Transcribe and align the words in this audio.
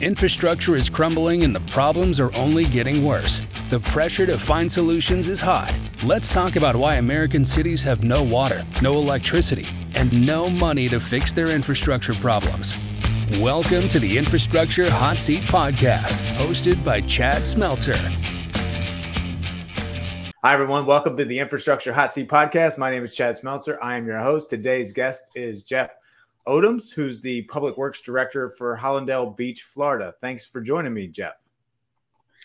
Infrastructure 0.00 0.76
is 0.76 0.88
crumbling 0.88 1.42
and 1.42 1.52
the 1.52 1.72
problems 1.72 2.20
are 2.20 2.32
only 2.36 2.64
getting 2.64 3.04
worse. 3.04 3.40
The 3.68 3.80
pressure 3.80 4.26
to 4.26 4.38
find 4.38 4.70
solutions 4.70 5.28
is 5.28 5.40
hot. 5.40 5.80
Let's 6.04 6.28
talk 6.28 6.54
about 6.54 6.76
why 6.76 6.94
American 6.94 7.44
cities 7.44 7.82
have 7.82 8.04
no 8.04 8.22
water, 8.22 8.64
no 8.80 8.94
electricity, 8.94 9.66
and 9.94 10.24
no 10.24 10.48
money 10.48 10.88
to 10.88 11.00
fix 11.00 11.32
their 11.32 11.48
infrastructure 11.48 12.14
problems. 12.14 12.76
Welcome 13.40 13.88
to 13.88 13.98
the 13.98 14.16
Infrastructure 14.16 14.88
Hot 14.88 15.18
Seat 15.18 15.42
Podcast, 15.42 16.20
hosted 16.36 16.84
by 16.84 17.00
Chad 17.00 17.42
Smeltzer. 17.42 17.98
Hi, 20.44 20.54
everyone. 20.54 20.86
Welcome 20.86 21.16
to 21.16 21.24
the 21.24 21.40
Infrastructure 21.40 21.92
Hot 21.92 22.12
Seat 22.12 22.28
Podcast. 22.28 22.78
My 22.78 22.92
name 22.92 23.02
is 23.02 23.16
Chad 23.16 23.34
Smeltzer. 23.34 23.76
I 23.82 23.96
am 23.96 24.06
your 24.06 24.20
host. 24.20 24.48
Today's 24.48 24.92
guest 24.92 25.32
is 25.34 25.64
Jeff 25.64 25.90
Odoms, 26.48 26.92
who's 26.92 27.20
the 27.20 27.42
Public 27.42 27.76
Works 27.76 28.00
Director 28.00 28.48
for 28.48 28.76
Hallandale 28.76 29.36
Beach, 29.36 29.62
Florida. 29.62 30.14
Thanks 30.20 30.46
for 30.46 30.62
joining 30.62 30.94
me, 30.94 31.06
Jeff. 31.06 31.34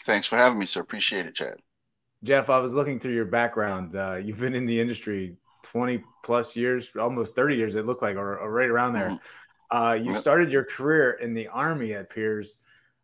Thanks 0.05 0.27
for 0.27 0.35
having 0.35 0.59
me, 0.59 0.65
sir. 0.65 0.81
Appreciate 0.81 1.25
it, 1.25 1.35
Chad. 1.35 1.55
Jeff, 2.21 2.49
I 2.49 2.59
was 2.59 2.75
looking 2.75 2.99
through 2.99 3.15
your 3.15 3.25
background. 3.25 3.95
Uh, 3.95 4.15
you've 4.15 4.39
been 4.39 4.55
in 4.55 4.65
the 4.65 4.79
industry 4.79 5.37
20 5.63 6.03
plus 6.21 6.55
years, 6.57 6.89
almost 6.99 7.35
30 7.35 7.55
years, 7.55 7.75
it 7.75 7.85
looked 7.85 8.01
like, 8.01 8.17
or, 8.17 8.37
or 8.37 8.51
right 8.51 8.69
around 8.69 8.93
there. 8.93 9.09
Mm-hmm. 9.09 9.77
Uh, 9.77 9.93
you 9.93 10.11
yep. 10.11 10.17
started 10.17 10.51
your 10.51 10.65
career 10.65 11.11
in 11.11 11.33
the 11.33 11.47
Army, 11.47 11.91
it 11.91 12.01
appears, 12.01 12.57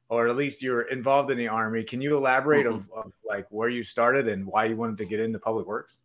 or 0.10 0.28
at 0.28 0.36
least 0.36 0.62
you 0.62 0.72
were 0.72 0.84
involved 0.84 1.32
in 1.32 1.38
the 1.38 1.48
Army. 1.48 1.84
Can 1.84 2.02
you 2.02 2.18
elaborate 2.18 2.66
mm-hmm. 2.66 2.76
of, 2.76 3.06
of 3.06 3.14
like 3.28 3.48
where 3.50 3.70
you 3.70 3.84
started 3.84 4.28
and 4.28 4.46
why 4.46 4.66
you 4.66 4.76
wanted 4.76 4.98
to 4.98 5.06
get 5.06 5.22
into 5.22 5.40
public 5.40 5.66
works? 5.66 6.00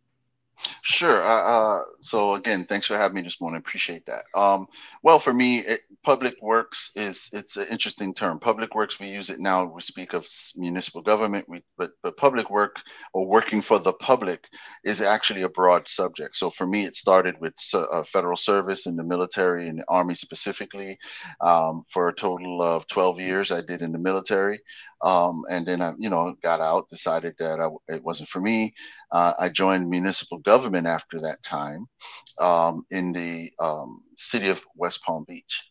Sure. 0.81 1.21
Uh, 1.21 1.79
uh, 1.79 1.81
so 2.01 2.35
again, 2.35 2.65
thanks 2.65 2.87
for 2.87 2.97
having 2.97 3.15
me 3.15 3.21
this 3.21 3.41
morning. 3.41 3.57
Appreciate 3.57 4.05
that. 4.05 4.23
Um, 4.35 4.67
well, 5.03 5.19
for 5.19 5.33
me, 5.33 5.59
it, 5.59 5.81
public 6.03 6.41
works 6.41 6.91
is 6.95 7.29
it's 7.33 7.57
an 7.57 7.67
interesting 7.69 8.13
term. 8.13 8.39
Public 8.39 8.73
works, 8.75 8.99
we 8.99 9.07
use 9.07 9.29
it 9.29 9.39
now. 9.39 9.65
We 9.65 9.81
speak 9.81 10.13
of 10.13 10.27
municipal 10.55 11.01
government, 11.01 11.49
we, 11.49 11.63
but 11.77 11.91
but 11.94 11.94
public 12.17 12.49
work 12.49 12.77
or 13.13 13.25
working 13.27 13.61
for 13.61 13.79
the 13.79 13.93
public 13.93 14.45
is 14.83 15.01
actually 15.01 15.43
a 15.43 15.49
broad 15.49 15.87
subject. 15.87 16.35
So 16.35 16.49
for 16.49 16.67
me, 16.67 16.85
it 16.85 16.95
started 16.95 17.35
with 17.39 17.53
uh, 17.73 18.03
federal 18.03 18.37
service 18.37 18.85
in 18.85 18.95
the 18.95 19.03
military 19.03 19.67
and 19.67 19.79
the 19.79 19.85
army 19.87 20.15
specifically. 20.15 20.97
Um, 21.41 21.83
for 21.89 22.09
a 22.09 22.15
total 22.15 22.61
of 22.61 22.87
12 22.87 23.19
years, 23.19 23.51
I 23.51 23.61
did 23.61 23.81
in 23.81 23.91
the 23.91 23.99
military. 23.99 24.59
Um, 25.01 25.43
and 25.49 25.65
then 25.65 25.81
I, 25.81 25.93
you 25.99 26.09
know, 26.09 26.35
got 26.41 26.61
out, 26.61 26.89
decided 26.89 27.35
that 27.39 27.59
I, 27.59 27.69
it 27.93 28.03
wasn't 28.03 28.29
for 28.29 28.41
me. 28.41 28.73
Uh, 29.11 29.33
I 29.39 29.49
joined 29.49 29.89
municipal 29.89 30.39
government 30.39 30.87
after 30.87 31.19
that 31.21 31.43
time 31.43 31.85
um, 32.39 32.85
in 32.91 33.11
the 33.11 33.51
um, 33.59 34.01
city 34.17 34.49
of 34.49 34.63
West 34.75 35.03
Palm 35.03 35.25
Beach, 35.27 35.63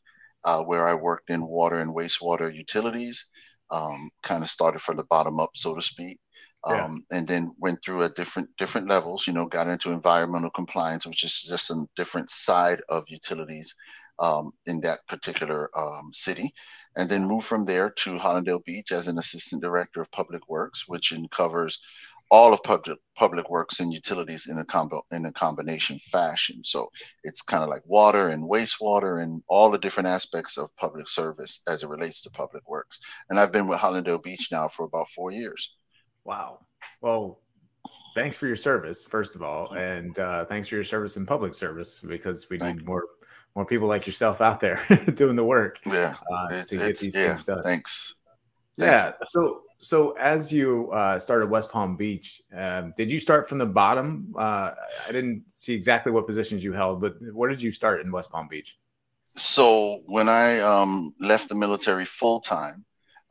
uh, 0.45 0.62
where 0.62 0.87
I 0.87 0.95
worked 0.95 1.31
in 1.31 1.47
water 1.47 1.78
and 1.78 1.95
wastewater 1.95 2.55
utilities. 2.55 3.27
Um, 3.70 4.11
kind 4.22 4.42
of 4.45 4.50
started 4.50 4.83
from 4.83 4.98
the 4.98 5.05
bottom 5.05 5.41
up, 5.41 5.50
so 5.55 5.75
to 5.75 5.83
speak. 5.83 6.19
Um, 6.66 7.04
and 7.10 7.26
then 7.26 7.54
went 7.58 7.84
through 7.84 8.02
a 8.02 8.08
different 8.08 8.48
different 8.56 8.88
levels. 8.88 9.26
You 9.26 9.34
know, 9.34 9.46
got 9.46 9.68
into 9.68 9.92
environmental 9.92 10.50
compliance, 10.50 11.06
which 11.06 11.22
is 11.22 11.42
just 11.42 11.70
a 11.70 11.86
different 11.94 12.30
side 12.30 12.80
of 12.88 13.04
utilities 13.08 13.74
um, 14.18 14.52
in 14.66 14.80
that 14.80 15.06
particular 15.06 15.70
um, 15.78 16.10
city 16.12 16.54
and 16.96 17.08
then 17.08 17.26
moved 17.26 17.46
from 17.46 17.64
there 17.64 17.90
to 17.90 18.12
Hallandale 18.12 18.64
Beach 18.64 18.92
as 18.92 19.08
an 19.08 19.18
assistant 19.18 19.62
director 19.62 20.00
of 20.00 20.10
public 20.12 20.48
works, 20.48 20.86
which 20.86 21.12
covers 21.30 21.80
all 22.30 22.52
of 22.52 22.62
public 22.62 22.98
public 23.16 23.50
works 23.50 23.80
and 23.80 23.92
utilities 23.92 24.48
in 24.48 24.58
a 24.58 24.64
combo 24.64 25.04
in 25.12 25.26
a 25.26 25.32
combination 25.32 25.98
fashion. 25.98 26.62
So 26.64 26.90
it's 27.22 27.42
kind 27.42 27.62
of 27.62 27.68
like 27.68 27.82
water 27.84 28.28
and 28.28 28.42
wastewater 28.42 29.22
and 29.22 29.42
all 29.46 29.70
the 29.70 29.78
different 29.78 30.08
aspects 30.08 30.56
of 30.56 30.74
public 30.76 31.08
service 31.08 31.62
as 31.68 31.82
it 31.82 31.88
relates 31.88 32.22
to 32.22 32.30
public 32.30 32.68
works. 32.68 32.98
And 33.28 33.38
I've 33.38 33.52
been 33.52 33.68
with 33.68 33.78
Hallandale 33.78 34.22
Beach 34.22 34.48
now 34.50 34.68
for 34.68 34.84
about 34.84 35.10
four 35.10 35.30
years. 35.32 35.74
Wow. 36.25 36.61
Well, 37.00 37.41
thanks 38.14 38.36
for 38.36 38.47
your 38.47 38.56
service, 38.56 39.04
first 39.04 39.34
of 39.34 39.43
all, 39.43 39.72
and 39.72 40.19
uh, 40.19 40.44
thanks 40.47 40.69
for 40.69 40.75
your 40.76 40.84
service 40.84 41.16
in 41.16 41.26
public 41.26 41.54
service 41.54 42.00
because 42.00 42.48
we 42.48 42.59
Thank 42.59 42.78
need 42.78 42.87
more 42.87 43.04
more 43.54 43.65
people 43.65 43.87
like 43.87 44.04
yourself 44.04 44.41
out 44.41 44.59
there 44.60 44.81
doing 45.15 45.37
the 45.37 45.44
work. 45.44 45.78
Yeah, 45.87 46.15
uh, 46.32 46.65
to 46.65 46.76
get 46.76 46.98
these 46.98 47.15
yeah, 47.15 47.28
things 47.28 47.44
done. 47.44 47.62
Thanks. 47.62 48.15
yeah. 48.76 49.12
So 49.25 49.62
so 49.78 50.12
as 50.12 50.53
you 50.53 50.91
uh, 50.91 51.19
started 51.19 51.50
West 51.50 51.71
Palm 51.71 51.97
Beach, 51.97 52.43
um, 52.56 52.93
did 52.97 53.10
you 53.12 53.19
start 53.19 53.48
from 53.48 53.59
the 53.59 53.66
bottom? 53.66 54.34
Uh, 54.37 54.72
I 55.06 55.12
didn't 55.12 55.44
see 55.48 55.75
exactly 55.75 56.10
what 56.10 56.27
positions 56.27 56.65
you 56.65 56.72
held, 56.72 57.00
but 57.00 57.16
where 57.32 57.50
did 57.50 57.60
you 57.60 57.71
start 57.71 58.00
in 58.00 58.10
West 58.10 58.31
Palm 58.31 58.48
Beach? 58.48 58.78
So 59.37 60.00
when 60.06 60.28
I 60.28 60.60
um, 60.60 61.12
left 61.21 61.48
the 61.48 61.54
military 61.54 62.04
full 62.04 62.41
time, 62.41 62.84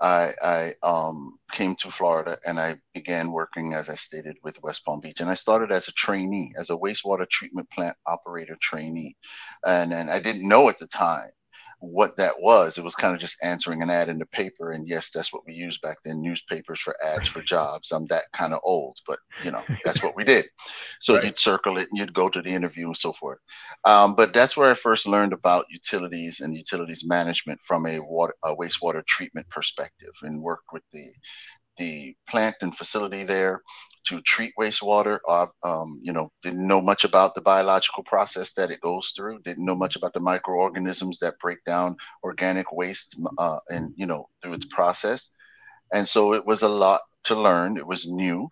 I, 0.04 0.34
I 0.44 0.74
um, 0.84 1.40
came 1.54 1.76
to 1.78 1.90
Florida 1.90 2.38
and 2.46 2.60
I 2.60 2.76
began 2.94 3.32
working, 3.32 3.74
as 3.74 3.90
I 3.90 3.96
stated, 3.96 4.36
with 4.44 4.62
West 4.62 4.84
Palm 4.84 5.00
Beach. 5.00 5.22
And 5.22 5.30
I 5.30 5.34
started 5.34 5.72
as 5.72 5.88
a 5.88 5.94
trainee, 5.94 6.52
as 6.58 6.70
a 6.70 6.76
wastewater 6.76 7.28
treatment 7.30 7.70
plant 7.72 7.96
operator 8.06 8.58
trainee. 8.60 9.16
And, 9.66 9.94
and 9.94 10.12
I 10.12 10.20
didn't 10.20 10.48
know 10.48 10.68
at 10.68 10.78
the 10.78 10.88
time 10.88 11.30
what 11.84 12.16
that 12.16 12.34
was. 12.40 12.78
It 12.78 12.84
was 12.84 12.96
kind 12.96 13.14
of 13.14 13.20
just 13.20 13.38
answering 13.44 13.82
an 13.82 13.90
ad 13.90 14.08
in 14.08 14.18
the 14.18 14.26
paper. 14.28 14.72
And 14.72 14.88
yes, 14.88 15.10
that's 15.14 15.34
what 15.34 15.44
we 15.46 15.54
used 15.54 15.82
back 15.82 15.98
then 16.04 16.22
newspapers 16.22 16.80
for 16.80 16.96
ads 17.04 17.28
for 17.28 17.42
jobs. 17.46 17.92
I'm 17.92 18.06
that 18.08 18.24
kind 18.34 18.54
of 18.54 18.62
old, 18.64 18.98
but 19.06 19.20
you 19.44 19.52
know, 19.52 19.62
that's 19.84 20.02
what 20.02 20.16
we 20.16 20.24
did. 20.24 20.48
So 21.02 21.16
right. 21.16 21.26
you'd 21.26 21.40
circle 21.40 21.78
it 21.78 21.90
and 21.90 22.00
you'd 22.00 22.14
go 22.14 22.30
to 22.30 22.42
the 22.42 22.50
interview 22.50 22.88
and 22.88 22.98
so 22.98 23.12
forth. 23.14 23.40
Um, 23.84 24.16
but 24.16 24.34
that's 24.34 24.56
where 24.56 24.72
I 24.72 24.76
first 24.76 25.08
learned 25.08 25.34
about 25.34 25.66
utilities 25.70 26.40
and 26.40 26.56
utilities 26.56 27.06
management 27.06 27.60
from 27.64 27.86
a 27.86 28.00
water, 28.00 28.34
a 28.44 28.56
wastewater 28.56 29.06
treatment 29.06 29.50
perspective 29.50 30.14
and 30.22 30.42
worked 30.42 30.72
with 30.72 30.84
the 30.94 31.06
the 31.78 32.16
plant 32.30 32.56
and 32.62 32.78
facility 32.78 33.24
there 33.24 33.60
to 34.06 34.22
treat 34.22 34.54
wastewater. 34.60 35.20
Uh, 35.28 35.48
um, 35.64 36.00
you 36.02 36.14
know, 36.14 36.32
didn't 36.42 36.66
know 36.66 36.82
much 36.82 37.04
about 37.04 37.36
the 37.36 37.42
biological 37.42 38.04
process 38.04 38.54
that 38.54 38.72
it 38.72 38.82
goes 38.82 39.14
through. 39.16 39.40
Didn't 39.40 39.66
know 39.66 39.76
much 39.76 39.96
about 39.96 40.14
the 40.14 40.20
microorganisms 40.20 41.20
that 41.20 41.40
break 41.40 41.64
down 41.66 41.96
organic 42.24 42.72
waste, 42.72 43.20
uh, 43.38 43.60
and 43.70 43.94
you 43.96 44.06
know, 44.06 44.28
through 44.42 44.54
its 44.54 44.66
process. 44.66 45.30
And 45.94 46.08
so 46.08 46.34
it 46.34 46.46
was 46.46 46.62
a 46.62 46.70
lot 46.70 47.02
to 47.26 47.36
learn. 47.36 47.78
It 47.78 47.88
was 47.88 48.08
new, 48.08 48.50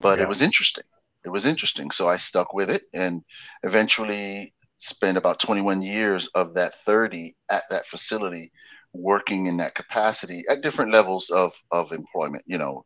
but 0.00 0.18
yeah. 0.18 0.24
it 0.24 0.28
was 0.28 0.42
interesting. 0.42 0.84
It 1.24 1.30
was 1.30 1.46
interesting. 1.46 1.90
So 1.90 2.08
I 2.08 2.16
stuck 2.16 2.52
with 2.52 2.70
it, 2.70 2.82
and 2.92 3.24
eventually 3.62 4.52
spent 4.78 5.16
about 5.16 5.38
21 5.38 5.82
years 5.82 6.26
of 6.34 6.54
that 6.54 6.74
30 6.80 7.34
at 7.48 7.62
that 7.70 7.86
facility 7.86 8.52
working 8.94 9.46
in 9.46 9.56
that 9.56 9.74
capacity 9.74 10.44
at 10.48 10.62
different 10.62 10.92
levels 10.92 11.28
of 11.30 11.52
of 11.72 11.90
employment 11.90 12.44
you 12.46 12.56
know 12.56 12.84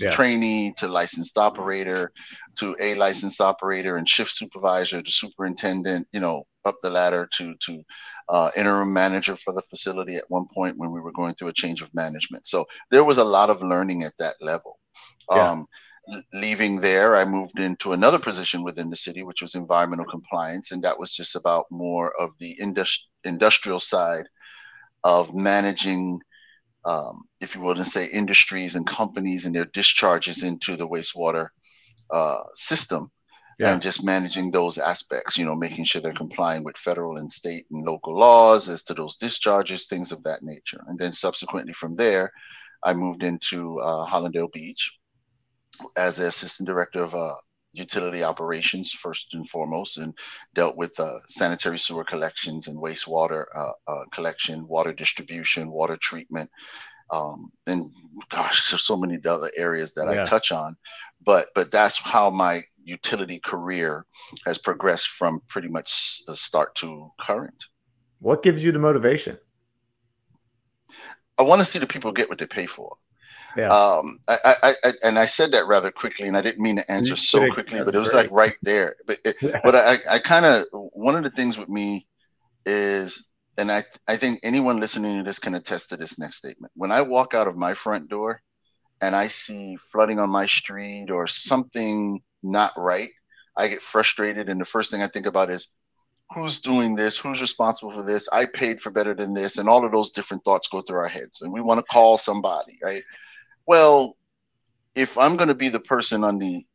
yeah. 0.00 0.10
trainee 0.10 0.72
to 0.76 0.86
licensed 0.86 1.36
operator 1.36 2.12
to 2.56 2.76
a 2.80 2.94
licensed 2.94 3.40
operator 3.40 3.96
and 3.96 4.08
shift 4.08 4.30
supervisor 4.30 5.02
to 5.02 5.10
superintendent 5.10 6.06
you 6.12 6.20
know 6.20 6.44
up 6.64 6.76
the 6.82 6.90
ladder 6.90 7.28
to 7.32 7.54
to 7.60 7.82
uh, 8.28 8.50
interim 8.56 8.92
manager 8.92 9.34
for 9.34 9.52
the 9.52 9.62
facility 9.62 10.14
at 10.14 10.24
one 10.28 10.46
point 10.54 10.78
when 10.78 10.92
we 10.92 11.00
were 11.00 11.12
going 11.12 11.34
through 11.34 11.48
a 11.48 11.52
change 11.52 11.82
of 11.82 11.92
management 11.94 12.46
so 12.46 12.64
there 12.92 13.04
was 13.04 13.18
a 13.18 13.24
lot 13.24 13.50
of 13.50 13.62
learning 13.62 14.04
at 14.04 14.12
that 14.20 14.36
level 14.40 14.78
yeah. 15.32 15.50
um, 15.50 15.66
leaving 16.32 16.80
there 16.80 17.16
i 17.16 17.24
moved 17.24 17.58
into 17.58 17.92
another 17.92 18.20
position 18.20 18.62
within 18.62 18.88
the 18.88 18.96
city 18.96 19.24
which 19.24 19.42
was 19.42 19.56
environmental 19.56 20.06
compliance 20.06 20.70
and 20.70 20.82
that 20.82 20.98
was 20.98 21.12
just 21.12 21.34
about 21.34 21.66
more 21.70 22.12
of 22.20 22.30
the 22.38 22.56
industri- 22.62 23.02
industrial 23.24 23.80
side 23.80 24.26
of 25.04 25.34
managing, 25.34 26.20
um, 26.84 27.22
if 27.40 27.54
you 27.54 27.60
will, 27.60 27.74
to 27.74 27.84
say 27.84 28.06
industries 28.06 28.76
and 28.76 28.86
companies 28.86 29.46
and 29.46 29.54
their 29.54 29.66
discharges 29.66 30.42
into 30.42 30.76
the 30.76 30.88
wastewater 30.88 31.48
uh, 32.10 32.40
system. 32.54 33.10
Yeah. 33.58 33.74
And 33.74 33.82
just 33.82 34.02
managing 34.02 34.50
those 34.50 34.78
aspects, 34.78 35.36
you 35.36 35.44
know, 35.44 35.54
making 35.54 35.84
sure 35.84 36.00
they're 36.00 36.14
complying 36.14 36.64
with 36.64 36.78
federal 36.78 37.18
and 37.18 37.30
state 37.30 37.66
and 37.70 37.84
local 37.84 38.18
laws 38.18 38.70
as 38.70 38.82
to 38.84 38.94
those 38.94 39.16
discharges, 39.16 39.86
things 39.86 40.12
of 40.12 40.22
that 40.22 40.42
nature. 40.42 40.82
And 40.88 40.98
then 40.98 41.12
subsequently 41.12 41.74
from 41.74 41.94
there, 41.94 42.32
I 42.82 42.94
moved 42.94 43.22
into 43.22 43.78
uh, 43.80 44.06
Hallandale 44.06 44.50
Beach 44.50 44.90
as 45.94 46.16
the 46.16 46.26
assistant 46.28 46.68
director 46.68 47.02
of 47.02 47.14
uh, 47.14 47.34
utility 47.72 48.24
operations 48.24 48.92
first 48.92 49.34
and 49.34 49.48
foremost 49.48 49.98
and 49.98 50.12
dealt 50.54 50.76
with 50.76 50.98
uh, 50.98 51.18
sanitary 51.26 51.78
sewer 51.78 52.04
collections 52.04 52.66
and 52.66 52.76
wastewater 52.76 53.44
uh, 53.54 53.72
uh, 53.86 54.04
collection, 54.12 54.66
water 54.66 54.92
distribution, 54.92 55.70
water 55.70 55.96
treatment, 55.96 56.50
um, 57.12 57.50
and 57.66 57.90
gosh, 58.28 58.70
there's 58.70 58.84
so 58.84 58.96
many 58.96 59.18
other 59.24 59.50
areas 59.56 59.94
that 59.94 60.08
yeah. 60.10 60.20
I 60.20 60.24
touch 60.24 60.52
on. 60.52 60.76
But 61.24 61.48
but 61.54 61.70
that's 61.70 61.98
how 61.98 62.30
my 62.30 62.62
utility 62.82 63.40
career 63.40 64.06
has 64.46 64.58
progressed 64.58 65.08
from 65.08 65.40
pretty 65.48 65.68
much 65.68 66.22
the 66.26 66.36
start 66.36 66.74
to 66.76 67.10
current. 67.20 67.64
What 68.20 68.42
gives 68.42 68.64
you 68.64 68.72
the 68.72 68.78
motivation? 68.78 69.38
I 71.38 71.42
want 71.42 71.60
to 71.60 71.64
see 71.64 71.78
the 71.78 71.86
people 71.86 72.12
get 72.12 72.28
what 72.28 72.38
they 72.38 72.46
pay 72.46 72.66
for. 72.66 72.96
Yeah. 73.56 73.68
Um, 73.68 74.18
I, 74.28 74.36
I, 74.44 74.74
I, 74.84 74.92
and 75.02 75.18
I 75.18 75.26
said 75.26 75.52
that 75.52 75.66
rather 75.66 75.90
quickly, 75.90 76.28
and 76.28 76.36
I 76.36 76.42
didn't 76.42 76.62
mean 76.62 76.76
to 76.76 76.90
answer 76.90 77.16
so 77.16 77.50
quickly, 77.52 77.82
but 77.82 77.94
it 77.94 77.98
was 77.98 78.12
great. 78.12 78.24
like 78.24 78.30
right 78.30 78.56
there. 78.62 78.96
But, 79.06 79.18
it, 79.24 79.36
but 79.64 79.74
I, 79.74 79.98
I 80.08 80.18
kind 80.18 80.46
of 80.46 80.64
one 80.72 81.16
of 81.16 81.24
the 81.24 81.30
things 81.30 81.58
with 81.58 81.68
me 81.68 82.06
is 82.66 83.30
and 83.60 83.70
I, 83.70 83.84
I 84.08 84.16
think 84.16 84.40
anyone 84.42 84.80
listening 84.80 85.18
to 85.18 85.22
this 85.22 85.38
can 85.38 85.54
attest 85.54 85.90
to 85.90 85.96
this 85.98 86.18
next 86.18 86.36
statement. 86.36 86.72
When 86.76 86.90
I 86.90 87.02
walk 87.02 87.34
out 87.34 87.46
of 87.46 87.56
my 87.56 87.74
front 87.74 88.08
door 88.08 88.40
and 89.02 89.14
I 89.14 89.28
see 89.28 89.76
flooding 89.92 90.18
on 90.18 90.30
my 90.30 90.46
street 90.46 91.10
or 91.10 91.26
something 91.26 92.22
not 92.42 92.72
right, 92.78 93.10
I 93.54 93.68
get 93.68 93.82
frustrated. 93.82 94.48
And 94.48 94.58
the 94.58 94.64
first 94.64 94.90
thing 94.90 95.02
I 95.02 95.08
think 95.08 95.26
about 95.26 95.50
is 95.50 95.68
who's 96.34 96.62
doing 96.62 96.94
this? 96.94 97.18
Who's 97.18 97.42
responsible 97.42 97.92
for 97.92 98.02
this? 98.02 98.30
I 98.32 98.46
paid 98.46 98.80
for 98.80 98.90
better 98.90 99.12
than 99.12 99.34
this. 99.34 99.58
And 99.58 99.68
all 99.68 99.84
of 99.84 99.92
those 99.92 100.10
different 100.10 100.42
thoughts 100.42 100.68
go 100.68 100.80
through 100.80 101.00
our 101.00 101.08
heads. 101.08 101.42
And 101.42 101.52
we 101.52 101.60
want 101.60 101.78
to 101.78 101.92
call 101.92 102.16
somebody, 102.16 102.78
right? 102.82 103.02
Well, 103.70 104.16
if 104.96 105.16
I'm 105.16 105.36
going 105.36 105.46
to 105.46 105.54
be 105.54 105.68
the 105.68 105.78
person 105.78 106.24
on 106.24 106.40
the 106.40 106.66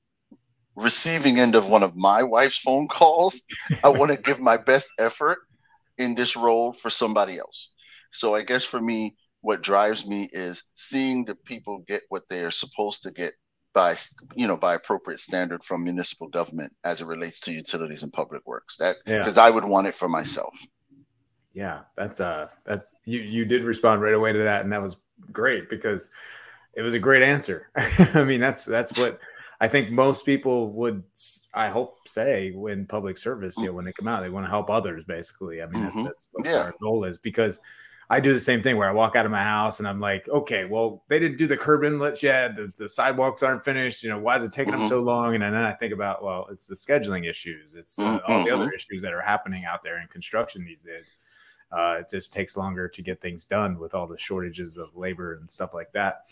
receiving 0.77 1.42
end 1.42 1.56
of 1.56 1.68
one 1.68 1.83
of 1.83 1.94
my 1.94 2.24
wife's 2.24 2.57
phone 2.57 2.88
calls, 2.88 3.42
I 3.83 3.89
want 3.89 4.12
to 4.12 4.18
give 4.27 4.39
my 4.39 4.56
best 4.56 4.92
effort 4.97 5.39
in 5.97 6.15
this 6.15 6.38
role 6.38 6.71
for 6.71 6.89
somebody 6.89 7.38
else. 7.38 7.74
So 8.13 8.33
I 8.33 8.44
guess 8.44 8.63
for 8.63 8.80
me, 8.80 9.18
what 9.42 9.62
drives 9.62 10.07
me 10.07 10.30
is 10.31 10.63
seeing 10.75 11.25
the 11.25 11.36
people 11.36 11.80
get 11.80 12.03
what 12.07 12.24
they 12.30 12.45
are 12.45 12.50
supposed 12.50 13.03
to 13.03 13.12
get 13.12 13.33
by 13.74 13.97
you 14.33 14.47
know 14.47 14.56
by 14.56 14.75
appropriate 14.75 15.19
standard 15.19 15.65
from 15.65 15.83
municipal 15.83 16.30
government 16.30 16.71
as 16.86 17.01
it 17.01 17.07
relates 17.07 17.42
to 17.42 17.51
utilities 17.51 18.03
and 18.03 18.13
public 18.13 18.42
works 18.47 18.77
that 18.77 18.95
because 19.03 19.36
yeah. 19.36 19.44
i 19.44 19.50
would 19.50 19.65
want 19.65 19.86
it 19.86 19.94
for 19.94 20.07
myself 20.07 20.56
yeah 21.51 21.81
that's 21.97 22.21
uh 22.21 22.47
that's 22.65 22.95
you 23.03 23.19
you 23.19 23.44
did 23.44 23.65
respond 23.65 24.01
right 24.01 24.13
away 24.13 24.31
to 24.31 24.39
that 24.39 24.62
and 24.62 24.71
that 24.71 24.81
was 24.81 24.95
great 25.33 25.69
because 25.69 26.09
it 26.75 26.81
was 26.81 26.94
a 26.94 27.00
great 27.00 27.24
answer 27.24 27.69
i 28.13 28.24
mean 28.24 28.39
that's 28.39 28.66
that's 28.66 28.98
what 28.98 29.19
I 29.60 29.68
think 29.68 29.89
most 29.89 30.25
people 30.25 30.72
would, 30.74 31.04
I 31.54 31.69
hope, 31.69 32.07
say 32.07 32.51
when 32.51 32.86
public 32.86 33.18
service, 33.18 33.57
you 33.57 33.68
know, 33.68 33.72
when 33.72 33.86
they 33.86 33.94
come 33.94 34.07
out, 34.07 34.22
they 34.22 34.30
want 34.30 34.45
to 34.45 34.50
help 34.50 34.69
others. 34.69 35.06
Basically, 35.06 35.62
I 35.62 35.66
mean, 35.66 35.81
mm-hmm. 35.81 35.86
that's, 35.86 36.04
that's 36.04 36.27
what 36.31 36.45
yeah. 36.45 36.63
our 36.63 36.75
goal 36.81 37.06
is. 37.06 37.18
Because 37.18 37.60
I 38.10 38.19
do 38.19 38.33
the 38.33 38.39
same 38.39 38.62
thing 38.62 38.77
where 38.77 38.89
I 38.89 38.92
walk 38.92 39.16
out 39.16 39.25
of 39.25 39.31
my 39.31 39.42
house 39.42 39.80
and 39.80 39.88
I'm 39.88 40.00
like, 40.00 40.27
okay, 40.27 40.66
well, 40.66 41.04
they 41.07 41.19
didn't 41.19 41.38
do 41.38 41.48
the 41.48 41.57
curb 41.57 41.83
inlets 41.83 42.22
yet. 42.22 42.56
The, 42.56 42.72
the 42.78 42.89
sidewalks 42.89 43.44
aren't 43.44 43.63
finished. 43.63 44.04
You 44.04 44.10
know, 44.10 44.19
why 44.19 44.36
is 44.36 44.44
it 44.44 44.51
taking 44.51 44.74
mm-hmm. 44.74 44.81
them 44.81 44.89
so 44.89 45.01
long? 45.01 45.33
And 45.33 45.42
then 45.42 45.56
I 45.56 45.74
think 45.74 45.94
about, 45.94 46.24
well, 46.24 46.48
it's 46.51 46.68
the 46.68 46.75
scheduling 46.75 47.28
issues. 47.28 47.75
It's 47.75 47.95
mm-hmm. 47.95 48.31
all 48.31 48.44
the 48.44 48.51
other 48.51 48.66
mm-hmm. 48.66 48.75
issues 48.75 49.01
that 49.01 49.13
are 49.13 49.21
happening 49.21 49.66
out 49.66 49.83
there 49.83 50.01
in 50.01 50.07
construction 50.10 50.66
these 50.66 50.81
days. 50.81 51.13
Uh, 51.71 51.98
it 52.01 52.10
just 52.10 52.31
takes 52.31 52.56
longer 52.56 52.88
to 52.88 53.01
get 53.01 53.21
things 53.21 53.45
done 53.45 53.80
with 53.80 53.95
all 53.95 54.06
the 54.06 54.18
shortages 54.18 54.78
of 54.78 54.95
labor 54.95 55.33
and 55.36 55.50
stuff 55.50 55.74
like 55.74 55.92
that. 55.94 56.25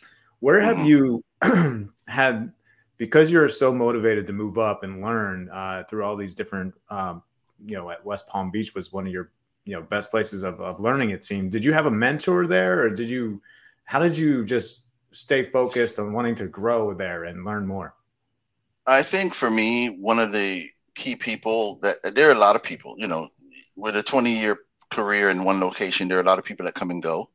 Where 0.44 0.60
have 0.60 0.76
mm-hmm. 0.76 1.24
you 1.42 1.94
had 2.10 2.52
because 2.98 3.32
you're 3.32 3.48
so 3.48 3.74
motivated 3.74 4.28
to 4.28 4.34
move 4.34 4.58
up 4.58 4.84
and 4.84 5.02
learn 5.02 5.48
uh, 5.50 5.86
through 5.90 6.04
all 6.04 6.18
these 6.18 6.36
different, 6.36 6.74
um, 6.90 7.24
you 7.66 7.78
know, 7.78 7.90
at 7.90 8.06
West 8.06 8.28
Palm 8.28 8.52
Beach 8.52 8.76
was 8.76 8.92
one 8.92 9.08
of 9.08 9.14
your, 9.14 9.32
you 9.64 9.74
know, 9.74 9.82
best 9.82 10.12
places 10.12 10.44
of, 10.44 10.60
of 10.60 10.82
learning. 10.82 11.12
It 11.12 11.24
seemed. 11.24 11.54
Did 11.54 11.64
you 11.64 11.72
have 11.72 11.86
a 11.86 11.92
mentor 11.92 12.46
there, 12.46 12.82
or 12.82 12.90
did 12.90 13.10
you? 13.10 13.42
How 13.86 14.00
did 14.00 14.18
you 14.18 14.44
just 14.44 14.88
stay 15.12 15.44
focused 15.44 15.98
on 15.98 16.12
wanting 16.12 16.36
to 16.36 16.48
grow 16.48 16.94
there 16.94 17.24
and 17.24 17.46
learn 17.46 17.66
more? 17.66 17.96
I 18.86 19.02
think 19.02 19.34
for 19.34 19.50
me, 19.50 19.92
one 19.92 20.20
of 20.20 20.34
the 20.34 20.70
key 20.94 21.16
people 21.16 21.80
that 21.84 22.16
there 22.16 22.28
are 22.28 22.36
a 22.36 22.38
lot 22.38 22.58
of 22.58 22.64
people, 22.64 22.96
you 22.98 23.08
know, 23.08 23.30
with 23.78 23.96
a 23.96 24.04
20 24.04 24.38
year 24.38 24.58
career 24.92 25.30
in 25.30 25.46
one 25.46 25.62
location, 25.62 26.10
there 26.10 26.18
are 26.18 26.22
a 26.22 26.26
lot 26.26 26.38
of 26.38 26.44
people 26.44 26.66
that 26.66 26.76
come 26.76 26.92
and 26.92 27.02
go 27.02 27.30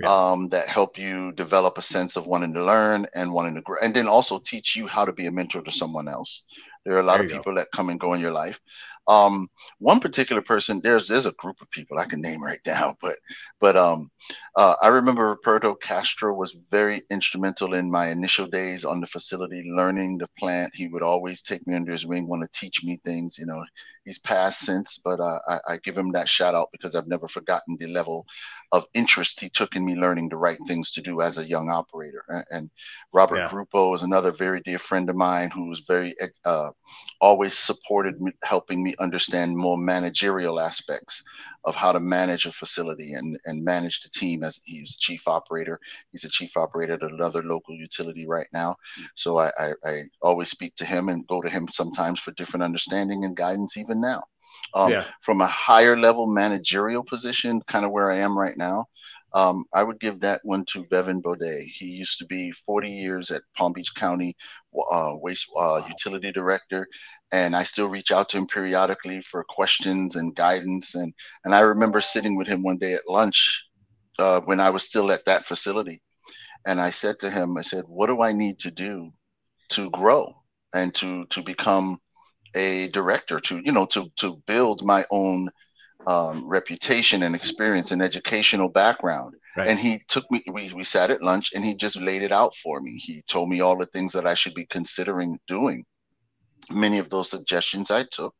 yeah. 0.00 0.30
um, 0.30 0.48
that 0.48 0.68
help 0.68 0.98
you 0.98 1.32
develop 1.32 1.78
a 1.78 1.82
sense 1.82 2.16
of 2.16 2.26
wanting 2.26 2.54
to 2.54 2.64
learn 2.64 3.06
and 3.14 3.32
wanting 3.32 3.54
to 3.54 3.62
grow, 3.62 3.78
and 3.82 3.94
then 3.94 4.08
also 4.08 4.38
teach 4.38 4.76
you 4.76 4.86
how 4.86 5.04
to 5.04 5.12
be 5.12 5.26
a 5.26 5.32
mentor 5.32 5.62
to 5.62 5.72
someone 5.72 6.08
else. 6.08 6.44
There 6.84 6.94
are 6.94 7.00
a 7.00 7.04
lot 7.04 7.18
there 7.18 7.26
of 7.26 7.32
people 7.32 7.52
go. 7.52 7.58
that 7.58 7.68
come 7.74 7.90
and 7.90 8.00
go 8.00 8.14
in 8.14 8.20
your 8.20 8.32
life. 8.32 8.58
Um, 9.06 9.50
one 9.78 10.00
particular 10.00 10.40
person, 10.42 10.80
there's 10.80 11.08
there's 11.08 11.26
a 11.26 11.32
group 11.32 11.60
of 11.60 11.70
people 11.70 11.98
I 11.98 12.06
can 12.06 12.22
name 12.22 12.42
right 12.42 12.60
now, 12.66 12.96
but 13.02 13.16
but 13.60 13.76
um, 13.76 14.10
uh, 14.56 14.76
I 14.80 14.88
remember 14.88 15.28
Roberto 15.28 15.74
Castro 15.74 16.34
was 16.34 16.58
very 16.70 17.02
instrumental 17.10 17.74
in 17.74 17.90
my 17.90 18.08
initial 18.08 18.46
days 18.46 18.84
on 18.84 19.00
the 19.00 19.06
facility, 19.06 19.70
learning 19.74 20.18
the 20.18 20.28
plant. 20.38 20.74
He 20.74 20.88
would 20.88 21.02
always 21.02 21.42
take 21.42 21.66
me 21.66 21.74
under 21.74 21.92
his 21.92 22.06
wing, 22.06 22.26
want 22.26 22.42
to 22.42 22.58
teach 22.58 22.84
me 22.84 23.00
things. 23.04 23.36
You 23.38 23.46
know, 23.46 23.64
he's 24.04 24.18
passed 24.18 24.60
since, 24.60 24.98
but 24.98 25.20
uh, 25.20 25.38
I, 25.46 25.60
I, 25.68 25.76
give 25.78 25.96
him 25.96 26.12
that 26.12 26.28
shout 26.28 26.54
out 26.54 26.68
because 26.72 26.94
I've 26.94 27.06
never 27.06 27.28
forgotten 27.28 27.76
the 27.78 27.86
level 27.86 28.26
of 28.72 28.86
interest 28.94 29.40
he 29.40 29.48
took 29.48 29.76
in 29.76 29.84
me 29.84 29.94
learning 29.94 30.28
the 30.28 30.36
right 30.36 30.58
things 30.66 30.90
to 30.92 31.02
do 31.02 31.20
as 31.20 31.38
a 31.38 31.48
young 31.48 31.70
operator. 31.70 32.24
And, 32.28 32.44
and 32.50 32.70
Robert 33.12 33.38
yeah. 33.38 33.48
Grupo 33.48 33.94
is 33.94 34.02
another 34.02 34.30
very 34.30 34.60
dear 34.62 34.78
friend 34.78 35.08
of 35.10 35.16
mine 35.16 35.50
who 35.50 35.68
was 35.68 35.80
very 35.80 36.14
uh, 36.44 36.70
always 37.20 37.54
supported 37.54 38.20
me, 38.20 38.32
helping 38.42 38.82
me 38.82 38.94
understand 38.98 39.56
more 39.56 39.78
managerial 39.78 40.60
aspects 40.60 41.22
of 41.64 41.74
how 41.74 41.92
to 41.92 42.00
manage 42.00 42.46
a 42.46 42.52
facility 42.52 43.12
and, 43.12 43.38
and 43.44 43.62
manage 43.62 44.00
the 44.00 44.08
team 44.10 44.42
as 44.42 44.60
he's 44.64 44.96
chief 44.96 45.28
operator. 45.28 45.78
He's 46.12 46.24
a 46.24 46.28
chief 46.28 46.56
operator 46.56 46.94
at 46.94 47.02
another 47.02 47.42
local 47.42 47.74
utility 47.74 48.26
right 48.26 48.48
now. 48.52 48.76
So 49.14 49.38
I, 49.38 49.50
I, 49.58 49.72
I 49.84 50.02
always 50.22 50.50
speak 50.50 50.74
to 50.76 50.84
him 50.84 51.08
and 51.08 51.26
go 51.26 51.40
to 51.42 51.50
him 51.50 51.68
sometimes 51.68 52.20
for 52.20 52.32
different 52.32 52.64
understanding 52.64 53.24
and 53.24 53.36
guidance 53.36 53.76
even 53.76 54.00
now. 54.00 54.24
Um, 54.74 54.92
yeah. 54.92 55.04
From 55.20 55.40
a 55.40 55.46
higher 55.46 55.96
level 55.96 56.26
managerial 56.26 57.02
position, 57.02 57.60
kind 57.66 57.84
of 57.84 57.90
where 57.90 58.10
I 58.10 58.18
am 58.18 58.38
right 58.38 58.56
now, 58.56 58.86
um, 59.32 59.64
I 59.72 59.82
would 59.82 60.00
give 60.00 60.20
that 60.20 60.40
one 60.44 60.64
to 60.66 60.84
Bevan 60.84 61.20
Baudet. 61.22 61.66
He 61.66 61.86
used 61.86 62.18
to 62.18 62.26
be 62.26 62.52
40 62.52 62.90
years 62.90 63.30
at 63.30 63.42
Palm 63.56 63.72
Beach 63.72 63.94
County 63.94 64.36
uh, 64.92 65.12
waste 65.14 65.48
uh, 65.58 65.82
utility 65.88 66.32
director, 66.32 66.86
and 67.32 67.56
I 67.56 67.64
still 67.64 67.88
reach 67.88 68.12
out 68.12 68.28
to 68.30 68.38
him 68.38 68.46
periodically 68.46 69.20
for 69.20 69.44
questions 69.48 70.16
and 70.16 70.34
guidance. 70.34 70.94
And 70.94 71.12
and 71.44 71.54
I 71.54 71.60
remember 71.60 72.00
sitting 72.00 72.36
with 72.36 72.48
him 72.48 72.62
one 72.62 72.78
day 72.78 72.94
at 72.94 73.08
lunch 73.08 73.64
uh, 74.18 74.40
when 74.42 74.60
I 74.60 74.70
was 74.70 74.84
still 74.84 75.10
at 75.12 75.24
that 75.26 75.44
facility, 75.44 76.02
and 76.66 76.80
I 76.80 76.90
said 76.90 77.18
to 77.20 77.30
him, 77.30 77.56
I 77.56 77.62
said, 77.62 77.84
"What 77.86 78.08
do 78.08 78.22
I 78.22 78.32
need 78.32 78.58
to 78.60 78.70
do 78.70 79.12
to 79.70 79.90
grow 79.90 80.34
and 80.74 80.94
to 80.96 81.26
to 81.26 81.42
become 81.42 81.98
a 82.54 82.88
director? 82.88 83.40
To 83.40 83.60
you 83.64 83.72
know 83.72 83.86
to 83.86 84.10
to 84.16 84.36
build 84.46 84.84
my 84.84 85.04
own." 85.10 85.50
um, 86.06 86.46
reputation 86.48 87.22
and 87.22 87.34
experience 87.34 87.90
and 87.90 88.02
educational 88.02 88.68
background. 88.68 89.34
Right. 89.56 89.68
And 89.68 89.78
he 89.78 90.02
took 90.08 90.30
me, 90.30 90.42
we, 90.52 90.72
we 90.72 90.84
sat 90.84 91.10
at 91.10 91.22
lunch 91.22 91.52
and 91.54 91.64
he 91.64 91.74
just 91.74 91.96
laid 91.96 92.22
it 92.22 92.32
out 92.32 92.54
for 92.56 92.80
me. 92.80 92.96
He 92.96 93.22
told 93.28 93.48
me 93.48 93.60
all 93.60 93.76
the 93.76 93.86
things 93.86 94.12
that 94.12 94.26
I 94.26 94.34
should 94.34 94.54
be 94.54 94.66
considering 94.66 95.38
doing. 95.48 95.84
Many 96.70 96.98
of 96.98 97.08
those 97.08 97.30
suggestions 97.30 97.90
I 97.90 98.04
took 98.04 98.34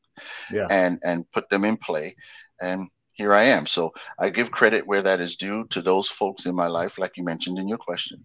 yeah. 0.52 0.66
and, 0.70 1.00
and 1.04 1.30
put 1.32 1.48
them 1.48 1.64
in 1.64 1.76
play. 1.76 2.14
And 2.60 2.88
here 3.12 3.34
I 3.34 3.42
am. 3.42 3.66
So 3.66 3.92
I 4.18 4.30
give 4.30 4.50
credit 4.50 4.86
where 4.86 5.02
that 5.02 5.20
is 5.20 5.36
due 5.36 5.66
to 5.70 5.82
those 5.82 6.08
folks 6.08 6.46
in 6.46 6.54
my 6.54 6.68
life, 6.68 6.96
like 6.96 7.16
you 7.16 7.24
mentioned 7.24 7.58
in 7.58 7.66
your 7.66 7.78
question, 7.78 8.23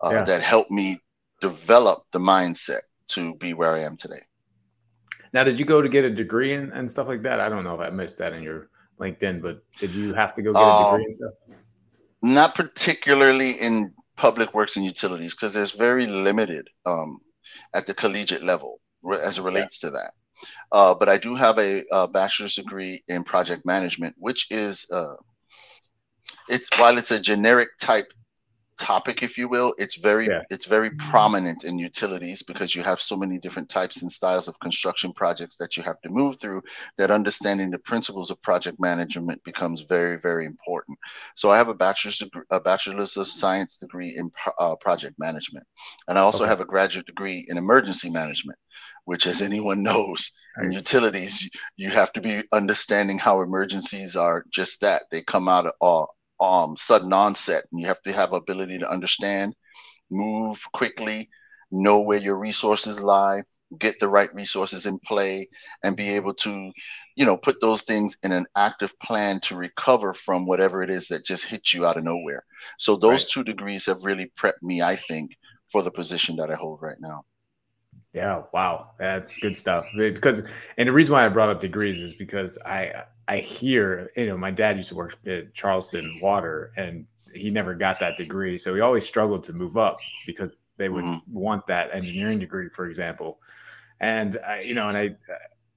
uh, 0.00 0.10
yeah. 0.12 0.24
that 0.24 0.40
helped 0.40 0.70
me 0.70 1.00
develop 1.40 2.04
the 2.12 2.18
mindset 2.18 2.82
to 3.08 3.34
be 3.34 3.54
where 3.54 3.72
I 3.72 3.80
am 3.80 3.96
today. 3.96 4.22
Now, 5.32 5.44
did 5.44 5.58
you 5.58 5.64
go 5.64 5.82
to 5.82 5.88
get 5.88 6.04
a 6.04 6.10
degree 6.10 6.54
and, 6.54 6.72
and 6.72 6.90
stuff 6.90 7.08
like 7.08 7.22
that? 7.22 7.40
I 7.40 7.48
don't 7.48 7.64
know 7.64 7.74
if 7.74 7.80
I 7.80 7.90
missed 7.90 8.18
that 8.18 8.32
in 8.32 8.42
your 8.42 8.68
LinkedIn, 8.98 9.40
but 9.40 9.62
did 9.78 9.94
you 9.94 10.12
have 10.14 10.32
to 10.34 10.42
go 10.42 10.52
get 10.52 10.62
a 10.62 10.90
degree 10.90 11.04
and 11.04 11.14
stuff? 11.14 11.32
Not 12.22 12.54
particularly 12.54 13.52
in 13.52 13.94
public 14.16 14.52
works 14.52 14.76
and 14.76 14.84
utilities, 14.84 15.34
because 15.34 15.54
there's 15.54 15.72
very 15.72 16.06
limited 16.06 16.68
um, 16.84 17.18
at 17.74 17.86
the 17.86 17.94
collegiate 17.94 18.42
level 18.42 18.80
as 19.22 19.38
it 19.38 19.42
relates 19.42 19.82
yeah. 19.82 19.88
to 19.88 19.96
that. 19.96 20.12
Uh, 20.72 20.94
but 20.94 21.08
I 21.08 21.16
do 21.16 21.34
have 21.34 21.58
a, 21.58 21.84
a, 21.92 22.08
bachelor's 22.08 22.54
degree 22.54 23.02
in 23.08 23.24
project 23.24 23.66
management, 23.66 24.14
which 24.18 24.46
is 24.50 24.86
uh, 24.90 25.16
it's 26.48 26.68
while 26.78 26.98
it's 26.98 27.10
a 27.10 27.20
generic 27.20 27.68
type 27.80 28.12
topic 28.80 29.22
if 29.22 29.36
you 29.36 29.46
will 29.46 29.74
it's 29.76 29.96
very 29.96 30.26
yeah. 30.26 30.42
it's 30.48 30.64
very 30.64 30.90
prominent 30.92 31.64
in 31.64 31.78
utilities 31.78 32.42
because 32.42 32.74
you 32.74 32.82
have 32.82 33.00
so 33.00 33.14
many 33.14 33.38
different 33.38 33.68
types 33.68 34.00
and 34.00 34.10
styles 34.10 34.48
of 34.48 34.58
construction 34.60 35.12
projects 35.12 35.58
that 35.58 35.76
you 35.76 35.82
have 35.82 36.00
to 36.00 36.08
move 36.08 36.40
through 36.40 36.62
that 36.96 37.10
understanding 37.10 37.70
the 37.70 37.78
principles 37.80 38.30
of 38.30 38.40
project 38.40 38.80
management 38.80 39.42
becomes 39.44 39.82
very 39.82 40.16
very 40.16 40.46
important 40.46 40.96
so 41.36 41.50
i 41.50 41.58
have 41.58 41.68
a 41.68 41.74
bachelor's 41.74 42.18
degree, 42.18 42.42
a 42.50 42.58
bachelor's 42.58 43.18
of 43.18 43.28
science 43.28 43.76
degree 43.76 44.16
in 44.16 44.30
uh, 44.58 44.74
project 44.76 45.14
management 45.18 45.66
and 46.08 46.18
i 46.18 46.22
also 46.22 46.44
okay. 46.44 46.48
have 46.48 46.60
a 46.60 46.64
graduate 46.64 47.06
degree 47.06 47.44
in 47.48 47.58
emergency 47.58 48.08
management 48.08 48.58
which 49.04 49.26
as 49.26 49.42
anyone 49.42 49.82
knows 49.82 50.32
in 50.62 50.72
utilities 50.72 51.48
you 51.76 51.90
have 51.90 52.12
to 52.12 52.20
be 52.20 52.42
understanding 52.52 53.18
how 53.18 53.42
emergencies 53.42 54.16
are 54.16 54.44
just 54.50 54.80
that 54.80 55.02
they 55.12 55.22
come 55.22 55.48
out 55.48 55.66
of 55.66 55.72
all 55.80 56.14
um, 56.40 56.76
sudden 56.76 57.12
onset, 57.12 57.64
and 57.70 57.80
you 57.80 57.86
have 57.86 58.02
to 58.02 58.12
have 58.12 58.32
ability 58.32 58.78
to 58.78 58.90
understand, 58.90 59.54
move 60.10 60.60
quickly, 60.72 61.28
know 61.70 62.00
where 62.00 62.18
your 62.18 62.36
resources 62.36 63.00
lie, 63.00 63.42
get 63.78 64.00
the 64.00 64.08
right 64.08 64.34
resources 64.34 64.86
in 64.86 64.98
play, 65.00 65.48
and 65.84 65.96
be 65.96 66.08
able 66.10 66.34
to, 66.34 66.72
you 67.14 67.24
know, 67.24 67.36
put 67.36 67.60
those 67.60 67.82
things 67.82 68.16
in 68.22 68.32
an 68.32 68.46
active 68.56 68.98
plan 68.98 69.38
to 69.40 69.54
recover 69.54 70.12
from 70.14 70.46
whatever 70.46 70.82
it 70.82 70.90
is 70.90 71.08
that 71.08 71.24
just 71.24 71.44
hit 71.44 71.72
you 71.72 71.86
out 71.86 71.96
of 71.96 72.04
nowhere. 72.04 72.44
So 72.78 72.96
those 72.96 73.22
right. 73.22 73.30
two 73.30 73.44
degrees 73.44 73.86
have 73.86 74.04
really 74.04 74.32
prepped 74.38 74.62
me, 74.62 74.82
I 74.82 74.96
think, 74.96 75.36
for 75.70 75.82
the 75.82 75.90
position 75.90 76.36
that 76.36 76.50
I 76.50 76.54
hold 76.54 76.80
right 76.82 76.98
now. 77.00 77.24
Yeah, 78.12 78.42
wow, 78.52 78.90
that's 78.98 79.36
good 79.38 79.56
stuff. 79.56 79.86
Because, 79.96 80.50
and 80.76 80.88
the 80.88 80.92
reason 80.92 81.12
why 81.12 81.24
I 81.24 81.28
brought 81.28 81.48
up 81.48 81.60
degrees 81.60 82.00
is 82.00 82.12
because 82.14 82.58
I 82.66 83.04
I 83.30 83.38
hear, 83.38 84.10
you 84.16 84.26
know, 84.26 84.36
my 84.36 84.50
dad 84.50 84.76
used 84.76 84.88
to 84.88 84.96
work 84.96 85.16
at 85.24 85.54
Charleston 85.54 86.18
Water 86.20 86.72
and 86.76 87.06
he 87.32 87.48
never 87.48 87.74
got 87.74 88.00
that 88.00 88.16
degree. 88.16 88.58
So 88.58 88.74
he 88.74 88.80
always 88.80 89.06
struggled 89.06 89.44
to 89.44 89.52
move 89.52 89.76
up 89.76 89.98
because 90.26 90.66
they 90.78 90.88
would 90.88 91.04
mm-hmm. 91.04 91.32
want 91.32 91.64
that 91.68 91.90
engineering 91.94 92.40
degree, 92.40 92.68
for 92.68 92.88
example. 92.88 93.38
And 94.00 94.36
I, 94.44 94.62
you 94.62 94.74
know, 94.74 94.88
and 94.88 94.98
I, 94.98 95.14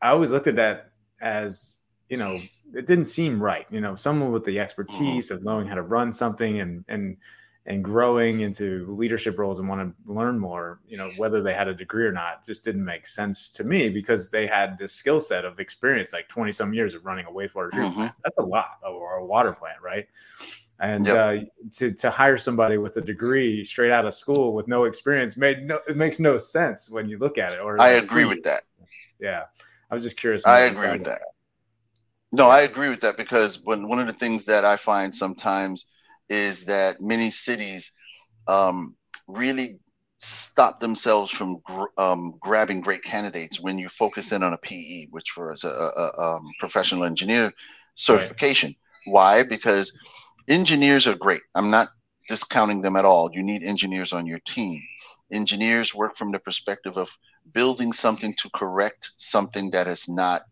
I 0.02 0.10
always 0.10 0.32
looked 0.32 0.48
at 0.48 0.56
that 0.56 0.94
as, 1.22 1.78
you 2.10 2.18
know, 2.18 2.42
it 2.74 2.88
didn't 2.88 3.04
seem 3.06 3.40
right. 3.40 3.68
You 3.70 3.82
know, 3.82 3.94
someone 3.94 4.32
with 4.32 4.46
the 4.46 4.54
mm-hmm. 4.54 4.62
expertise 4.62 5.28
mm-hmm. 5.28 5.36
of 5.36 5.44
knowing 5.44 5.68
how 5.68 5.76
to 5.76 5.84
run 5.84 6.12
something 6.12 6.60
and, 6.60 6.84
and, 6.88 7.18
and 7.66 7.84
growing 7.84 8.42
into 8.42 8.86
leadership 8.90 9.40
roles 9.40 9.60
and 9.60 9.70
want 9.70 9.82
to 9.82 10.12
learn 10.12 10.38
more, 10.38 10.80
you 10.86 10.98
know, 10.98 11.12
whether 11.16 11.42
they 11.42 11.54
had 11.54 11.70
a 11.70 11.74
degree 11.74 12.06
or 12.06 12.12
not, 12.12 12.46
just 12.46 12.66
didn't 12.66 12.84
make 12.84 13.06
sense 13.06 13.50
to 13.50 13.64
me 13.64 13.88
because 13.88 14.30
they 14.30 14.46
had 14.46 14.78
this 14.78 14.92
skill 14.92 15.20
set 15.20 15.46
of 15.46 15.60
experience, 15.60 16.12
like 16.12 16.28
20 16.28 16.52
some 16.52 16.74
years 16.74 16.94
of 16.94 17.06
running 17.06 17.26
a 17.26 17.30
wastewater 17.30 17.72
treatment 17.72 17.94
mm-hmm. 17.94 18.02
plant. 18.02 18.16
That's 18.24 18.38
a 18.38 18.44
lot, 18.44 18.80
or 18.86 19.16
a 19.16 19.26
water 19.26 19.54
plant, 19.54 19.78
right? 19.82 20.08
And 20.80 21.06
yep. 21.06 21.16
uh, 21.16 21.46
to, 21.76 21.94
to 21.94 22.10
hire 22.10 22.36
somebody 22.36 22.78
with 22.78 22.98
a 22.98 23.02
degree 23.02 23.64
straight 23.64 23.92
out 23.92 24.06
of 24.06 24.14
school 24.14 24.54
with 24.54 24.68
no 24.68 24.84
experience 24.84 25.38
made 25.38 25.66
no, 25.66 25.80
it 25.88 25.96
makes 25.96 26.20
no 26.20 26.38
sense 26.38 26.90
when 26.90 27.08
you 27.08 27.18
look 27.18 27.38
at 27.38 27.54
it. 27.54 27.62
Or 27.62 27.82
I 27.82 27.92
agree 27.92 28.26
with 28.26 28.44
that. 28.44 28.64
Yeah. 29.20 29.44
I 29.90 29.94
was 29.94 30.04
just 30.04 30.18
curious. 30.18 30.46
I 30.46 30.62
agree 30.62 30.90
with 30.90 31.06
that. 31.06 31.20
that. 31.20 31.28
No, 32.34 32.50
I 32.50 32.62
agree 32.62 32.90
with 32.90 33.00
that 33.02 33.16
because 33.16 33.64
when 33.64 33.88
one 33.88 34.00
of 34.00 34.08
the 34.08 34.14
things 34.14 34.44
that 34.46 34.66
I 34.66 34.76
find 34.76 35.16
sometimes 35.16 35.86
is 36.30 36.66
that 36.66 37.02
many 37.02 37.30
cities 37.30 37.92
um, 38.48 38.96
really 39.28 39.80
stop 40.18 40.80
themselves 40.80 41.32
from 41.32 41.60
gr- 41.66 41.94
um, 41.98 42.36
grabbing 42.40 42.82
great 42.82 43.04
candidates 43.04 43.60
when 43.60 43.78
you 43.78 43.90
focus 43.90 44.32
in 44.32 44.44
on 44.44 44.54
a 44.54 44.58
PE, 44.58 45.08
which 45.10 45.32
for 45.32 45.52
us 45.52 45.64
a, 45.64 45.70
a, 45.70 45.90
a 46.08 46.36
um, 46.36 46.50
professional 46.60 47.04
engineer 47.04 47.52
certification. 47.96 48.70
Right. 48.70 49.14
Why? 49.14 49.44
Because 49.44 49.92
engineers 50.48 51.08
are 51.08 51.16
great. 51.16 51.42
I'm 51.56 51.70
not 51.70 51.90
discounting 52.30 52.82
them 52.82 52.96
at 52.96 53.06
all. 53.06 53.30
You 53.34 53.44
need 53.44 53.64
engineers 53.64 54.14
on 54.14 54.26
your 54.26 54.40
team. 54.40 54.82
Engineers 55.32 55.94
work 55.94 56.16
from 56.16 56.32
the 56.32 56.40
perspective 56.40 56.98
of 56.98 57.10
building 57.54 57.92
something 57.92 58.34
to 58.36 58.50
correct 58.56 59.12
something 59.18 59.72
that 59.72 59.88
is 59.88 60.08
not 60.08 60.44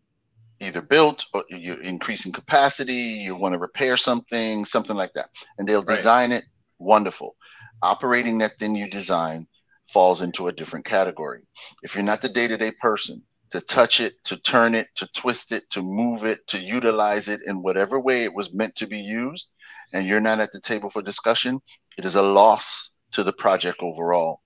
either 0.61 0.81
built 0.81 1.25
or 1.33 1.43
you're 1.49 1.81
increasing 1.81 2.31
capacity, 2.31 2.93
you 2.93 3.35
want 3.35 3.53
to 3.53 3.59
repair 3.59 3.97
something, 3.97 4.63
something 4.63 4.95
like 4.95 5.13
that. 5.13 5.29
And 5.57 5.67
they'll 5.67 5.83
right. 5.83 5.95
design 5.95 6.31
it 6.31 6.45
wonderful. 6.79 7.35
Operating 7.81 8.37
that 8.37 8.57
thing 8.59 8.75
you 8.75 8.89
design 8.89 9.47
falls 9.89 10.21
into 10.21 10.47
a 10.47 10.53
different 10.53 10.85
category. 10.85 11.41
If 11.81 11.95
you're 11.95 12.03
not 12.03 12.21
the 12.21 12.29
day 12.29 12.47
to 12.47 12.57
day 12.57 12.71
person 12.79 13.23
to 13.49 13.59
touch 13.59 13.99
it, 13.99 14.23
to 14.25 14.37
turn 14.37 14.75
it, 14.75 14.87
to 14.95 15.07
twist 15.15 15.51
it, 15.51 15.63
to 15.71 15.81
move 15.81 16.23
it, 16.23 16.45
to 16.47 16.59
utilize 16.59 17.27
it 17.27 17.41
in 17.45 17.61
whatever 17.61 17.99
way 17.99 18.23
it 18.23 18.33
was 18.33 18.53
meant 18.53 18.75
to 18.75 18.87
be 18.87 18.99
used, 18.99 19.49
and 19.93 20.07
you're 20.07 20.21
not 20.21 20.39
at 20.39 20.51
the 20.53 20.61
table 20.61 20.89
for 20.89 21.01
discussion, 21.01 21.59
it 21.97 22.05
is 22.05 22.15
a 22.15 22.21
loss 22.21 22.91
to 23.11 23.23
the 23.23 23.33
project 23.33 23.81
overall. 23.81 24.41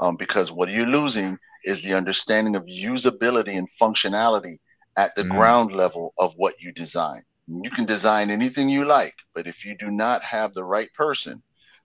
Um, 0.00 0.16
because 0.16 0.50
what 0.50 0.70
you're 0.70 0.86
losing 0.86 1.38
is 1.64 1.82
the 1.82 1.94
understanding 1.94 2.56
of 2.56 2.64
usability 2.64 3.56
and 3.56 3.68
functionality 3.80 4.56
at 4.96 5.14
the 5.16 5.22
mm. 5.22 5.30
ground 5.30 5.72
level 5.72 6.14
of 6.18 6.34
what 6.36 6.60
you 6.60 6.72
design. 6.72 7.22
You 7.46 7.70
can 7.70 7.84
design 7.84 8.30
anything 8.30 8.68
you 8.68 8.84
like, 8.84 9.14
but 9.34 9.46
if 9.46 9.64
you 9.64 9.76
do 9.76 9.90
not 9.90 10.22
have 10.22 10.54
the 10.54 10.64
right 10.64 10.92
person 10.94 11.42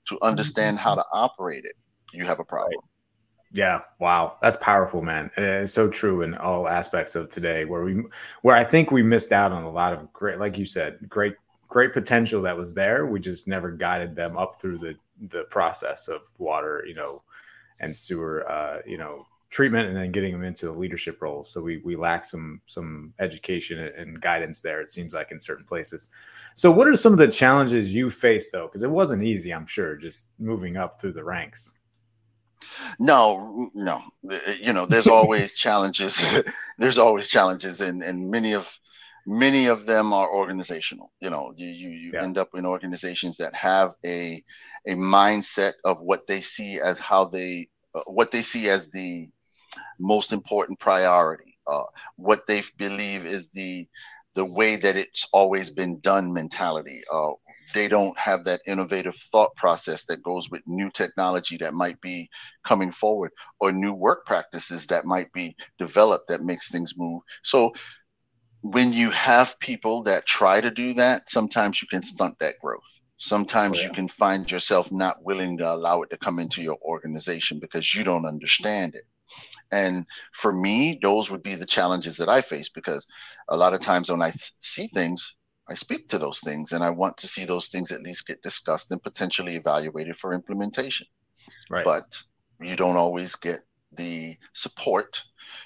to 0.07 0.19
understand 0.21 0.77
how 0.77 0.93
to 0.95 1.03
operate 1.11 1.65
it, 1.65 1.75
you 2.13 2.23
have 2.25 2.39
a 2.39 2.43
problem. 2.43 2.81
Yeah, 3.51 3.81
wow, 3.99 4.37
that's 4.41 4.57
powerful, 4.57 5.01
man. 5.01 5.31
It's 5.37 5.73
so 5.73 5.87
true 5.87 6.21
in 6.21 6.35
all 6.35 6.67
aspects 6.67 7.15
of 7.15 7.29
today, 7.29 7.65
where 7.65 7.83
we, 7.83 8.03
where 8.41 8.55
I 8.55 8.63
think 8.63 8.91
we 8.91 9.01
missed 9.01 9.31
out 9.31 9.51
on 9.51 9.63
a 9.63 9.71
lot 9.71 9.93
of 9.93 10.11
great, 10.13 10.39
like 10.39 10.57
you 10.57 10.65
said, 10.65 10.99
great, 11.07 11.35
great 11.67 11.93
potential 11.93 12.41
that 12.43 12.57
was 12.57 12.73
there. 12.73 13.05
We 13.05 13.19
just 13.19 13.47
never 13.47 13.71
guided 13.71 14.15
them 14.15 14.37
up 14.37 14.61
through 14.61 14.79
the 14.79 14.95
the 15.29 15.45
process 15.45 16.09
of 16.09 16.29
water, 16.37 16.83
you 16.85 16.93
know, 16.93 17.21
and 17.79 17.95
sewer, 17.95 18.49
uh, 18.49 18.79
you 18.85 18.97
know, 18.97 19.25
treatment 19.49 19.87
and 19.87 19.95
then 19.95 20.11
getting 20.11 20.33
them 20.33 20.43
into 20.43 20.65
the 20.65 20.71
leadership 20.71 21.21
role. 21.21 21.43
So 21.43 21.61
we 21.61 21.77
we 21.77 21.95
lack 21.95 22.25
some 22.25 22.61
some 22.65 23.13
education 23.19 23.79
and 23.79 24.19
guidance 24.19 24.59
there. 24.59 24.81
It 24.81 24.91
seems 24.91 25.13
like 25.13 25.31
in 25.31 25.39
certain 25.39 25.65
places. 25.65 26.09
So 26.55 26.71
what 26.71 26.87
are 26.87 26.95
some 26.95 27.13
of 27.13 27.19
the 27.19 27.27
challenges 27.27 27.93
you 27.93 28.09
faced 28.09 28.51
though? 28.51 28.67
Because 28.67 28.83
it 28.83 28.91
wasn't 28.91 29.23
easy, 29.23 29.53
I'm 29.53 29.67
sure, 29.67 29.95
just 29.95 30.27
moving 30.39 30.77
up 30.77 30.99
through 30.99 31.13
the 31.13 31.23
ranks. 31.23 31.73
No, 32.99 33.69
no. 33.73 34.01
You 34.59 34.73
know, 34.73 34.85
there's 34.85 35.07
always 35.07 35.53
challenges. 35.65 36.25
there's 36.77 36.97
always 36.97 37.29
challenges, 37.29 37.81
and 37.81 38.03
and 38.03 38.29
many 38.29 38.53
of 38.53 38.69
many 39.25 39.67
of 39.67 39.85
them 39.85 40.13
are 40.13 40.31
organizational. 40.31 41.11
You 41.19 41.29
know, 41.29 41.53
you 41.55 41.67
you, 41.67 41.89
you 41.89 42.11
yeah. 42.13 42.23
end 42.23 42.37
up 42.37 42.49
in 42.55 42.65
organizations 42.65 43.37
that 43.37 43.55
have 43.55 43.93
a 44.05 44.43
a 44.87 44.95
mindset 44.95 45.73
of 45.83 46.01
what 46.01 46.27
they 46.27 46.41
see 46.41 46.79
as 46.79 46.99
how 46.99 47.25
they 47.25 47.69
uh, 47.93 48.01
what 48.07 48.31
they 48.31 48.41
see 48.41 48.69
as 48.69 48.89
the 48.89 49.29
most 49.99 50.33
important 50.33 50.79
priority, 50.79 51.57
uh, 51.67 51.83
what 52.15 52.47
they 52.47 52.63
believe 52.77 53.25
is 53.25 53.49
the 53.49 53.87
the 54.35 54.45
way 54.45 54.75
that 54.75 54.97
it's 54.97 55.27
always 55.31 55.69
been 55.69 55.99
done 56.01 56.33
mentality. 56.33 57.01
Uh, 57.11 57.31
they 57.73 57.87
don't 57.87 58.17
have 58.17 58.43
that 58.43 58.61
innovative 58.67 59.15
thought 59.15 59.55
process 59.55 60.05
that 60.05 60.23
goes 60.23 60.49
with 60.49 60.61
new 60.67 60.89
technology 60.91 61.57
that 61.57 61.73
might 61.73 61.99
be 62.01 62.29
coming 62.65 62.91
forward 62.91 63.31
or 63.59 63.71
new 63.71 63.93
work 63.93 64.25
practices 64.25 64.87
that 64.87 65.05
might 65.05 65.31
be 65.33 65.55
developed 65.79 66.27
that 66.27 66.43
makes 66.43 66.69
things 66.69 66.93
move. 66.97 67.21
So 67.43 67.73
when 68.61 68.93
you 68.93 69.09
have 69.11 69.59
people 69.59 70.03
that 70.03 70.25
try 70.25 70.59
to 70.59 70.71
do 70.71 70.93
that, 70.95 71.29
sometimes 71.29 71.81
you 71.81 71.87
can 71.87 72.03
stunt 72.03 72.37
that 72.39 72.59
growth. 72.59 72.81
Sometimes 73.17 73.77
oh, 73.77 73.81
yeah. 73.81 73.87
you 73.87 73.93
can 73.93 74.07
find 74.07 74.49
yourself 74.49 74.91
not 74.91 75.23
willing 75.23 75.57
to 75.57 75.73
allow 75.73 76.01
it 76.01 76.09
to 76.09 76.17
come 76.17 76.39
into 76.39 76.61
your 76.61 76.77
organization 76.81 77.59
because 77.59 77.93
you 77.95 78.03
don't 78.03 78.25
understand 78.25 78.95
it. 78.95 79.05
And 79.71 80.05
for 80.33 80.53
me, 80.53 80.99
those 81.01 81.29
would 81.31 81.43
be 81.43 81.55
the 81.55 81.65
challenges 81.65 82.17
that 82.17 82.29
I 82.29 82.41
face 82.41 82.69
because 82.69 83.07
a 83.49 83.57
lot 83.57 83.73
of 83.73 83.79
times 83.79 84.11
when 84.11 84.21
I 84.21 84.31
th- 84.31 84.53
see 84.59 84.87
things, 84.87 85.35
I 85.67 85.73
speak 85.73 86.09
to 86.09 86.17
those 86.17 86.39
things 86.39 86.71
and 86.71 86.83
I 86.83 86.91
want 86.91 87.17
to 87.17 87.27
see 87.27 87.45
those 87.45 87.69
things 87.69 87.91
at 87.91 88.03
least 88.03 88.27
get 88.27 88.41
discussed 88.41 88.91
and 88.91 89.01
potentially 89.01 89.55
evaluated 89.55 90.15
for 90.15 90.33
implementation. 90.33 91.07
Right. 91.69 91.83
But 91.83 92.17
you 92.61 92.75
don't 92.75 92.97
always 92.97 93.35
get 93.35 93.61
the 93.91 94.37
support 94.53 95.23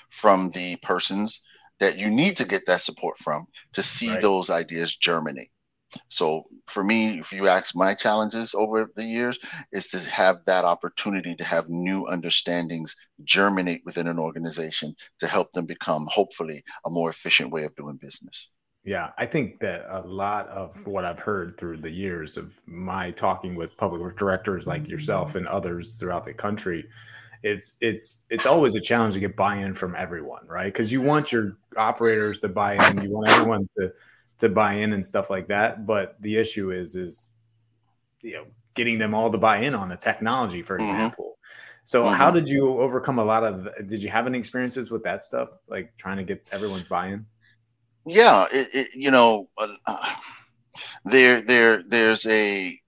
from 0.10 0.50
the 0.52 0.78
persons 0.78 1.42
that 1.80 1.98
you 1.98 2.10
need 2.10 2.38
to 2.38 2.46
get 2.46 2.66
that 2.66 2.82
support 2.82 3.18
from 3.18 3.48
to 3.74 3.84
see 3.84 4.10
right. 4.10 4.22
those 4.22 4.50
ideas 4.50 4.96
germinate. 4.96 5.52
So 6.10 6.44
for 6.68 6.84
me, 6.84 7.20
if 7.20 7.32
you 7.32 7.48
ask 7.48 7.76
my 7.76 7.94
challenges 7.94 8.54
over 8.54 8.90
the 8.96 9.04
years, 9.04 9.40
is 9.72 9.88
to 9.90 10.00
have 10.10 10.38
that 10.46 10.66
opportunity 10.66 11.36
to 11.36 11.44
have 11.44 11.70
new 11.70 12.06
understandings 12.06 12.96
germinate 13.24 13.82
within 13.86 14.08
an 14.08 14.20
organization 14.20 14.96
to 15.20 15.28
help 15.28 15.52
them 15.54 15.66
become 15.66 16.08
hopefully 16.12 16.64
a 16.86 16.90
more 16.90 17.10
efficient 17.10 17.52
way 17.52 17.64
of 17.64 17.76
doing 17.76 17.98
business. 17.98 18.50
Yeah, 18.84 19.12
I 19.18 19.26
think 19.26 19.60
that 19.60 19.86
a 19.90 20.02
lot 20.08 20.48
of 20.48 20.88
what 20.88 21.04
I've 21.04 21.20
heard 21.20 21.58
through 21.58 21.78
the 21.78 21.92
years 21.92 22.38
of 22.38 22.60
my 22.66 23.12
talking 23.12 23.56
with 23.56 23.76
public 23.78 24.02
work 24.02 24.18
directors 24.18 24.68
like 24.68 24.88
yourself 24.88 25.36
and 25.36 25.46
others 25.48 25.98
throughout 25.98 26.24
the 26.24 26.34
country, 26.34 26.86
it's 27.44 27.78
it's 27.82 28.24
it's 28.30 28.46
always 28.46 28.76
a 28.76 28.82
challenge 28.82 29.16
to 29.16 29.20
get 29.20 29.36
buy-in 29.36 29.74
from 29.74 29.96
everyone, 29.96 30.48
right? 30.48 30.72
Because 30.72 30.92
you 30.92 31.02
want 31.02 31.32
your 31.32 31.58
operators 31.78 32.40
to 32.40 32.48
buy 32.48 32.74
in, 32.90 33.02
you 33.02 33.12
want 33.12 33.30
everyone 33.30 33.70
to 33.78 33.92
to 34.40 34.50
buy 34.50 34.74
in 34.74 34.94
and 34.94 35.06
stuff 35.06 35.30
like 35.30 35.48
that. 35.48 35.86
But 35.86 36.16
the 36.22 36.38
issue 36.38 36.72
is 36.72 36.96
is 36.96 37.30
you 38.22 38.34
know 38.34 38.46
getting 38.74 38.98
them 38.98 39.14
all 39.14 39.32
to 39.32 39.38
buy 39.38 39.58
in 39.60 39.76
on 39.76 39.90
the 39.90 39.98
technology, 39.98 40.62
for 40.62 40.78
mm-hmm. 40.78 40.90
example. 40.90 41.26
Mm-hmm. 41.26 41.84
So 41.84 42.04
mm-hmm. 42.04 42.16
how 42.16 42.32
did 42.32 42.48
you 42.48 42.80
overcome 42.80 43.20
a 43.20 43.26
lot 43.26 43.44
of? 43.44 43.68
Did 43.88 44.04
you 44.04 44.10
have 44.10 44.28
any 44.28 44.38
experiences 44.38 44.92
with 44.92 45.04
that 45.04 45.24
stuff, 45.24 45.50
like 45.68 45.96
trying 45.98 46.18
to 46.18 46.24
get 46.24 46.46
everyone's 46.52 46.84
buy-in? 46.84 47.26
Yeah, 48.06 48.46
it, 48.52 48.70
it, 48.74 48.88
you 48.96 49.12
know, 49.12 49.50
uh, 49.58 50.16
there 51.06 51.42
there 51.42 51.84
there's 51.84 52.26
a 52.28 52.80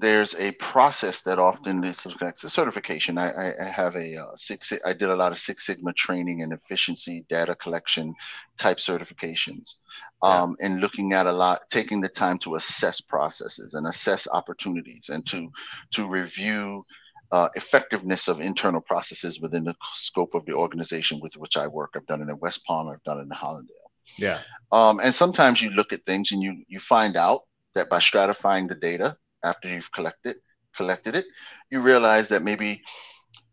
there's 0.00 0.34
a 0.36 0.52
process 0.52 1.22
that 1.22 1.38
often 1.38 1.82
is 1.84 2.06
it's 2.20 2.44
a 2.44 2.50
certification. 2.50 3.18
I, 3.18 3.52
I 3.60 3.64
have 3.64 3.96
a 3.96 4.16
uh, 4.16 4.36
six. 4.36 4.72
I 4.84 4.92
did 4.92 5.10
a 5.10 5.16
lot 5.16 5.32
of 5.32 5.38
Six 5.38 5.66
Sigma 5.66 5.92
training 5.92 6.42
and 6.42 6.52
efficiency 6.52 7.24
data 7.28 7.54
collection 7.54 8.14
type 8.56 8.78
certifications, 8.78 9.74
um, 10.22 10.56
yeah. 10.58 10.66
and 10.66 10.80
looking 10.80 11.12
at 11.12 11.26
a 11.26 11.32
lot, 11.32 11.62
taking 11.70 12.00
the 12.00 12.08
time 12.08 12.38
to 12.38 12.54
assess 12.54 13.00
processes 13.00 13.74
and 13.74 13.86
assess 13.86 14.28
opportunities, 14.32 15.08
and 15.08 15.26
to 15.26 15.50
to 15.92 16.06
review 16.06 16.84
uh, 17.32 17.48
effectiveness 17.56 18.28
of 18.28 18.40
internal 18.40 18.80
processes 18.80 19.40
within 19.40 19.64
the 19.64 19.74
scope 19.92 20.34
of 20.34 20.44
the 20.46 20.52
organization 20.52 21.20
with 21.20 21.34
which 21.36 21.56
I 21.56 21.66
work. 21.66 21.94
I've 21.94 22.06
done 22.06 22.22
it 22.22 22.28
in 22.28 22.38
West 22.38 22.64
Palm. 22.64 22.88
I've 22.88 23.02
done 23.04 23.18
it 23.18 23.22
in 23.22 23.30
Hallandale. 23.30 23.88
Yeah. 24.16 24.40
Um, 24.72 25.00
and 25.00 25.14
sometimes 25.14 25.60
you 25.60 25.70
look 25.70 25.92
at 25.92 26.04
things 26.06 26.32
and 26.32 26.42
you 26.42 26.62
you 26.68 26.78
find 26.78 27.16
out 27.16 27.42
that 27.74 27.88
by 27.88 27.98
stratifying 27.98 28.68
the 28.68 28.74
data 28.74 29.16
after 29.42 29.68
you've 29.68 29.92
collected 29.92 30.36
collected 30.76 31.16
it, 31.16 31.26
you 31.70 31.80
realize 31.80 32.28
that 32.28 32.42
maybe 32.42 32.82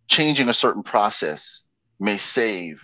changing 0.08 0.50
a 0.50 0.54
certain 0.54 0.84
process 0.84 1.63
may 2.00 2.18
save 2.18 2.82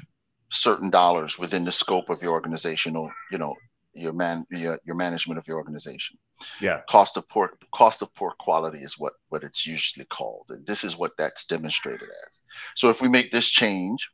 certain 0.50 0.89
dollars 0.89 1.38
within 1.38 1.63
the 1.63 1.72
scope 1.72 2.10
of 2.10 2.22
your 2.22 2.31
organizational, 2.31 3.12
you 3.31 3.38
know, 3.38 3.55
your 3.93 4.13
man 4.13 4.46
your, 4.50 4.79
your 4.86 4.96
management 4.96 5.38
of 5.38 5.48
your 5.48 5.58
organization. 5.58 6.17
Yeah. 6.60 6.81
Cost 6.89 7.17
of 7.17 7.27
poor 7.29 7.51
cost 7.74 8.01
of 8.01 8.13
poor 8.15 8.34
quality 8.39 8.79
is 8.79 8.98
what 8.98 9.13
what 9.29 9.43
it's 9.43 9.65
usually 9.67 10.05
called. 10.05 10.46
And 10.50 10.65
this 10.65 10.84
is 10.84 10.98
what 10.98 11.12
that's 11.17 11.46
demonstrated 11.46 12.10
as. 12.10 12.39
So 12.75 12.89
if 12.89 13.01
we 13.01 13.10
make 13.10 13.31
this 13.31 13.48
change, 13.48 14.08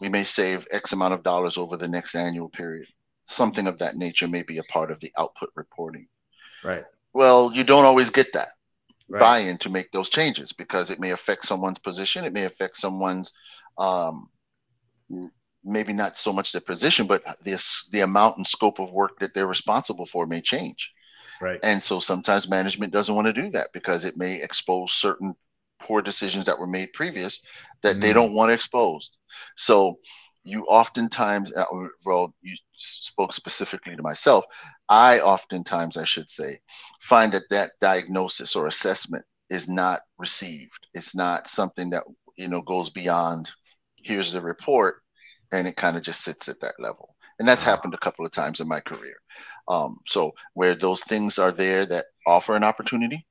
we 0.00 0.08
may 0.08 0.24
save 0.24 0.66
X 0.70 0.92
amount 0.92 1.14
of 1.14 1.22
dollars 1.22 1.56
over 1.56 1.76
the 1.76 1.88
next 1.88 2.14
annual 2.14 2.48
period. 2.48 2.88
Something 3.26 3.66
of 3.66 3.78
that 3.78 3.96
nature 3.96 4.28
may 4.28 4.42
be 4.42 4.58
a 4.58 4.64
part 4.64 4.90
of 4.90 5.00
the 5.00 5.12
output 5.18 5.50
reporting. 5.56 6.06
Right. 6.62 6.84
Well, 7.14 7.52
you 7.54 7.64
don't 7.64 7.86
always 7.86 8.10
get 8.10 8.32
that 8.34 8.50
Right. 9.08 9.20
buy-in 9.20 9.58
to 9.58 9.70
make 9.70 9.92
those 9.92 10.10
changes 10.10 10.52
because 10.52 10.90
it 10.90 11.00
may 11.00 11.10
affect 11.12 11.46
someone's 11.46 11.78
position. 11.78 12.24
It 12.24 12.32
may 12.32 12.44
affect 12.44 12.76
someone's 12.76 13.32
um, 13.78 14.28
maybe 15.64 15.92
not 15.92 16.16
so 16.16 16.32
much 16.32 16.52
their 16.52 16.60
position, 16.60 17.06
but 17.06 17.22
this 17.42 17.88
the 17.92 18.00
amount 18.00 18.36
and 18.36 18.46
scope 18.46 18.78
of 18.78 18.92
work 18.92 19.18
that 19.20 19.34
they're 19.34 19.46
responsible 19.46 20.06
for 20.06 20.26
may 20.26 20.40
change. 20.40 20.92
Right. 21.40 21.60
And 21.62 21.82
so 21.82 22.00
sometimes 22.00 22.48
management 22.48 22.92
doesn't 22.92 23.14
want 23.14 23.26
to 23.26 23.32
do 23.32 23.50
that 23.50 23.68
because 23.72 24.04
it 24.04 24.16
may 24.16 24.42
expose 24.42 24.92
certain 24.92 25.34
poor 25.80 26.02
decisions 26.02 26.44
that 26.44 26.58
were 26.58 26.66
made 26.66 26.92
previous 26.92 27.40
that 27.82 28.00
they 28.00 28.10
Mm. 28.10 28.14
don't 28.14 28.34
want 28.34 28.52
exposed. 28.52 29.16
So 29.56 29.98
you 30.44 30.64
oftentimes, 30.64 31.54
uh, 31.54 31.64
well, 32.04 32.34
you 32.42 32.56
spoke 32.76 33.32
specifically 33.32 33.96
to 33.96 34.02
myself. 34.02 34.44
I 34.88 35.20
oftentimes, 35.20 35.96
I 35.96 36.04
should 36.04 36.28
say, 36.30 36.60
find 37.00 37.32
that 37.32 37.48
that 37.50 37.72
diagnosis 37.80 38.56
or 38.56 38.66
assessment 38.66 39.24
is 39.50 39.68
not 39.68 40.00
received. 40.18 40.86
It's 40.94 41.14
not 41.14 41.48
something 41.48 41.90
that 41.90 42.04
you 42.36 42.48
know 42.48 42.62
goes 42.62 42.90
beyond. 42.90 43.50
Here's 43.96 44.32
the 44.32 44.42
report, 44.42 45.02
and 45.52 45.66
it 45.66 45.76
kind 45.76 45.96
of 45.96 46.02
just 46.02 46.22
sits 46.22 46.48
at 46.48 46.60
that 46.60 46.74
level. 46.78 47.16
And 47.38 47.48
that's 47.48 47.64
Ah. 47.64 47.64
happened 47.64 47.94
a 47.94 47.98
couple 47.98 48.24
of 48.26 48.32
times 48.32 48.60
in 48.60 48.68
my 48.68 48.80
career. 48.80 49.16
Um, 49.68 49.98
so 50.06 50.32
where 50.54 50.74
those 50.74 51.02
things 51.04 51.38
are 51.38 51.52
there 51.52 51.86
that 51.86 52.06
offer 52.26 52.54
an 52.56 52.64
opportunity 52.64 53.26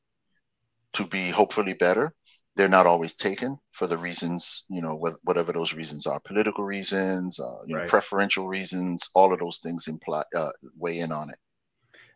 to 0.93 1.05
be 1.05 1.29
hopefully 1.29 1.73
better, 1.73 2.13
they're 2.55 2.69
not 2.69 2.85
always 2.85 3.13
taken 3.15 3.57
for 3.71 3.87
the 3.87 3.97
reasons, 3.97 4.65
you 4.69 4.81
know, 4.81 4.95
wh- 4.97 5.25
whatever 5.25 5.51
those 5.51 5.73
reasons 5.73 6.05
are, 6.05 6.19
political 6.19 6.63
reasons, 6.63 7.39
uh, 7.39 7.63
you 7.65 7.75
know, 7.75 7.85
preferential 7.87 8.47
reasons, 8.47 9.09
all 9.15 9.33
of 9.33 9.39
those 9.39 9.59
things 9.59 9.87
imply 9.87 10.23
uh, 10.35 10.51
weigh 10.77 10.99
in 10.99 11.11
on 11.11 11.29
it. 11.29 11.37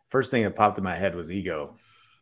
First 0.08 0.30
thing 0.30 0.44
that 0.44 0.54
popped 0.56 0.78
in 0.78 0.84
my 0.84 0.96
head 0.96 1.14
was 1.14 1.30
ego. 1.30 1.76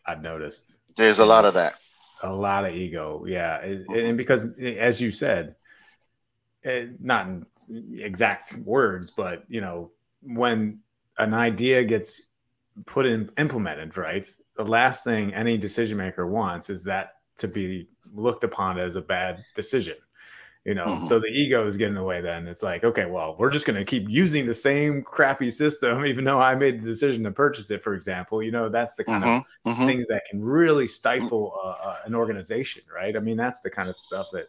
I've 0.07 0.23
noticed 0.23 0.77
There's 0.97 1.19
a 1.19 1.27
lot 1.27 1.45
of 1.45 1.55
that. 1.55 1.75
a 2.23 2.33
lot 2.33 2.65
of 2.65 2.73
ego. 2.73 3.25
Yeah, 3.27 3.59
It- 3.59 3.87
and 3.89 4.17
because 4.17 4.55
as 4.59 5.01
you 5.01 5.13
said, 5.13 5.57
it, 6.63 7.01
not 7.01 7.27
in 7.29 7.47
exact 7.99 8.57
words, 8.65 9.11
but 9.11 9.45
you 9.49 9.61
know, 9.61 9.93
when 10.23 10.81
an 11.19 11.33
idea 11.35 11.85
gets 11.85 12.23
put 12.87 13.07
in 13.07 13.31
implemented, 13.39 13.97
right? 13.97 14.27
The 14.57 14.65
last 14.65 15.05
thing 15.05 15.33
any 15.35 15.57
decision 15.59 15.99
maker 15.99 16.27
wants 16.27 16.71
is 16.71 16.85
that 16.85 17.11
to 17.39 17.49
be 17.49 17.89
looked 18.15 18.45
upon 18.45 18.79
as 18.79 18.97
a 18.97 19.03
bad 19.03 19.45
decision. 19.55 19.97
You 20.65 20.75
know, 20.75 20.87
Mhm. 20.87 21.03
so 21.03 21.21
the 21.21 21.29
ego 21.29 21.65
is 21.67 21.77
getting 21.77 21.97
away. 21.97 22.21
Then 22.21 22.49
it's 22.49 22.63
like, 22.63 22.83
okay, 22.83 23.07
well, 23.07 23.37
we're 23.39 23.51
just 23.51 23.67
going 23.67 23.79
to 23.79 23.85
keep 23.85 24.09
using 24.09 24.47
the 24.47 24.55
same 24.55 25.03
crappy 25.03 25.49
system, 25.51 26.05
even 26.07 26.25
though 26.25 26.41
I 26.41 26.57
made 26.57 26.81
the 26.81 26.87
decision 26.87 27.23
to 27.25 27.31
purchase 27.31 27.71
it. 27.71 27.83
For 27.85 27.95
example, 27.95 28.43
you 28.43 28.51
know, 28.51 28.69
that's 28.69 28.97
the 28.97 29.05
kind 29.05 29.25
of 29.25 29.31
Mhm, 29.31 29.45
mhm. 29.65 29.87
things 29.87 30.07
that 30.09 30.23
can 30.29 30.43
really 30.43 30.87
stifle 30.87 31.55
uh, 31.63 31.69
uh, 31.89 31.99
an 32.05 32.15
organization, 32.17 32.83
right? 32.93 33.17
I 33.17 33.21
mean, 33.21 33.37
that's 33.37 33.61
the 33.61 33.71
kind 33.71 33.89
of 33.89 33.97
stuff 33.97 34.27
that 34.33 34.47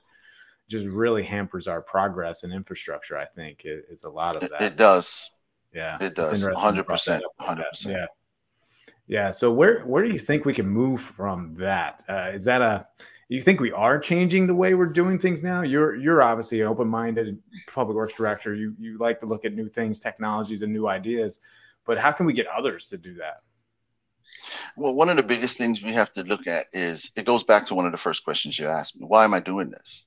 just 0.68 0.88
really 0.88 1.24
hampers 1.24 1.68
our 1.68 1.82
progress 1.82 2.44
and 2.44 2.52
infrastructure. 2.52 3.18
I 3.18 3.26
think 3.26 3.64
it, 3.66 3.86
it's 3.90 4.04
a 4.04 4.10
lot 4.10 4.36
of 4.36 4.44
It, 4.44 4.52
that. 4.52 4.64
it 4.64 4.76
does. 4.76 5.30
Yeah, 5.74 5.98
It 6.02 6.16
does. 6.16 6.34
interesting 6.34 6.54
you 6.76 6.82
100%, 6.82 7.22
that 7.22 7.26
up 7.26 7.32
like 7.40 7.48
that. 7.58 7.66
100%. 7.68 7.92
Yeah, 7.96 8.06
yeah. 9.08 9.32
So 9.32 9.52
where 9.52 9.82
where 9.82 10.04
do 10.04 10.12
you 10.12 10.20
think 10.20 10.46
we 10.46 10.54
can 10.54 10.68
move 10.68 11.00
from 11.02 11.56
that? 11.56 12.04
Uh, 12.10 12.32
is 12.34 12.46
that 12.46 12.62
a 12.62 12.88
you 13.30 13.42
think 13.42 13.60
we 13.60 13.72
are 13.72 14.00
changing 14.00 14.48
the 14.48 14.56
way 14.56 14.74
we're 14.74 14.86
doing 14.86 15.20
things 15.20 15.44
now? 15.44 15.62
You're 15.62 15.96
you're 15.96 16.22
obviously 16.22 16.62
an 16.62 16.68
open 16.68 16.88
minded 16.88 17.38
public 17.74 17.96
works 17.96 18.14
director. 18.14 18.56
You 18.56 18.76
you 18.80 18.98
like 18.98 19.20
to 19.20 19.26
look 19.26 19.46
at 19.46 19.54
new 19.54 19.70
things, 19.70 20.00
technologies, 20.00 20.62
and 20.62 20.72
new 20.72 20.88
ideas. 20.88 21.40
But 21.86 21.98
how 21.98 22.12
can 22.12 22.26
we 22.26 22.34
get 22.34 22.48
others 22.48 22.88
to 22.88 22.98
do 22.98 23.16
that? 23.16 23.42
Well, 24.76 24.94
one 24.94 25.10
of 25.10 25.18
the 25.18 25.24
biggest 25.24 25.58
things 25.58 25.82
we 25.82 25.94
have 25.94 26.12
to 26.14 26.24
look 26.24 26.48
at 26.48 26.68
is 26.72 27.12
it 27.16 27.26
goes 27.26 27.44
back 27.44 27.66
to 27.66 27.76
one 27.76 27.86
of 27.86 27.92
the 27.92 27.98
first 27.98 28.24
questions 28.24 28.58
you 28.58 28.68
asked 28.68 28.98
me. 28.98 29.06
Why 29.06 29.24
am 29.24 29.34
I 29.34 29.40
doing 29.40 29.70
this? 29.70 30.06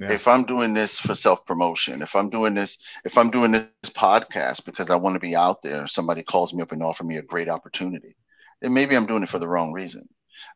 Yeah. 0.00 0.12
If 0.12 0.26
I'm 0.26 0.44
doing 0.44 0.74
this 0.74 0.98
for 0.98 1.14
self 1.14 1.46
promotion, 1.46 2.02
if 2.02 2.16
I'm 2.16 2.28
doing 2.28 2.54
this, 2.54 2.78
if 3.04 3.16
I'm 3.16 3.30
doing 3.30 3.52
this 3.52 3.68
podcast 3.84 4.64
because 4.64 4.90
I 4.90 4.96
want 4.96 5.14
to 5.14 5.20
be 5.20 5.36
out 5.36 5.62
there, 5.62 5.86
somebody 5.86 6.22
calls 6.22 6.52
me 6.52 6.62
up 6.62 6.72
and 6.72 6.82
offer 6.82 7.04
me 7.04 7.18
a 7.18 7.22
great 7.22 7.48
opportunity, 7.48 8.16
then 8.60 8.72
maybe 8.74 8.96
I'm 8.96 9.06
doing 9.06 9.22
it 9.22 9.28
for 9.28 9.38
the 9.38 9.48
wrong 9.48 9.72
reason. 9.72 10.06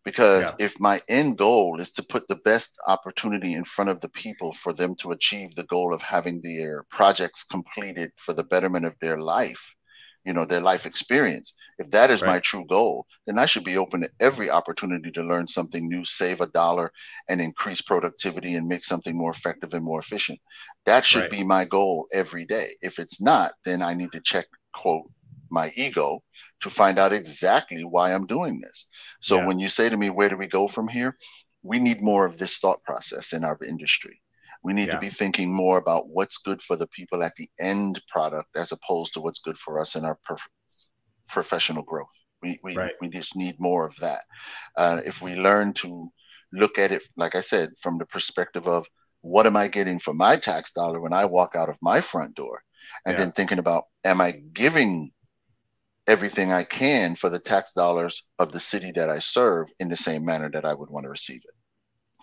Because 0.07 0.55
Yeah. 0.59 0.67
if 0.67 0.81
my 0.81 1.03
end 1.09 1.39
goal 1.39 1.81
is 1.81 1.93
to 1.95 2.05
put 2.05 2.29
the 2.29 2.37
best 2.37 2.79
opportunity 2.87 3.55
in 3.55 3.65
front 3.65 3.91
of 3.91 4.01
the 4.01 4.09
people 4.11 4.55
for 4.55 4.73
them 4.73 4.97
to 5.01 5.13
achieve 5.13 5.55
the 5.55 5.65
goal 5.65 5.93
of 5.95 6.03
having 6.03 6.41
their 6.43 6.85
projects 6.91 7.45
completed 7.45 8.13
for 8.17 8.33
the 8.33 8.45
betterment 8.45 8.87
of 8.87 8.97
their 9.01 9.19
life, 9.19 9.75
you 10.25 10.33
know, 10.33 10.47
their 10.47 10.61
life 10.61 10.87
experience, 10.87 11.55
if 11.79 11.91
that 11.91 12.11
is 12.11 12.25
my 12.25 12.41
true 12.41 12.65
goal, 12.67 13.07
then 13.27 13.39
I 13.39 13.47
should 13.47 13.65
be 13.65 13.79
open 13.79 14.03
to 14.03 14.11
every 14.21 14.51
opportunity 14.51 15.11
to 15.13 15.23
learn 15.25 15.49
something 15.49 15.89
new, 15.89 16.05
save 16.05 16.41
a 16.41 16.47
dollar, 16.47 16.93
and 17.29 17.41
increase 17.41 17.83
productivity 17.83 18.55
and 18.55 18.69
make 18.69 18.85
something 18.85 19.17
more 19.17 19.33
effective 19.33 19.75
and 19.75 19.85
more 19.85 20.01
efficient. 20.01 20.41
That 20.87 21.05
should 21.05 21.23
Right. 21.23 21.31
be 21.31 21.45
my 21.45 21.65
goal 21.65 22.07
every 22.13 22.45
day. 22.45 22.77
If 22.83 22.99
it's 23.01 23.21
not, 23.21 23.55
then 23.65 23.83
I 23.83 23.95
need 23.95 24.13
to 24.13 24.21
check, 24.21 24.47
quote, 24.73 25.11
my 25.51 25.73
ego 25.77 26.23
to 26.61 26.71
find 26.71 26.99
out 26.99 27.13
exactly 27.13 27.85
why 27.85 28.13
I'm 28.13 28.27
doing 28.27 28.61
this. 28.61 28.87
So 29.21 29.37
Yeah. 29.37 29.47
when 29.47 29.59
you 29.59 29.69
say 29.69 29.89
to 29.89 29.97
me, 29.97 30.11
where 30.11 30.29
do 30.29 30.37
we 30.37 30.47
go 30.47 30.69
from 30.69 30.89
here? 30.89 31.17
We 31.63 31.79
need 31.79 32.03
more 32.03 32.25
of 32.25 32.39
this 32.39 32.59
thought 32.59 32.83
process 32.83 33.33
in 33.33 33.45
our 33.45 33.59
industry. 33.67 34.21
We 34.63 34.73
need 34.73 34.89
Yeah. 34.89 34.95
to 34.95 35.01
be 35.01 35.11
thinking 35.11 35.53
more 35.53 35.79
about 35.79 36.09
what's 36.09 36.39
good 36.39 36.63
for 36.63 36.77
the 36.77 36.89
people 36.89 37.23
at 37.23 37.35
the 37.37 37.49
end 37.61 38.03
product 38.09 38.49
as 38.57 38.73
opposed 38.73 39.15
to 39.15 39.21
what's 39.21 39.41
good 39.41 39.59
for 39.59 39.79
us 39.79 39.97
in 39.97 40.05
our 40.05 40.19
prof- 40.25 40.49
professional 41.29 41.83
growth. 41.83 42.09
We, 42.43 42.61
we, 42.63 42.75
Right. 42.77 42.93
we 43.01 43.09
just 43.09 43.37
need 43.37 43.57
more 43.59 43.87
of 43.87 43.97
that. 43.97 44.25
Uh, 44.77 45.03
if 45.05 45.21
we 45.23 45.35
learn 45.35 45.73
to 45.75 46.11
look 46.53 46.79
at 46.79 46.93
it, 46.93 47.03
like 47.17 47.35
I 47.35 47.41
said, 47.41 47.71
from 47.81 47.99
the 47.99 48.07
perspective 48.07 48.69
of 48.69 48.87
what 49.21 49.47
am 49.47 49.57
I 49.57 49.69
getting 49.69 49.99
for 49.99 50.15
my 50.15 50.37
tax 50.37 50.73
dollar 50.73 51.01
when 51.01 51.13
I 51.13 51.25
walk 51.25 51.57
out 51.57 51.69
of 51.69 51.79
my 51.83 52.01
front 52.01 52.35
door? 52.35 52.63
And 53.05 53.15
Yeah. 53.15 53.25
then 53.25 53.33
thinking 53.33 53.59
about, 53.59 53.85
am 54.05 54.21
I 54.21 54.33
giving 54.33 55.11
everything 56.07 56.53
I 56.53 56.65
can 56.65 57.17
for 57.17 57.31
the 57.31 57.39
tax 57.39 57.73
dollars 57.73 58.25
of 58.39 58.53
the 58.53 58.61
city 58.61 58.93
that 58.93 59.11
I 59.11 59.19
serve 59.19 59.69
in 59.81 59.89
the 59.89 59.97
same 59.97 60.25
manner 60.25 60.51
that 60.51 60.65
I 60.65 60.75
would 60.75 60.91
want 60.91 61.05
to 61.05 61.11
receive 61.11 61.43
it? 61.45 61.55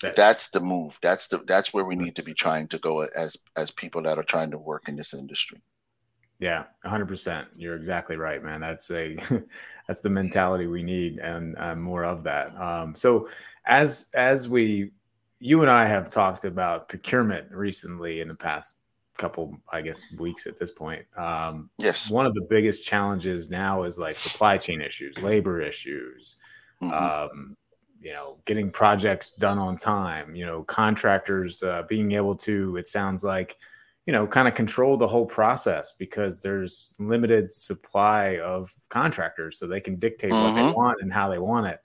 That- 0.02 0.16
that's 0.16 0.50
the 0.50 0.60
move. 0.62 1.00
That's 1.02 1.28
the 1.28 1.40
that's 1.40 1.74
where 1.74 1.86
we 1.86 1.96
need 1.96 2.16
to 2.18 2.24
be 2.24 2.34
trying 2.34 2.68
to 2.70 2.80
go 2.80 3.02
as 3.02 3.38
as 3.56 3.72
people 3.72 4.02
that 4.04 4.18
are 4.18 4.24
trying 4.24 4.52
to 4.52 4.58
work 4.58 4.90
in 4.90 4.96
this 4.96 5.14
industry. 5.14 5.62
Yeah, 6.40 6.66
hundred 6.84 7.08
percent. 7.08 7.48
You're 7.56 7.76
exactly 7.78 8.18
right, 8.18 8.44
man. 8.44 8.60
That's 8.60 8.92
a 8.92 9.16
that's 9.88 10.02
the 10.02 10.10
mentality 10.10 10.68
we 10.68 10.84
need, 10.84 11.20
and 11.20 11.58
uh, 11.58 11.76
more 11.76 12.04
of 12.04 12.24
that. 12.26 12.60
Um, 12.60 12.96
so, 12.96 13.30
as 13.66 14.10
as 14.14 14.50
we, 14.50 14.92
you 15.40 15.62
and 15.62 15.72
I 15.72 15.86
have 15.86 16.10
talked 16.10 16.44
about 16.44 16.90
procurement 16.90 17.52
recently 17.52 18.20
in 18.20 18.28
the 18.28 18.36
past 18.36 18.78
couple, 19.18 19.58
I 19.72 19.82
guess, 19.82 20.12
weeks 20.14 20.48
at 20.48 20.58
this 20.58 20.72
point. 20.72 21.06
Um, 21.18 21.70
Yes. 21.78 22.10
one 22.10 22.26
of 22.26 22.34
the 22.34 22.46
biggest 22.50 22.86
challenges 22.86 23.50
now 23.50 23.84
is 23.84 24.00
like 24.00 24.18
supply 24.18 24.58
chain 24.58 24.82
issues, 24.82 25.22
labor 25.22 25.62
issues, 25.62 26.38
Mhm. 26.82 26.92
um, 26.92 27.58
you 28.00 28.12
know, 28.12 28.40
getting 28.46 28.70
projects 28.72 29.32
done 29.32 29.58
on 29.58 29.78
time, 29.78 30.36
you 30.36 30.46
know, 30.46 30.64
contractors 30.64 31.64
uh, 31.64 31.84
being 31.88 32.12
able 32.14 32.36
to, 32.36 32.76
it 32.78 32.88
sounds 32.88 33.24
like, 33.24 33.58
you 34.06 34.12
know, 34.12 34.28
kind 34.28 34.50
of 34.50 34.54
control 34.54 34.98
the 34.98 35.08
whole 35.08 35.26
process 35.26 35.94
because 35.94 36.42
there's 36.42 36.94
limited 37.00 37.50
supply 37.50 38.38
of 38.40 38.74
contractors, 38.90 39.58
so 39.58 39.66
they 39.66 39.80
can 39.80 39.96
dictate 39.98 40.32
what 40.34 40.54
they 40.56 40.62
Mhm. 40.62 40.76
want 40.76 41.02
and 41.02 41.14
how 41.14 41.30
they 41.30 41.40
want 41.40 41.68
it. 41.68 41.80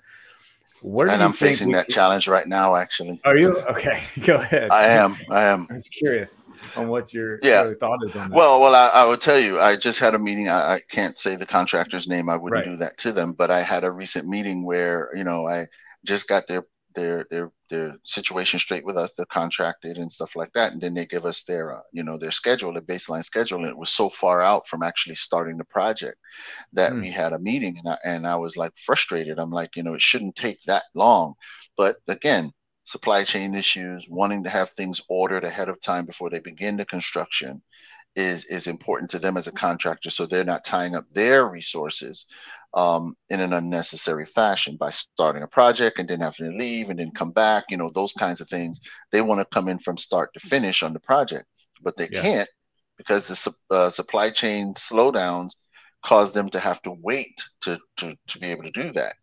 Where 0.82 1.08
and 1.08 1.22
I'm 1.22 1.32
facing 1.32 1.72
that 1.72 1.86
could- 1.86 1.94
challenge 1.94 2.28
right 2.28 2.46
now. 2.46 2.76
Actually, 2.76 3.20
Are 3.24 3.36
you 3.36 3.58
okay? 3.70 4.02
Go 4.24 4.36
ahead. 4.36 4.70
I 4.70 4.86
am. 4.88 5.16
I 5.30 5.42
am. 5.44 5.66
I 5.70 5.74
was 5.74 5.88
curious 5.88 6.38
on 6.76 6.88
what 6.88 7.12
your, 7.12 7.38
Yeah. 7.42 7.64
your 7.64 7.74
thought 7.76 7.98
is 8.04 8.16
on 8.16 8.30
that. 8.30 8.36
Well, 8.36 8.60
well, 8.60 8.74
I, 8.74 8.88
I 8.88 9.04
will 9.04 9.16
tell 9.16 9.38
you. 9.38 9.60
I 9.60 9.76
just 9.76 9.98
had 9.98 10.14
a 10.14 10.18
meeting. 10.18 10.48
I, 10.48 10.74
I 10.74 10.80
can't 10.88 11.18
say 11.18 11.36
the 11.36 11.46
contractor's 11.46 12.08
name. 12.08 12.28
I 12.28 12.36
wouldn't 12.36 12.64
Right. 12.66 12.70
do 12.72 12.76
that 12.78 12.96
to 12.98 13.12
them. 13.12 13.32
But 13.32 13.50
I 13.50 13.60
had 13.62 13.84
a 13.84 13.90
recent 13.90 14.28
meeting 14.28 14.64
where 14.64 15.10
you 15.14 15.24
know 15.24 15.48
I 15.48 15.66
just 16.04 16.28
got 16.28 16.46
their 16.46 16.64
their 16.98 17.26
their 17.30 17.52
their 17.70 17.96
situation 18.04 18.58
straight 18.60 18.84
with 18.84 18.96
us. 18.98 19.14
They're 19.14 19.26
contracted 19.26 19.98
and 19.98 20.12
stuff 20.12 20.36
like 20.36 20.52
that, 20.54 20.72
and 20.72 20.80
then 20.82 20.94
they 20.94 21.06
give 21.06 21.26
us 21.26 21.44
their 21.44 21.76
uh, 21.78 21.82
you 21.92 22.04
know 22.04 22.18
their 22.18 22.32
schedule, 22.32 22.72
their 22.72 22.82
baseline 22.82 23.24
schedule, 23.24 23.60
and 23.60 23.68
it 23.68 23.78
was 23.78 23.90
so 23.90 24.10
far 24.10 24.42
out 24.42 24.66
from 24.68 24.82
actually 24.82 25.16
starting 25.16 25.58
the 25.58 25.64
project 25.64 26.18
that 26.72 26.94
Hmm. 26.94 27.02
we 27.02 27.10
had 27.10 27.32
a 27.32 27.38
meeting, 27.38 27.76
and 27.78 27.88
I, 27.88 27.98
and 28.04 28.26
I 28.26 28.36
was 28.36 28.56
like 28.56 28.72
frustrated. 28.76 29.38
I'm 29.38 29.50
like, 29.50 29.76
you 29.76 29.82
know, 29.82 29.94
it 29.94 30.02
shouldn't 30.02 30.36
take 30.36 30.62
that 30.66 30.84
long, 30.94 31.34
but 31.76 31.96
again. 32.08 32.52
Supply 32.84 33.22
chain 33.24 33.54
issues, 33.54 34.06
wanting 34.08 34.44
to 34.44 34.50
have 34.50 34.70
things 34.70 35.02
ordered 35.10 35.44
ahead 35.44 35.68
of 35.68 35.78
time 35.80 36.06
before 36.06 36.30
they 36.30 36.38
begin 36.40 36.78
the 36.78 36.86
construction, 36.86 37.62
is 38.16 38.44
is 38.46 38.66
important 38.66 39.10
to 39.10 39.18
them 39.18 39.36
as 39.36 39.46
a 39.46 39.52
contractor 39.52 40.10
so 40.10 40.26
they're 40.26 40.44
not 40.44 40.64
tying 40.64 40.94
up 40.94 41.08
their 41.10 41.46
resources 41.48 42.26
um, 42.74 43.14
in 43.30 43.40
an 43.40 43.52
unnecessary 43.52 44.26
fashion 44.26 44.76
by 44.78 44.90
starting 44.90 45.42
a 45.42 45.48
project 45.48 45.98
and 45.98 46.08
then 46.08 46.20
having 46.20 46.50
to 46.50 46.56
leave 46.56 46.90
and 46.90 46.98
then 46.98 47.10
come 47.12 47.30
back 47.30 47.64
you 47.70 47.76
know 47.76 47.90
those 47.94 48.12
kinds 48.12 48.40
of 48.40 48.48
things. 48.48 48.80
They 49.12 49.20
want 49.20 49.40
to 49.40 49.46
come 49.54 49.68
in 49.68 49.78
from 49.78 49.96
start 49.96 50.30
to 50.34 50.40
finish 50.40 50.82
on 50.82 50.92
the 50.92 51.00
project 51.00 51.46
but 51.82 51.96
they 51.96 52.08
yeah. 52.10 52.22
can't 52.22 52.48
because 52.96 53.28
the 53.28 53.54
uh, 53.74 53.90
supply 53.90 54.30
chain 54.30 54.74
slowdowns 54.74 55.52
cause 56.04 56.32
them 56.32 56.48
to 56.50 56.58
have 56.58 56.82
to 56.82 56.94
wait 57.02 57.40
to, 57.60 57.78
to, 57.96 58.14
to 58.26 58.38
be 58.38 58.48
able 58.48 58.64
to 58.64 58.70
do 58.70 58.92
that. 58.92 59.14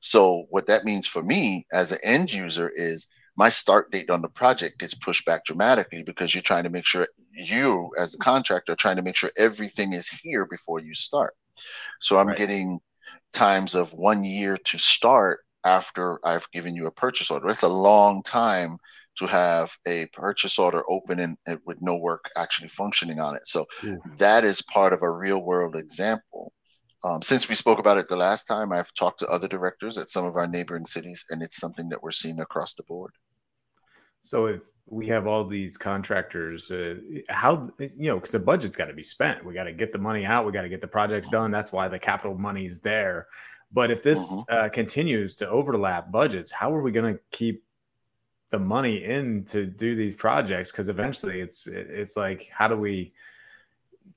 So 0.00 0.46
what 0.50 0.66
that 0.66 0.84
means 0.84 1.06
for 1.06 1.22
me 1.22 1.66
as 1.72 1.92
an 1.92 1.98
end 2.02 2.32
user 2.32 2.70
is 2.74 3.06
my 3.36 3.48
start 3.48 3.90
date 3.90 4.10
on 4.10 4.20
the 4.20 4.28
project 4.28 4.78
gets 4.78 4.94
pushed 4.94 5.24
back 5.24 5.44
dramatically 5.44 6.02
because 6.02 6.34
you're 6.34 6.42
trying 6.42 6.64
to 6.64 6.70
make 6.70 6.86
sure 6.86 7.06
you 7.32 7.90
as 7.98 8.14
a 8.14 8.18
contractor 8.18 8.74
trying 8.74 8.96
to 8.96 9.02
make 9.02 9.16
sure 9.16 9.30
everything 9.38 9.92
is 9.92 10.08
here 10.08 10.46
before 10.46 10.80
you 10.80 10.94
start 10.94 11.34
so 12.00 12.18
i'm 12.18 12.28
right. 12.28 12.36
getting 12.36 12.78
times 13.32 13.74
of 13.74 13.92
one 13.94 14.24
year 14.24 14.56
to 14.58 14.78
start 14.78 15.40
after 15.64 16.18
i've 16.26 16.50
given 16.52 16.74
you 16.74 16.86
a 16.86 16.92
purchase 16.92 17.30
order 17.30 17.46
that's 17.46 17.62
a 17.62 17.68
long 17.68 18.22
time 18.22 18.76
to 19.16 19.26
have 19.26 19.70
a 19.86 20.06
purchase 20.06 20.58
order 20.58 20.82
open 20.90 21.20
and, 21.20 21.36
and 21.46 21.58
with 21.66 21.76
no 21.82 21.96
work 21.96 22.24
actually 22.36 22.68
functioning 22.68 23.20
on 23.20 23.36
it 23.36 23.46
so 23.46 23.66
mm-hmm. 23.82 24.16
that 24.16 24.44
is 24.44 24.62
part 24.62 24.92
of 24.92 25.02
a 25.02 25.10
real 25.10 25.42
world 25.42 25.76
example 25.76 26.52
um, 27.04 27.20
since 27.20 27.48
we 27.48 27.54
spoke 27.54 27.78
about 27.78 27.98
it 27.98 28.08
the 28.08 28.16
last 28.16 28.44
time, 28.44 28.72
I've 28.72 28.92
talked 28.94 29.18
to 29.20 29.26
other 29.26 29.48
directors 29.48 29.98
at 29.98 30.08
some 30.08 30.24
of 30.24 30.36
our 30.36 30.46
neighboring 30.46 30.86
cities, 30.86 31.24
and 31.30 31.42
it's 31.42 31.56
something 31.56 31.88
that 31.88 32.02
we're 32.02 32.12
seeing 32.12 32.38
across 32.40 32.74
the 32.74 32.84
board. 32.84 33.12
So 34.22 34.46
if 34.46 34.62
we 34.86 35.08
have 35.08 35.26
all 35.26 35.44
these 35.44 35.76
contractors, 35.76 36.70
uh, 36.70 36.94
how 37.28 37.70
you 37.78 38.08
know 38.08 38.16
because 38.16 38.30
the 38.30 38.38
budget's 38.38 38.76
got 38.76 38.86
to 38.86 38.94
be 38.94 39.02
spent, 39.02 39.44
we 39.44 39.52
got 39.52 39.64
to 39.64 39.72
get 39.72 39.92
the 39.92 39.98
money 39.98 40.24
out, 40.24 40.46
we 40.46 40.52
got 40.52 40.62
to 40.62 40.68
get 40.68 40.80
the 40.80 40.88
projects 40.88 41.28
done. 41.28 41.50
That's 41.50 41.72
why 41.72 41.88
the 41.88 41.98
capital 41.98 42.38
money's 42.38 42.78
there. 42.78 43.26
But 43.72 43.90
if 43.90 44.02
this 44.02 44.32
mm-hmm. 44.32 44.54
uh, 44.54 44.68
continues 44.68 45.36
to 45.36 45.48
overlap 45.48 46.12
budgets, 46.12 46.52
how 46.52 46.72
are 46.72 46.82
we 46.82 46.92
going 46.92 47.14
to 47.14 47.20
keep 47.32 47.64
the 48.50 48.60
money 48.60 49.02
in 49.02 49.44
to 49.46 49.66
do 49.66 49.96
these 49.96 50.14
projects? 50.14 50.70
Because 50.70 50.88
eventually, 50.88 51.40
it's 51.40 51.66
it's 51.66 52.16
like 52.16 52.48
how 52.52 52.68
do 52.68 52.76
we 52.76 53.12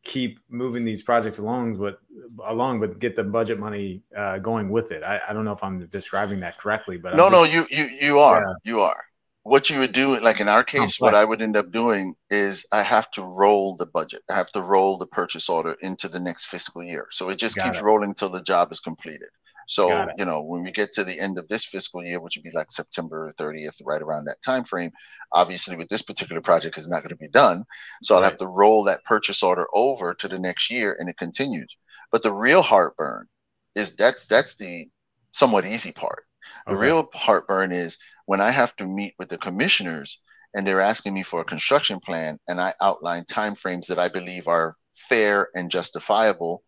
keep 0.04 0.40
moving 0.50 0.86
these 0.86 1.02
projects 1.02 1.40
along, 1.40 1.78
but 1.78 2.00
along, 2.46 2.80
but 2.80 3.00
get 3.00 3.16
the 3.16 3.24
budget 3.24 3.60
money 3.60 4.04
uh, 4.16 4.38
going 4.38 4.70
with 4.70 4.92
it. 4.92 5.02
I, 5.02 5.20
I, 5.28 5.34
don't 5.34 5.46
know 5.46 5.52
if 5.52 5.64
I'm 5.64 5.88
describing 5.88 6.40
that 6.42 6.60
correctly, 6.60 6.98
but 6.98 7.16
no, 7.16 7.30
just, 7.30 7.32
no, 7.32 7.44
you 7.44 7.66
you 7.72 7.86
you 8.00 8.20
are 8.20 8.42
yeah. 8.42 8.72
you 8.72 8.82
are. 8.82 9.04
What 9.46 9.70
you 9.70 9.78
would 9.78 9.92
do, 9.92 10.20
like 10.20 10.40
in 10.40 10.50
our 10.50 10.62
oh, 10.62 10.64
case, 10.64 10.98
Complex. 10.98 11.02
what 11.02 11.14
I 11.14 11.24
would 11.24 11.40
end 11.40 11.56
up 11.56 11.72
doing 11.72 12.16
is 12.32 12.66
I 12.72 12.82
have 12.82 13.12
to 13.12 13.22
roll 13.22 13.76
the 13.76 13.86
budget. 13.86 14.24
I 14.28 14.34
have 14.34 14.52
to 14.54 14.62
roll 14.62 14.98
the 14.98 15.06
purchase 15.06 15.50
order 15.50 15.76
into 15.82 16.08
the 16.08 16.20
next 16.20 16.46
fiscal 16.46 16.82
year. 16.82 17.08
So 17.12 17.30
it 17.30 17.36
just 17.36 17.56
Got 17.56 17.66
keeps 17.66 17.78
it. 17.78 17.84
rolling 17.84 18.10
until 18.10 18.30
the 18.30 18.42
job 18.42 18.72
is 18.72 18.80
completed. 18.80 19.30
So 19.68 20.08
you 20.18 20.26
know, 20.26 20.42
when 20.42 20.64
we 20.64 20.72
get 20.72 20.94
to 20.94 21.04
the 21.04 21.20
end 21.20 21.38
of 21.38 21.48
this 21.48 21.64
fiscal 21.64 22.04
year, 22.04 22.20
which 22.20 22.38
would 22.38 22.44
be 22.44 22.58
like 22.58 22.72
September 22.72 23.32
30th, 23.38 23.82
right 23.86 24.02
around 24.02 24.26
that 24.26 24.42
time 24.42 24.64
frame, 24.64 24.92
obviously 25.32 25.76
with 25.76 25.90
this 25.90 26.02
particular 26.02 26.42
project 26.42 26.80
is 26.80 26.90
not 26.90 27.02
going 27.02 27.10
to 27.10 27.16
be 27.16 27.28
done. 27.28 27.66
So 28.02 28.16
I'll 28.16 28.24
have 28.24 28.38
to 28.38 28.48
roll 28.48 28.84
that 28.86 29.04
purchase 29.04 29.44
order 29.44 29.68
over 29.76 30.16
to 30.16 30.28
the 30.28 30.40
next 30.40 30.72
year, 30.72 30.98
and 31.00 31.08
it 31.08 31.18
continues. 31.18 31.76
But 32.12 32.24
the 32.24 32.34
real 32.34 32.64
heartburn 32.64 33.28
is 33.76 33.96
that's 33.96 34.26
that's 34.26 34.56
the 34.56 34.90
somewhat 35.34 35.66
easy 35.66 35.92
part. 35.92 36.24
The 36.68 36.74
okay. 36.74 36.82
real 36.82 37.10
heartburn 37.14 37.72
is 37.72 37.98
when 38.26 38.42
I 38.42 38.52
have 38.52 38.76
to 38.78 38.86
meet 38.86 39.16
with 39.18 39.30
the 39.30 39.38
commissioners 39.38 40.22
and 40.56 40.66
they're 40.66 40.82
asking 40.82 41.14
me 41.14 41.22
for 41.22 41.42
a 41.42 41.46
construction 41.46 42.00
plan, 42.00 42.40
and 42.48 42.62
I 42.62 42.74
outline 42.82 43.26
timeframes 43.26 43.88
that 43.88 44.00
I 44.00 44.08
believe 44.08 44.48
are 44.48 44.78
fair 44.96 45.50
and 45.54 45.70
justifiable. 45.70 46.64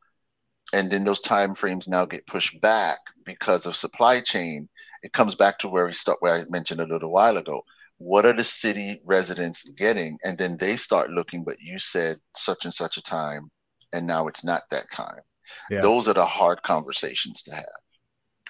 And 0.74 0.92
then 0.92 1.06
those 1.06 1.22
time 1.22 1.56
frames 1.56 1.88
now 1.88 2.04
get 2.06 2.28
pushed 2.28 2.60
back 2.60 3.00
because 3.26 3.66
of 3.66 3.78
supply 3.78 4.20
chain. 4.20 4.68
It 5.04 5.14
comes 5.14 5.36
back 5.36 5.58
to 5.60 5.70
where 5.70 5.86
we 5.86 5.94
start 5.94 6.22
where 6.22 6.36
i 6.36 6.44
mentioned 6.50 6.82
a 6.82 6.86
little 6.86 7.12
while 7.12 7.38
ago. 7.38 7.64
What 7.98 8.26
are 8.26 8.34
the 8.34 8.44
city 8.44 9.02
residents 9.06 9.64
getting? 9.70 10.20
And 10.26 10.38
then 10.38 10.58
they 10.58 10.76
start 10.76 11.10
looking 11.10 11.46
but 11.46 11.62
you 11.62 11.80
said 11.80 12.20
such 12.36 12.66
and 12.66 12.74
such 12.74 12.98
a 12.98 13.02
time 13.02 13.50
and 13.94 14.06
now 14.06 14.28
it's 14.28 14.44
not 14.44 14.64
that 14.72 14.92
time. 14.92 15.22
Yeah. 15.70 15.80
those 15.80 16.10
are 16.10 16.14
the 16.14 16.26
hard 16.26 16.62
conversations 16.64 17.42
to 17.44 17.56
have 17.56 17.66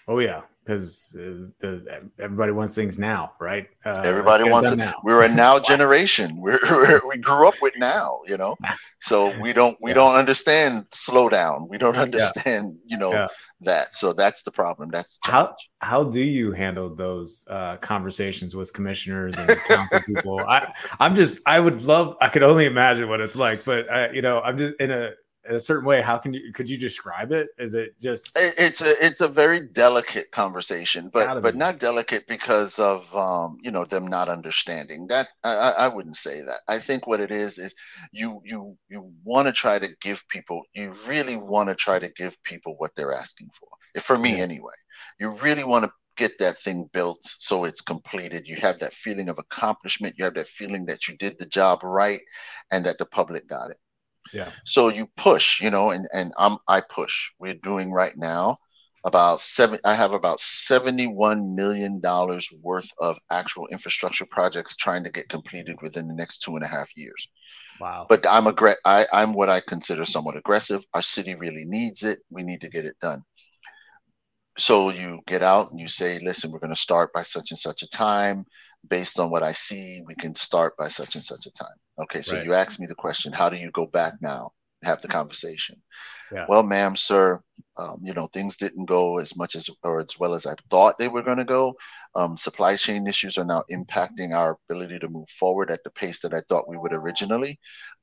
oh 0.08 0.20
yeah 0.20 0.42
because 0.68 1.16
uh, 1.16 1.70
everybody 2.20 2.52
wants 2.52 2.76
things 2.76 3.00
now, 3.00 3.32
right? 3.40 3.70
Uh, 3.86 4.02
everybody 4.04 4.44
wants 4.44 4.72
it. 4.72 4.76
Now. 4.76 4.96
We're 5.02 5.24
a 5.24 5.30
now 5.34 5.60
generation. 5.74 6.42
We're, 6.42 6.60
we're, 6.70 7.02
we 7.08 7.18
grew 7.18 7.48
up 7.48 7.54
with 7.62 7.78
now, 7.78 8.20
you 8.28 8.38
know. 8.38 8.58
So 9.00 9.40
we 9.40 9.54
don't 9.54 9.78
we 9.82 9.92
yeah. 9.92 9.96
don't 9.96 10.16
understand 10.16 10.86
slow 10.92 11.30
down. 11.30 11.70
We 11.70 11.78
don't 11.78 11.96
understand, 11.96 12.76
yeah. 12.86 12.94
you 12.96 12.98
know, 13.00 13.14
yeah. 13.14 13.28
that. 13.62 13.96
So 13.96 14.12
that's 14.12 14.44
the 14.44 14.52
problem. 14.52 14.90
That's 14.92 15.20
the 15.24 15.32
how 15.32 15.56
how 15.80 16.04
do 16.04 16.22
you 16.22 16.52
handle 16.52 16.94
those 16.94 17.46
uh, 17.50 17.78
conversations 17.78 18.54
with 18.54 18.74
commissioners 18.74 19.38
and 19.38 19.50
council 19.68 20.02
people? 20.06 20.40
I 20.48 20.74
I'm 21.00 21.16
just 21.16 21.40
I 21.46 21.60
would 21.62 21.84
love 21.84 22.18
I 22.20 22.28
could 22.28 22.44
only 22.44 22.66
imagine 22.66 23.08
what 23.08 23.22
it's 23.22 23.38
like, 23.38 23.64
but 23.64 23.90
I, 23.90 24.12
you 24.12 24.22
know 24.22 24.42
I'm 24.42 24.58
just 24.58 24.74
in 24.82 24.92
a 24.92 25.12
a 25.50 25.60
certain 25.60 25.86
way 25.86 26.02
how 26.02 26.18
can 26.18 26.34
you 26.34 26.52
could 26.54 26.70
you 26.70 26.78
describe 26.78 27.32
it 27.32 27.48
is 27.58 27.74
it 27.74 28.00
just 28.00 28.32
it's 28.36 28.82
a 28.82 29.06
it's 29.06 29.22
a 29.22 29.28
very 29.28 29.60
delicate 29.60 30.32
conversation 30.32 31.10
but 31.12 31.42
but 31.42 31.54
be. 31.54 31.58
not 31.58 31.80
delicate 31.80 32.26
because 32.28 32.80
of 32.80 33.14
um 33.16 33.58
you 33.62 33.72
know 33.72 33.86
them 33.86 34.08
not 34.08 34.30
understanding 34.30 35.08
that 35.08 35.30
I, 35.44 35.74
I 35.78 35.88
wouldn't 35.88 36.18
say 36.18 36.42
that 36.42 36.60
i 36.68 36.80
think 36.80 37.08
what 37.08 37.20
it 37.20 37.32
is 37.32 37.58
is 37.58 37.76
you 38.12 38.42
you 38.44 38.78
you 38.90 39.12
want 39.24 39.48
to 39.48 39.54
try 39.54 39.80
to 39.80 39.90
give 40.02 40.28
people 40.30 40.64
you 40.74 40.94
really 41.08 41.38
want 41.38 41.70
to 41.70 41.76
try 41.76 42.00
to 42.00 42.10
give 42.10 42.42
people 42.44 42.76
what 42.78 42.96
they're 42.96 43.14
asking 43.14 43.50
for 43.54 44.02
for 44.02 44.18
me 44.18 44.38
yeah. 44.38 44.44
anyway 44.44 44.74
you 45.20 45.30
really 45.30 45.64
want 45.64 45.86
to 45.86 45.92
get 46.18 46.38
that 46.40 46.58
thing 46.58 46.90
built 46.92 47.20
so 47.24 47.64
it's 47.64 47.82
completed. 47.82 48.48
You 48.48 48.58
have 48.58 48.80
that 48.80 48.94
feeling 48.94 49.30
of 49.30 49.38
accomplishment. 49.38 50.16
You 50.18 50.26
have 50.26 50.34
that 50.34 50.48
feeling 50.48 50.86
that 50.88 51.08
you 51.08 51.16
did 51.16 51.38
the 51.40 51.46
job 51.46 51.84
right 51.84 52.22
and 52.72 52.86
that 52.86 52.98
the 52.98 53.06
public 53.06 53.48
got 53.48 53.72
it. 53.72 53.78
Yeah. 54.34 54.52
So 54.66 54.90
you 54.90 55.08
push, 55.18 55.62
you 55.62 55.70
know, 55.70 55.92
and 55.92 56.08
and 56.14 56.34
I'm 56.38 56.58
I 56.68 56.82
push. 56.82 57.32
We're 57.40 57.56
doing 57.56 57.92
right 57.92 58.16
now 58.18 58.58
about 59.04 59.42
seven. 59.42 59.80
I 59.86 59.94
have 59.94 60.14
about 60.14 60.40
seventy-one 60.40 61.56
million 61.56 62.00
dollars 62.00 62.50
worth 62.62 62.90
of 63.00 63.18
actual 63.30 63.68
infrastructure 63.68 64.26
projects 64.30 64.76
trying 64.76 65.04
to 65.04 65.12
get 65.12 65.30
completed 65.30 65.78
within 65.82 66.08
the 66.08 66.14
next 66.14 66.40
two 66.40 66.56
and 66.56 66.66
a 66.66 66.68
half 66.68 66.90
years. 66.96 67.28
Wow. 67.80 68.06
But 68.10 68.26
I'm 68.28 68.46
aggr- 68.46 68.76
I, 68.86 69.06
I'm 69.14 69.34
what 69.34 69.50
I 69.50 69.62
consider 69.62 70.06
somewhat 70.06 70.38
aggressive. 70.38 70.84
Our 70.94 71.02
city 71.02 71.36
really 71.36 71.66
needs 71.66 72.04
it. 72.04 72.20
We 72.30 72.44
need 72.44 72.62
to 72.62 72.70
get 72.70 72.86
it 72.86 72.98
done. 73.00 73.24
So 74.58 74.90
you 74.90 75.22
get 75.28 75.44
out 75.44 75.70
and 75.70 75.80
you 75.80 75.88
say, 75.88 76.18
listen, 76.20 76.52
we're 76.52 76.60
going 76.60 76.74
to 76.74 76.76
start 76.76 77.14
by 77.14 77.22
such 77.22 77.52
and 77.52 77.60
such 77.60 77.84
a 77.84 77.90
time 77.90 78.44
based 78.90 79.20
on 79.20 79.30
what 79.30 79.44
I 79.44 79.52
see, 79.52 80.02
we 80.06 80.16
can 80.16 80.36
start 80.36 80.78
by 80.78 80.88
such 80.88 81.16
and 81.16 81.24
such 81.24 81.46
a 81.46 81.52
time. 81.52 81.76
Okay, 82.00 82.22
so 82.22 82.36
right. 82.36 82.46
you 82.46 82.54
asked 82.54 82.80
me 82.80 82.86
the 82.86 82.96
question, 82.96 83.34
how 83.34 83.50
do 83.50 83.58
you 83.58 83.72
go 83.72 83.86
back 83.86 84.16
now 84.22 84.52
and 84.82 84.90
have 84.90 85.02
the 85.02 85.08
conversation? 85.08 85.82
Yeah. 86.32 86.46
Well, 86.48 86.64
ma'am, 86.64 86.96
sir, 86.96 87.42
um, 87.78 88.00
you 88.04 88.14
know, 88.14 88.28
things 88.28 88.58
didn't 88.58 88.86
go 88.86 89.18
as 89.18 89.38
much 89.38 89.56
as 89.56 89.70
or 89.84 90.02
as 90.02 90.20
well 90.20 90.34
as 90.34 90.46
I 90.46 90.56
thought 90.70 90.98
they 90.98 91.08
were 91.08 91.22
going 91.22 91.38
to 91.38 91.46
go. 91.46 91.76
Um, 92.16 92.36
supply 92.36 92.76
chain 92.76 93.08
issues 93.08 93.38
are 93.38 93.46
now 93.46 93.64
impacting 93.72 94.36
our 94.36 94.58
ability 94.70 95.00
to 95.00 95.10
move 95.10 95.30
forward 95.30 95.72
at 95.72 95.84
the 95.84 95.90
pace 95.92 96.20
that 96.22 96.34
I 96.34 96.42
thought 96.50 96.68
we 96.68 96.78
would 96.78 96.94
originally. 96.94 97.60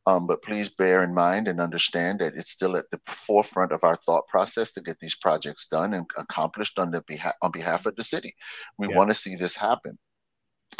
Um, 0.06 0.26
but 0.26 0.42
please 0.42 0.68
bear 0.68 1.02
in 1.02 1.14
mind 1.14 1.48
and 1.48 1.60
understand 1.60 2.20
that 2.20 2.34
it's 2.34 2.50
still 2.50 2.76
at 2.76 2.90
the 2.90 3.00
forefront 3.06 3.72
of 3.72 3.84
our 3.84 3.96
thought 3.96 4.26
process 4.28 4.72
to 4.72 4.82
get 4.82 4.98
these 5.00 5.16
projects 5.16 5.66
done 5.66 5.94
and 5.94 6.06
accomplished 6.16 6.78
on 6.78 6.90
the 6.90 7.02
behalf 7.06 7.34
on 7.42 7.50
behalf 7.50 7.86
of 7.86 7.96
the 7.96 8.04
city. 8.04 8.34
We 8.78 8.88
yeah. 8.88 8.96
want 8.96 9.10
to 9.10 9.14
see 9.14 9.34
this 9.34 9.56
happen 9.56 9.98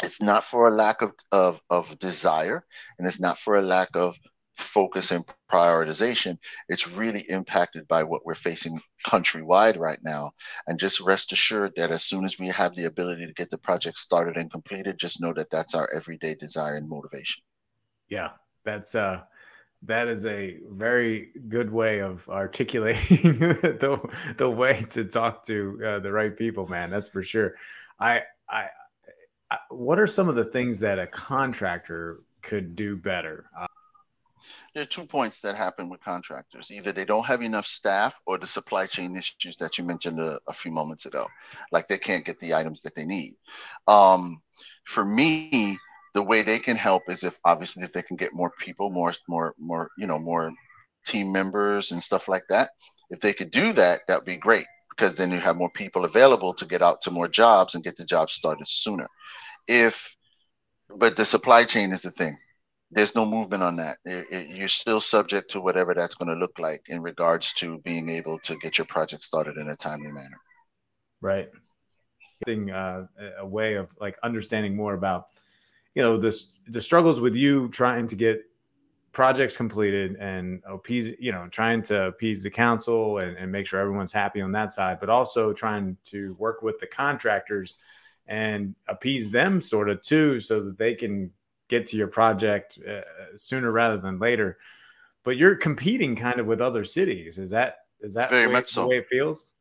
it's 0.03 0.21
not 0.21 0.43
for 0.43 0.67
a 0.67 0.75
lack 0.75 1.01
of, 1.01 1.11
of, 1.31 1.61
of 1.69 1.97
desire 1.99 2.65
and 2.97 3.07
it's 3.07 3.19
not 3.19 3.39
for 3.39 3.55
a 3.55 3.61
lack 3.61 3.89
of 3.95 4.15
focus 4.57 5.11
and 5.11 5.25
prioritization. 5.51 6.37
It's 6.69 6.87
really 6.87 7.25
impacted 7.29 7.87
by 7.87 8.03
what 8.03 8.25
we're 8.25 8.35
facing 8.35 8.79
countrywide 9.05 9.77
right 9.77 9.99
now. 10.03 10.31
And 10.67 10.79
just 10.79 11.01
rest 11.01 11.33
assured 11.33 11.73
that 11.75 11.91
as 11.91 12.03
soon 12.03 12.23
as 12.23 12.39
we 12.39 12.47
have 12.47 12.73
the 12.75 12.85
ability 12.85 13.25
to 13.25 13.33
get 13.33 13.49
the 13.49 13.57
project 13.57 13.97
started 13.97 14.37
and 14.37 14.51
completed 14.51 14.97
just 14.97 15.21
know 15.21 15.33
that 15.33 15.49
that's 15.49 15.75
our 15.75 15.89
everyday 15.93 16.35
desire 16.35 16.75
and 16.75 16.87
motivation. 16.87 17.43
Yeah 18.07 18.31
that's 18.65 18.95
uh 18.95 19.21
that 19.83 20.07
is 20.07 20.25
a 20.25 20.57
very 20.69 21.29
good 21.47 21.71
way 21.71 21.99
of 21.99 22.27
articulating 22.27 23.37
the, 23.37 24.33
the 24.37 24.49
way 24.49 24.83
to 24.89 25.05
talk 25.05 25.45
to 25.45 25.79
uh, 25.85 25.99
the 25.99 26.11
right 26.11 26.35
people 26.35 26.67
man 26.67 26.89
that's 26.89 27.07
for 27.07 27.23
sure. 27.23 27.53
I 27.99 28.23
i 28.49 28.67
what 29.69 29.99
are 29.99 30.07
some 30.07 30.29
of 30.29 30.35
the 30.35 30.43
things 30.45 30.79
that 30.79 30.99
a 30.99 31.07
contractor 31.07 32.19
could 32.41 32.75
do 32.75 32.95
better? 32.95 33.45
Uh, 33.57 33.67
there 34.73 34.83
are 34.83 34.87
two 34.87 35.05
points 35.05 35.39
that 35.41 35.55
happen 35.55 35.89
with 35.89 36.01
contractors. 36.01 36.69
Either 36.71 36.91
they 36.91 37.05
don't 37.05 37.25
have 37.25 37.41
enough 37.41 37.65
staff 37.65 38.13
or 38.25 38.37
the 38.37 38.47
supply 38.47 38.85
chain 38.85 39.15
issues 39.15 39.55
that 39.57 39.77
you 39.77 39.83
mentioned 39.83 40.19
a, 40.19 40.39
a 40.47 40.53
few 40.53 40.71
moments 40.71 41.05
ago, 41.05 41.27
like 41.71 41.87
they 41.87 41.97
can't 41.97 42.25
get 42.25 42.39
the 42.39 42.53
items 42.53 42.81
that 42.81 42.93
they 42.95 43.05
need. 43.05 43.35
Um, 43.87 44.41
for 44.83 45.05
me, 45.05 45.77
the 46.13 46.21
way 46.21 46.41
they 46.41 46.59
can 46.59 46.77
help 46.77 47.03
is 47.09 47.23
if 47.23 47.37
obviously 47.45 47.83
if 47.83 47.93
they 47.93 48.01
can 48.01 48.17
get 48.17 48.33
more 48.33 48.51
people, 48.59 48.89
more 48.89 49.13
more 49.27 49.55
more 49.57 49.89
you 49.97 50.07
know 50.07 50.19
more 50.19 50.51
team 51.05 51.31
members 51.31 51.91
and 51.91 52.01
stuff 52.01 52.27
like 52.27 52.43
that. 52.49 52.71
If 53.09 53.19
they 53.21 53.33
could 53.33 53.51
do 53.51 53.73
that, 53.73 54.01
that'd 54.07 54.25
be 54.25 54.37
great 54.37 54.65
because 54.95 55.15
then 55.15 55.31
you 55.31 55.39
have 55.39 55.57
more 55.57 55.69
people 55.69 56.05
available 56.05 56.53
to 56.53 56.65
get 56.65 56.81
out 56.81 57.01
to 57.01 57.11
more 57.11 57.27
jobs 57.27 57.75
and 57.75 57.83
get 57.83 57.97
the 57.97 58.05
jobs 58.05 58.33
started 58.33 58.67
sooner. 58.67 59.07
If 59.67 60.15
but 60.95 61.15
the 61.15 61.25
supply 61.25 61.63
chain 61.63 61.91
is 61.91 62.03
the 62.03 62.11
thing. 62.11 62.37
There's 62.91 63.15
no 63.15 63.25
movement 63.25 63.63
on 63.63 63.75
that. 63.77 63.97
It, 64.05 64.27
it, 64.31 64.49
you're 64.49 64.67
still 64.67 65.01
subject 65.01 65.51
to 65.51 65.59
whatever 65.61 65.93
that's 65.93 66.15
going 66.15 66.29
to 66.29 66.35
look 66.35 66.59
like 66.59 66.83
in 66.87 67.01
regards 67.01 67.53
to 67.53 67.79
being 67.79 68.09
able 68.09 68.39
to 68.39 68.55
get 68.57 68.77
your 68.77 68.85
project 68.85 69.23
started 69.23 69.57
in 69.57 69.69
a 69.69 69.75
timely 69.75 70.11
manner. 70.11 70.37
Right. 71.21 71.49
Thing, 72.45 72.69
uh, 72.69 73.07
a 73.39 73.45
way 73.45 73.73
of 73.75 73.89
like 73.99 74.17
understanding 74.23 74.75
more 74.75 74.93
about 74.93 75.25
you 75.95 76.03
know 76.03 76.17
this 76.17 76.51
the 76.67 76.81
struggles 76.81 77.21
with 77.21 77.35
you 77.35 77.69
trying 77.69 78.07
to 78.07 78.15
get 78.15 78.43
projects 79.15 79.55
completed 79.55 80.17
and 80.17 80.61
appease 80.67 81.13
you 81.19 81.31
know 81.31 81.47
trying 81.49 81.81
to 81.81 82.03
appease 82.03 82.43
the 82.43 82.49
council 82.49 83.17
and, 83.19 83.37
and, 83.37 83.49
make 83.49 83.65
sure 83.65 83.79
everyone's 83.79 84.11
happy 84.11 84.41
on 84.41 84.51
that 84.51 84.73
side 84.73 84.99
but 84.99 85.09
also 85.09 85.53
trying 85.53 85.95
to 86.03 86.33
work 86.33 86.61
with 86.61 86.77
the 86.79 86.85
contractors 86.85 87.77
and 88.27 88.75
appease 88.87 89.29
them 89.29 89.61
sort 89.61 89.89
of 89.89 90.01
too 90.01 90.39
so 90.39 90.61
that 90.63 90.77
they 90.77 90.95
can 90.95 91.31
get 91.67 91.87
to 91.87 91.97
your 91.97 92.07
project 92.07 92.79
uh, 92.87 93.01
sooner 93.35 93.71
rather 93.71 93.97
than 93.97 94.19
later. 94.19 94.57
But 95.23 95.37
you're 95.37 95.55
competing 95.55 96.15
kind 96.15 96.39
of 96.39 96.45
with 96.45 96.61
other 96.61 96.83
cities. 96.83 97.39
Is 97.39 97.49
that 97.51 97.77
is 98.01 98.13
that 98.15 98.29
very 98.29 98.47
way, 98.47 98.53
much 98.53 98.69
so. 98.69 98.81
the 98.81 98.87
way 98.87 98.97
it 98.97 99.05
feels? 99.05 99.53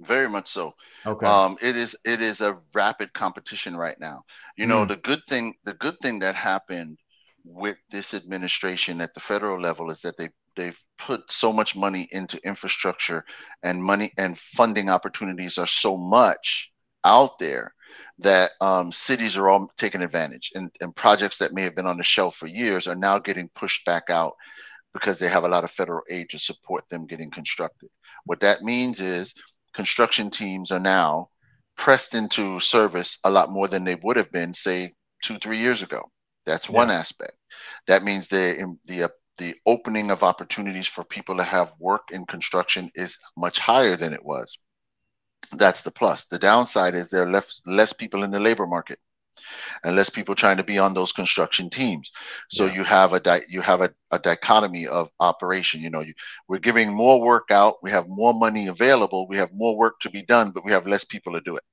Very 0.00 0.28
much 0.28 0.48
so. 0.48 0.74
Okay. 1.06 1.26
Um 1.26 1.56
it 1.62 1.76
is 1.76 1.96
it 2.04 2.20
is 2.20 2.40
a 2.40 2.58
rapid 2.74 3.12
competition 3.12 3.76
right 3.76 3.98
now. 4.00 4.24
You 4.56 4.66
know 4.66 4.84
Mm. 4.84 4.88
the 4.88 4.96
good 4.96 5.22
thing 5.28 5.54
the 5.64 5.74
good 5.74 5.98
thing 6.00 6.18
that 6.20 6.34
happened 6.34 6.98
with 7.44 7.76
this 7.90 8.14
administration 8.14 9.00
at 9.00 9.14
the 9.14 9.20
federal 9.20 9.60
level 9.60 9.90
is 9.90 10.00
that 10.02 10.16
they 10.16 10.30
they've 10.56 10.82
put 10.98 11.30
so 11.30 11.52
much 11.52 11.76
money 11.76 12.08
into 12.10 12.44
infrastructure 12.44 13.24
and 13.62 13.82
money 13.82 14.12
and 14.18 14.38
funding 14.38 14.90
opportunities 14.90 15.58
are 15.58 15.66
so 15.66 15.96
much 15.96 16.72
out 17.04 17.38
there 17.38 17.72
that 18.18 18.50
um, 18.60 18.90
cities 18.92 19.36
are 19.36 19.48
all 19.48 19.70
taking 19.78 20.02
advantage 20.02 20.50
and, 20.54 20.70
and 20.80 20.94
projects 20.96 21.38
that 21.38 21.54
may 21.54 21.62
have 21.62 21.76
been 21.76 21.86
on 21.86 21.96
the 21.96 22.04
shelf 22.04 22.36
for 22.36 22.46
years 22.46 22.86
are 22.86 22.96
now 22.96 23.18
getting 23.18 23.48
pushed 23.54 23.84
back 23.86 24.10
out 24.10 24.34
because 24.92 25.18
they 25.18 25.28
have 25.28 25.44
a 25.44 25.48
lot 25.48 25.64
of 25.64 25.70
federal 25.70 26.02
aid 26.10 26.28
to 26.28 26.38
support 26.38 26.86
them 26.88 27.06
getting 27.06 27.30
constructed 27.30 27.88
what 28.24 28.40
that 28.40 28.62
means 28.62 29.00
is 29.00 29.34
construction 29.72 30.30
teams 30.30 30.70
are 30.70 30.80
now 30.80 31.28
pressed 31.76 32.14
into 32.14 32.60
service 32.60 33.18
a 33.24 33.30
lot 33.30 33.50
more 33.50 33.66
than 33.68 33.84
they 33.84 33.94
would 34.02 34.16
have 34.16 34.30
been, 34.30 34.52
say, 34.52 34.92
two, 35.22 35.38
three 35.38 35.56
years 35.56 35.82
ago. 35.82 36.10
That's 36.46 36.68
one 36.68 36.88
Yeah. 36.88 36.90
aspect. 36.90 37.36
That 37.86 38.02
means 38.02 38.28
the 38.28 38.76
the 38.86 39.04
uh, 39.04 39.08
the 39.38 39.54
opening 39.66 40.10
of 40.10 40.22
opportunities 40.22 40.86
for 40.86 41.04
people 41.04 41.36
to 41.36 41.44
have 41.44 41.74
work 41.78 42.10
in 42.10 42.26
construction 42.26 42.90
is 42.94 43.18
much 43.36 43.58
higher 43.58 43.96
than 43.96 44.12
it 44.12 44.24
was. 44.24 44.58
That's 45.52 45.82
the 45.82 45.90
plus. 45.90 46.26
The 46.26 46.38
downside 46.38 46.94
is 46.94 47.10
there 47.10 47.24
are 47.24 47.30
less 47.30 47.60
less 47.66 47.92
people 47.92 48.22
in 48.24 48.30
the 48.30 48.40
labor 48.40 48.66
market, 48.66 48.98
and 49.84 49.96
less 49.96 50.10
people 50.10 50.34
trying 50.34 50.58
to 50.58 50.64
be 50.64 50.78
on 50.78 50.94
those 50.94 51.12
construction 51.12 51.70
teams. 51.70 52.12
So 52.50 52.66
Yeah. 52.66 52.74
you 52.74 52.84
have 52.84 53.12
a 53.12 53.20
di- 53.20 53.46
you 53.48 53.60
have 53.62 53.80
a, 53.80 53.90
a 54.10 54.18
dichotomy 54.18 54.86
of 54.86 55.10
operation. 55.20 55.80
You 55.80 55.90
know, 55.90 56.00
you, 56.00 56.14
we're 56.48 56.58
giving 56.58 56.92
more 56.92 57.20
work 57.20 57.50
out, 57.50 57.76
we 57.82 57.90
have 57.90 58.08
more 58.08 58.34
money 58.34 58.68
available, 58.68 59.26
we 59.28 59.38
have 59.38 59.52
more 59.52 59.76
work 59.76 60.00
to 60.00 60.10
be 60.10 60.22
done, 60.22 60.50
but 60.52 60.64
we 60.64 60.72
have 60.72 60.86
less 60.86 61.04
people 61.04 61.32
to 61.34 61.40
do 61.40 61.56
it. 61.56 61.64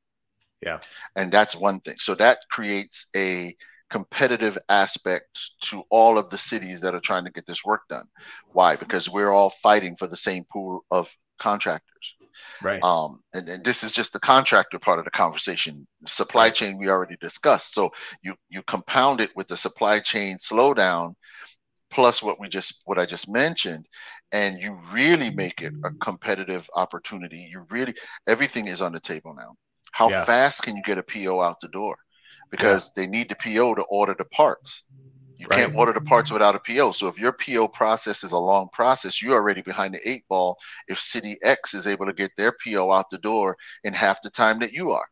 Yeah. 0.62 0.80
And 1.16 1.32
that's 1.32 1.56
one 1.56 1.80
thing. 1.82 1.96
So 2.00 2.16
that 2.16 2.40
creates 2.50 3.08
a 3.16 3.56
competitive 3.90 4.58
aspect 4.70 5.40
to 5.62 5.84
all 5.90 6.18
of 6.18 6.30
the 6.30 6.38
cities 6.38 6.82
that 6.82 6.96
are 6.96 7.00
trying 7.00 7.26
to 7.26 7.32
get 7.32 7.46
this 7.46 7.64
work 7.66 7.82
done. 7.90 8.06
Why? 8.52 8.76
Because 8.76 9.10
we're 9.10 9.32
all 9.32 9.50
fighting 9.50 9.96
for 9.96 10.08
the 10.08 10.18
same 10.18 10.46
pool 10.52 10.86
of 10.92 11.12
contractors. 11.40 12.16
right 12.62 12.84
Um, 12.84 13.22
and, 13.34 13.50
and 13.50 13.64
this 13.64 13.84
is 13.84 13.92
just 13.92 14.14
the 14.14 14.20
contractor 14.20 14.80
part 14.80 15.00
of 15.00 15.06
the 15.06 15.12
conversation. 15.12 15.88
Supply 16.08 16.50
chain 16.52 16.78
we 16.78 16.90
already 16.90 17.18
discussed. 17.20 17.74
So 17.74 17.92
you 18.22 18.36
you 18.50 18.62
compound 18.64 19.22
it 19.22 19.32
with 19.36 19.48
the 19.48 19.58
supply 19.58 20.00
chain 20.00 20.38
slowdown, 20.38 21.16
plus 21.92 22.22
what 22.24 22.40
we 22.40 22.50
just 22.50 22.82
what 22.86 23.00
I 23.00 23.06
just 23.06 23.30
mentioned, 23.30 23.88
and 24.32 24.62
you 24.62 24.80
really 24.92 25.32
make 25.32 25.62
it 25.62 25.74
a 25.86 25.92
competitive 26.02 26.70
opportunity. 26.76 27.48
You 27.52 27.66
really 27.70 27.96
everything 28.28 28.68
is 28.68 28.82
on 28.82 28.94
the 28.94 29.00
table 29.00 29.34
now. 29.38 29.56
How 29.92 30.10
Yeah. 30.10 30.26
fast 30.26 30.64
can 30.64 30.76
you 30.78 30.84
get 30.84 30.98
a 31.00 31.04
PO 31.04 31.42
out 31.42 31.60
the 31.62 31.70
door? 31.70 31.98
Because 32.52 32.92
they 32.96 33.08
need 33.08 33.30
the 33.30 33.36
PO 33.36 33.76
to 33.76 33.84
order 33.84 34.16
the 34.18 34.26
parts. 34.26 34.86
You 35.38 35.48
can't 35.48 35.72
order 35.76 35.94
the 35.94 36.02
parts 36.02 36.32
without 36.32 36.56
a 36.56 36.60
PO. 36.60 36.92
So 36.92 37.08
if 37.08 37.20
your 37.20 37.32
PO 37.34 37.68
process 37.70 38.24
is 38.24 38.32
a 38.32 38.38
long 38.38 38.70
process, 38.74 39.22
you're 39.22 39.36
already 39.36 39.62
behind 39.62 39.94
the 39.94 40.10
eight 40.10 40.28
ball 40.28 40.58
if 40.88 41.00
City 41.00 41.38
X 41.44 41.74
is 41.76 41.88
able 41.88 42.06
to 42.08 42.14
get 42.14 42.32
their 42.38 42.54
PO 42.64 42.92
out 42.92 43.10
the 43.12 43.20
door 43.20 43.56
in 43.84 43.94
half 43.94 44.22
the 44.22 44.32
time 44.32 44.60
that 44.60 44.74
you 44.74 44.92
are. 44.92 45.08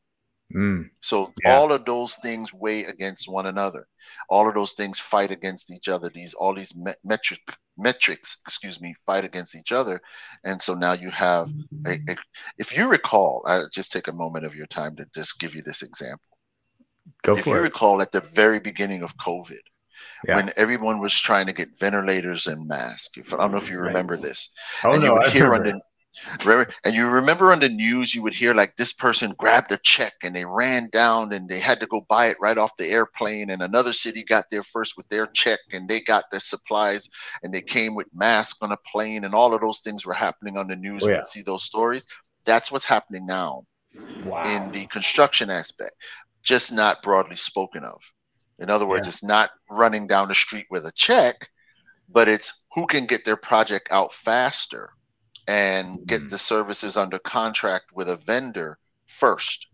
Mm. 0.54 0.89
So 1.02 1.34
Yeah. 1.43 1.52
all 1.52 1.71
of 1.71 1.86
those 1.86 2.15
things 2.17 2.54
weigh 2.54 2.84
against 2.86 3.30
one 3.30 3.45
another. 3.45 3.88
All 4.30 4.48
of 4.48 4.56
those 4.56 4.74
things 4.74 5.00
fight 5.00 5.32
against 5.32 5.71
each 5.71 5.88
other. 5.88 6.10
These 6.10 6.34
all 6.34 6.54
these 6.54 6.76
me- 6.76 6.93
metric 7.04 7.39
metrics, 7.78 8.38
excuse 8.45 8.82
me, 8.82 8.95
fight 9.06 9.26
against 9.26 9.56
each 9.56 9.71
other. 9.71 10.02
And 10.43 10.62
so 10.62 10.74
now 10.74 10.93
you 10.93 11.12
have 11.12 11.50
a, 11.86 12.00
a 12.10 12.15
if 12.58 12.76
you 12.76 12.89
recall, 12.89 13.43
I 13.45 13.63
just 13.71 13.91
take 13.91 14.08
a 14.08 14.13
moment 14.13 14.45
of 14.45 14.56
your 14.56 14.67
time 14.67 14.95
to 14.98 15.06
just 15.13 15.39
give 15.39 15.56
you 15.56 15.62
this 15.63 15.82
example. 15.84 16.35
Go 17.24 17.36
if 17.36 17.52
you 17.52 17.60
it 17.60 17.62
recall 17.62 18.02
at 18.02 18.12
the 18.12 18.22
very 18.22 18.60
beginning 18.60 19.04
of 19.04 19.18
COVID, 19.18 19.62
Yeah. 20.28 20.41
when 20.41 20.52
everyone 20.58 21.00
was 21.00 21.13
trying 21.20 21.48
to 21.48 21.54
get 21.54 21.80
ventilators 21.80 22.48
and 22.48 22.68
masks. 22.68 23.18
If, 23.18 23.34
I 23.34 23.38
don't 23.38 23.52
know 23.52 23.58
if 23.58 23.70
you 23.72 23.80
Right. 23.82 23.82
remember 23.82 24.18
this. 24.18 24.52
oh 24.84 24.96
and 24.96 25.04
you 25.04 25.12
no 25.12 25.13
would 25.13 25.24
I 25.26 25.28
hear 25.28 25.54
on 25.54 25.63
remember. 25.63 25.63
the 25.63 25.82
remember, 26.44 26.72
and 26.86 26.96
you 26.96 27.08
remember 27.08 27.52
on 27.52 27.60
the 27.60 27.70
news 27.70 28.15
you 28.15 28.22
would 28.24 28.34
hear 28.34 28.54
like 28.54 28.76
this 28.78 28.94
person 28.94 29.34
grabbed 29.38 29.72
a 29.72 29.78
check 29.84 30.13
and 30.24 30.36
they 30.36 30.46
ran 30.46 30.89
down 30.91 31.34
and 31.34 31.50
they 31.50 31.60
had 31.60 31.80
to 31.82 31.88
go 31.88 32.06
buy 32.10 32.28
it 32.28 32.38
right 32.41 32.58
off 32.58 32.78
the 32.78 32.88
airplane 32.89 33.50
and 33.52 33.62
another 33.62 33.94
city 33.94 34.24
got 34.24 34.46
there 34.52 34.63
first 34.63 34.96
with 34.98 35.08
their 35.10 35.28
check 35.28 35.60
and 35.74 35.89
they 35.89 36.00
got 36.02 36.26
their 36.32 36.39
supplies 36.39 37.10
and 37.44 37.54
they 37.54 37.62
came 37.62 37.96
with 37.96 38.08
masks 38.13 38.60
on 38.62 38.72
a 38.72 38.78
plane 38.91 39.26
and 39.26 39.36
all 39.36 39.54
of 39.54 39.62
those 39.62 39.82
things 39.82 40.06
were 40.06 40.13
happening 40.13 40.58
on 40.58 40.68
the 40.68 40.76
news 40.76 41.06
Oh, 41.06 41.10
yeah. 41.10 41.22
would 41.22 41.28
see 41.28 41.41
those 41.44 41.63
stories 41.65 42.06
that's 42.46 42.72
what's 42.72 42.86
happening 42.86 43.26
now 43.26 43.63
wow 44.24 44.44
in 44.44 44.72
the 44.72 44.86
construction 44.88 45.50
aspect, 45.50 45.96
just 46.46 46.72
not 46.72 47.02
broadly 47.04 47.36
spoken 47.36 47.84
of. 47.84 48.02
In 48.60 48.70
other 48.70 48.86
words, 48.88 49.06
Yeah. 49.08 49.10
it's 49.10 49.24
not 49.24 49.50
running 49.70 50.08
down 50.08 50.30
the 50.30 50.36
street 50.36 50.68
with 50.70 50.86
a 50.86 50.92
check, 50.94 51.50
but 52.08 52.30
it's 52.30 52.54
who 52.74 52.88
can 52.88 53.06
get 53.06 53.26
their 53.26 53.36
project 53.36 53.90
out 53.92 54.14
faster 54.14 54.92
and 55.48 56.06
get 56.08 56.22
Mhm. 56.22 56.30
the 56.30 56.38
services 56.38 56.96
under 56.98 57.20
contract 57.20 57.86
with 57.94 58.08
a 58.10 58.16
vendor 58.18 58.78
first 59.06 59.68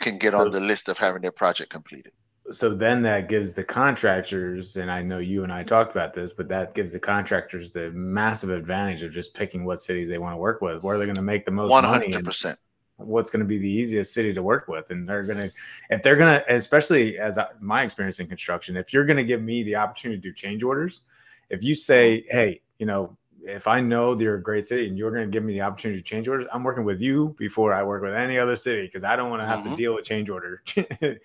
can 0.00 0.18
get 0.18 0.34
on 0.34 0.50
the 0.50 0.60
list 0.60 0.88
of 0.88 0.98
having 0.98 1.22
their 1.22 1.32
project 1.32 1.70
completed. 1.70 2.12
so 2.50 2.74
then 2.74 3.02
that 3.02 3.28
gives 3.28 3.54
the 3.54 3.62
contractors 3.62 4.76
and 4.76 4.90
i 4.90 5.00
know 5.00 5.18
you 5.18 5.44
and 5.44 5.52
i 5.52 5.62
talked 5.62 5.92
about 5.92 6.12
this 6.12 6.34
but 6.34 6.48
that 6.48 6.74
gives 6.74 6.92
the 6.92 6.98
contractors 6.98 7.70
the 7.70 7.88
massive 7.92 8.50
advantage 8.50 9.04
of 9.04 9.12
just 9.12 9.32
picking 9.32 9.64
what 9.64 9.78
cities 9.78 10.08
they 10.08 10.18
want 10.18 10.32
to 10.32 10.36
work 10.36 10.60
with 10.60 10.82
where 10.82 10.98
they're 10.98 11.06
going 11.06 11.14
to 11.14 11.22
make 11.22 11.44
the 11.44 11.52
most 11.52 11.70
One 11.70 11.84
money 11.84 12.06
hundred 12.06 12.16
and 12.16 12.24
percent. 12.24 12.58
What's 12.96 13.30
going 13.30 13.40
to 13.40 13.46
be 13.46 13.58
the 13.58 13.68
easiest 13.68 14.12
city 14.12 14.32
to 14.32 14.42
work 14.42 14.68
with 14.68 14.90
and 14.90 15.08
they're 15.08 15.24
going 15.24 15.38
to 15.38 15.50
if 15.90 16.02
they're 16.02 16.16
going 16.16 16.40
to 16.40 16.54
especially 16.54 17.18
as 17.18 17.38
my 17.60 17.82
experience 17.82 18.20
in 18.20 18.26
construction 18.26 18.76
if 18.76 18.92
you're 18.92 19.04
going 19.04 19.16
to 19.16 19.24
give 19.24 19.42
me 19.42 19.62
the 19.62 19.74
opportunity 19.74 20.20
to 20.20 20.28
do 20.28 20.32
change 20.32 20.62
orders 20.62 21.02
if 21.50 21.64
you 21.64 21.74
say 21.74 22.24
hey 22.30 22.60
you 22.78 22.86
know 22.86 23.16
if 23.44 23.66
i 23.66 23.80
know 23.80 24.14
that 24.14 24.22
you're 24.22 24.36
a 24.36 24.42
great 24.42 24.64
city 24.64 24.86
and 24.86 24.96
you're 24.96 25.10
going 25.10 25.24
to 25.24 25.30
give 25.30 25.42
me 25.44 25.54
the 25.54 25.60
opportunity 25.60 26.00
to 26.00 26.04
change 26.04 26.28
orders 26.28 26.46
i'm 26.52 26.62
working 26.62 26.84
with 26.84 27.00
you 27.00 27.34
before 27.38 27.72
i 27.72 27.82
work 27.82 28.02
with 28.02 28.14
any 28.14 28.38
other 28.38 28.56
city 28.56 28.82
because 28.82 29.04
i 29.04 29.16
don't 29.16 29.30
want 29.30 29.42
to 29.42 29.46
have 29.46 29.62
to 29.62 29.68
Mhm. 29.68 29.76
deal 29.76 29.94
with 29.94 30.04
change 30.04 30.30
order 30.30 30.62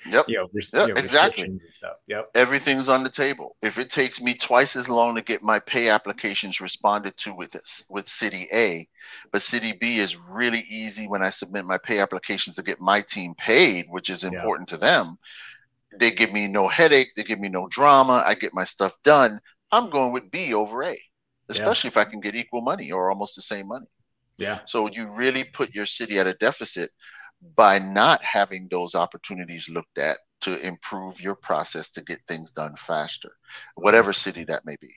Yep. 0.05 0.27
you 0.27 0.37
know, 0.37 0.47
res- 0.53 0.73
Yeah, 0.73 0.87
you 0.87 0.93
know, 0.93 0.99
exactly. 0.99 1.43
and 1.43 1.61
stuff 1.61 1.97
yep 2.07 2.29
Everything's 2.35 2.89
on 2.89 3.03
the 3.03 3.09
table. 3.09 3.57
If 3.61 3.77
it 3.79 3.89
takes 3.89 4.21
me 4.21 4.35
twice 4.35 4.75
as 4.75 4.89
long 4.89 5.15
to 5.15 5.21
get 5.23 5.43
my 5.43 5.59
pay 5.59 5.89
applications 5.89 6.61
responded 6.61 7.17
to 7.17 7.33
with 7.33 7.51
this 7.51 7.85
with 7.89 8.07
City 8.07 8.47
A, 8.53 8.87
but 9.31 9.41
City 9.41 9.73
B 9.73 9.99
is 9.99 10.15
really 10.15 10.61
easy 10.69 11.07
when 11.07 11.23
I 11.23 11.29
submit 11.29 11.65
my 11.65 11.79
pay 11.79 11.99
applications 11.99 12.55
to 12.57 12.63
get 12.63 12.79
my 12.79 13.01
team 13.01 13.35
paid, 13.35 13.87
which 13.89 14.09
is 14.09 14.23
important 14.23 14.69
to 14.69 14.77
them. 14.77 15.17
They 15.99 16.11
give 16.11 16.33
me 16.33 16.47
no 16.47 16.67
headache, 16.67 17.09
they 17.15 17.23
give 17.23 17.39
me 17.39 17.49
no 17.49 17.67
drama, 17.69 18.23
I 18.25 18.35
get 18.35 18.53
my 18.53 18.63
stuff 18.65 18.95
done. 19.03 19.41
I'm 19.71 19.89
going 19.89 20.13
with 20.13 20.31
B 20.31 20.53
over 20.53 20.83
A, 20.83 20.97
especially 21.49 21.89
if 21.89 21.97
I 21.97 22.03
can 22.03 22.19
get 22.19 22.35
equal 22.35 22.61
money 22.61 22.91
or 22.91 23.09
almost 23.09 23.35
the 23.35 23.41
same 23.41 23.67
money. 23.67 23.87
yeah 24.37 24.59
So 24.65 24.89
you 24.89 25.07
really 25.07 25.43
put 25.43 25.73
your 25.73 25.85
city 25.85 26.19
at 26.19 26.27
a 26.27 26.33
deficit 26.33 26.91
by 27.55 27.79
not 27.79 28.23
having 28.23 28.67
those 28.69 28.95
opportunities 28.95 29.69
looked 29.69 29.97
at 29.97 30.17
to 30.41 30.59
improve 30.65 31.19
your 31.21 31.35
process 31.35 31.91
to 31.91 32.01
get 32.01 32.19
things 32.27 32.51
done 32.51 32.75
faster, 32.75 33.31
whatever 33.75 34.13
city 34.13 34.43
that 34.45 34.65
may 34.65 34.75
be. 34.79 34.93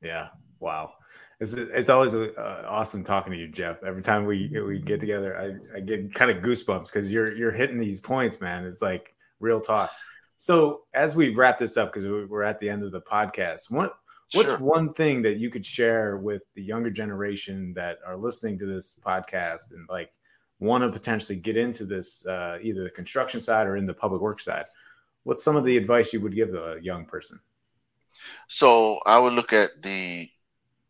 Yeah. 0.00 0.28
Wow. 0.60 0.94
It's, 1.40 1.54
it's 1.54 1.88
always 1.88 2.14
uh, 2.14 2.64
awesome 2.68 3.02
talking 3.02 3.32
to 3.32 3.38
you, 3.38 3.48
Jeff. 3.48 3.82
Every 3.82 4.02
time 4.02 4.26
we 4.26 4.48
we 4.64 4.78
get 4.78 5.00
together, 5.00 5.36
I, 5.36 5.76
I 5.76 5.80
get 5.80 6.14
kind 6.14 6.30
of 6.30 6.42
goosebumps 6.42 6.86
because 6.86 7.10
you're 7.10 7.34
you're 7.34 7.50
hitting 7.50 7.78
these 7.78 7.98
points, 7.98 8.40
man. 8.40 8.64
It's 8.64 8.80
like 8.80 9.12
real 9.40 9.60
talk. 9.60 9.90
So 10.36 10.82
as 10.94 11.16
we 11.16 11.34
wrap 11.34 11.58
this 11.58 11.76
up, 11.76 11.92
because 11.92 12.06
we're 12.06 12.44
at 12.44 12.60
the 12.60 12.68
end 12.68 12.84
of 12.84 12.92
the 12.92 13.00
podcast, 13.00 13.70
what 13.70 13.92
what's 14.32 14.50
sure. 14.50 14.58
one 14.58 14.92
thing 14.92 15.22
that 15.22 15.38
you 15.38 15.50
could 15.50 15.64
share 15.64 16.16
with 16.16 16.42
the 16.54 16.62
younger 16.62 16.90
generation 16.90 17.72
that 17.74 17.98
are 18.06 18.16
listening 18.16 18.58
to 18.58 18.66
this 18.66 18.98
podcast 19.04 19.72
and 19.72 19.88
like 19.88 20.12
want 20.58 20.82
to 20.84 20.90
potentially 20.90 21.38
get 21.38 21.56
into 21.56 21.84
this 21.84 22.24
uh, 22.26 22.58
either 22.62 22.84
the 22.84 22.90
construction 22.90 23.40
side 23.40 23.66
or 23.66 23.76
in 23.76 23.86
the 23.86 23.94
public 23.94 24.20
work 24.20 24.40
side? 24.40 24.66
What's 25.24 25.42
some 25.42 25.56
of 25.56 25.64
the 25.64 25.76
advice 25.76 26.12
you 26.12 26.20
would 26.20 26.34
give 26.34 26.54
a 26.54 26.78
young 26.80 27.04
person? 27.04 27.40
So 28.48 29.00
I 29.06 29.18
would 29.18 29.32
look 29.32 29.52
at 29.52 29.70
the 29.82 30.28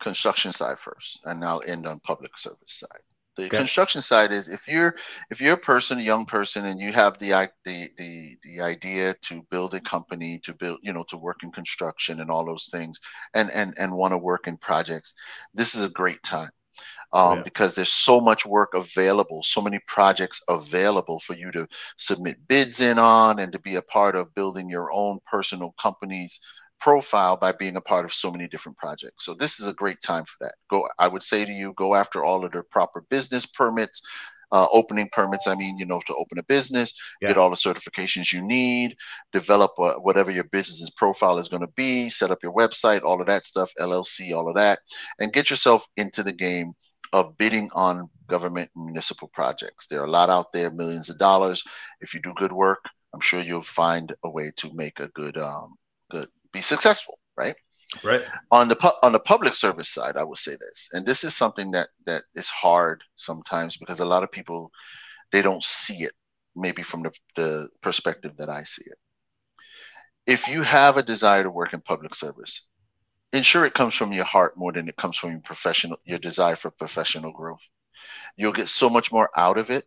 construction 0.00 0.52
side 0.52 0.78
first, 0.78 1.20
and 1.24 1.44
I'll 1.44 1.62
end 1.66 1.86
on 1.86 2.00
public 2.00 2.38
service 2.38 2.58
side. 2.72 3.00
The 3.36 3.44
okay. 3.44 3.56
construction 3.56 4.02
side 4.02 4.30
is 4.30 4.48
if 4.48 4.68
you're 4.68 4.94
if 5.30 5.40
you're 5.40 5.54
a 5.54 5.58
person, 5.58 5.98
a 5.98 6.02
young 6.02 6.26
person, 6.26 6.66
and 6.66 6.78
you 6.78 6.92
have 6.92 7.18
the 7.18 7.48
the 7.64 7.90
the 7.96 8.36
the 8.52 8.62
idea 8.62 9.14
to 9.22 9.42
build 9.50 9.74
a 9.74 9.80
company, 9.80 10.40
to 10.44 10.54
build 10.54 10.78
you 10.82 10.92
know 10.92 11.04
to 11.08 11.16
work 11.16 11.42
in 11.42 11.50
construction 11.52 12.20
and 12.20 12.30
all 12.30 12.44
those 12.44 12.68
things, 12.70 12.98
and 13.34 13.50
and 13.50 13.74
and 13.78 13.92
want 13.92 14.12
to 14.12 14.18
work 14.18 14.46
in 14.46 14.56
projects, 14.56 15.14
this 15.54 15.74
is 15.74 15.84
a 15.84 15.90
great 15.90 16.22
time. 16.22 16.50
Um, 17.14 17.38
yeah. 17.38 17.42
because 17.42 17.74
there's 17.74 17.92
so 17.92 18.22
much 18.22 18.46
work 18.46 18.72
available, 18.72 19.42
so 19.42 19.60
many 19.60 19.78
projects 19.86 20.40
available 20.48 21.20
for 21.20 21.34
you 21.34 21.50
to 21.50 21.68
submit 21.98 22.48
bids 22.48 22.80
in 22.80 22.98
on 22.98 23.38
and 23.38 23.52
to 23.52 23.58
be 23.58 23.76
a 23.76 23.82
part 23.82 24.16
of 24.16 24.34
building 24.34 24.70
your 24.70 24.90
own 24.90 25.18
personal 25.30 25.74
companies 25.78 26.40
profile 26.82 27.36
by 27.36 27.52
being 27.52 27.76
a 27.76 27.80
part 27.80 28.04
of 28.04 28.12
so 28.12 28.30
many 28.30 28.48
different 28.48 28.76
projects. 28.76 29.24
So 29.24 29.34
this 29.34 29.60
is 29.60 29.68
a 29.68 29.74
great 29.74 30.00
time 30.00 30.24
for 30.24 30.34
that. 30.40 30.54
Go, 30.68 30.88
I 30.98 31.06
would 31.06 31.22
say 31.22 31.44
to 31.44 31.52
you, 31.52 31.74
go 31.76 31.94
after 31.94 32.24
all 32.24 32.44
of 32.44 32.50
the 32.50 32.64
proper 32.64 33.02
business 33.08 33.46
permits, 33.46 34.02
uh, 34.52 34.66
opening 34.72 35.08
permits. 35.12 35.46
I 35.46 35.54
mean, 35.54 35.78
you 35.78 35.86
know, 35.86 36.00
to 36.06 36.14
open 36.14 36.38
a 36.38 36.42
business, 36.44 36.94
yeah. 37.20 37.28
get 37.28 37.38
all 37.38 37.50
the 37.50 37.56
certifications 37.56 38.32
you 38.32 38.42
need, 38.42 38.96
develop 39.32 39.72
uh, 39.78 39.94
whatever 39.94 40.30
your 40.30 40.44
business 40.44 40.90
profile 40.90 41.38
is 41.38 41.48
going 41.48 41.62
to 41.62 41.72
be, 41.74 42.08
set 42.10 42.30
up 42.30 42.38
your 42.42 42.52
website, 42.52 43.02
all 43.02 43.20
of 43.20 43.26
that 43.26 43.46
stuff, 43.46 43.72
LLC, 43.80 44.36
all 44.36 44.48
of 44.48 44.56
that, 44.56 44.78
and 45.18 45.32
get 45.32 45.50
yourself 45.50 45.86
into 45.96 46.22
the 46.22 46.32
game 46.32 46.74
of 47.12 47.36
bidding 47.36 47.68
on 47.74 48.08
government 48.28 48.70
municipal 48.76 49.28
projects. 49.34 49.86
There 49.86 50.00
are 50.00 50.06
a 50.06 50.10
lot 50.10 50.30
out 50.30 50.52
there, 50.52 50.70
millions 50.70 51.10
of 51.10 51.18
dollars. 51.18 51.62
If 52.00 52.14
you 52.14 52.20
do 52.20 52.32
good 52.34 52.52
work, 52.52 52.84
I'm 53.14 53.20
sure 53.20 53.40
you'll 53.40 53.62
find 53.62 54.14
a 54.24 54.30
way 54.30 54.52
to 54.56 54.72
make 54.72 55.00
a 55.00 55.08
good, 55.08 55.36
um, 55.36 55.74
good 56.10 56.28
be 56.52 56.60
successful, 56.62 57.18
right? 57.36 57.56
Right. 58.02 58.22
On 58.50 58.68
the 58.68 58.76
pu- 58.76 58.98
on 59.02 59.12
the 59.12 59.20
public 59.20 59.54
service 59.54 59.88
side, 59.88 60.16
I 60.16 60.24
would 60.24 60.38
say 60.38 60.52
this, 60.52 60.88
and 60.92 61.06
this 61.06 61.24
is 61.24 61.36
something 61.36 61.70
that 61.72 61.88
that 62.06 62.24
is 62.34 62.48
hard 62.48 63.02
sometimes 63.16 63.76
because 63.76 64.00
a 64.00 64.04
lot 64.04 64.22
of 64.22 64.32
people 64.32 64.70
they 65.30 65.42
don't 65.42 65.64
see 65.64 66.04
it 66.04 66.12
maybe 66.54 66.82
from 66.82 67.02
the, 67.02 67.12
the 67.36 67.68
perspective 67.82 68.32
that 68.38 68.48
I 68.50 68.62
see 68.64 68.84
it. 68.86 68.98
If 70.26 70.48
you 70.48 70.62
have 70.62 70.96
a 70.96 71.02
desire 71.02 71.42
to 71.42 71.50
work 71.50 71.72
in 71.72 71.80
public 71.80 72.14
service, 72.14 72.66
ensure 73.32 73.64
it 73.66 73.74
comes 73.74 73.94
from 73.94 74.12
your 74.12 74.24
heart 74.24 74.56
more 74.56 74.72
than 74.72 74.88
it 74.88 74.96
comes 74.96 75.16
from 75.16 75.32
your 75.32 75.40
professional 75.40 75.98
your 76.04 76.18
desire 76.18 76.56
for 76.56 76.70
professional 76.70 77.32
growth. 77.32 77.66
You'll 78.36 78.52
get 78.52 78.68
so 78.68 78.88
much 78.88 79.12
more 79.12 79.30
out 79.36 79.58
of 79.58 79.70
it 79.70 79.84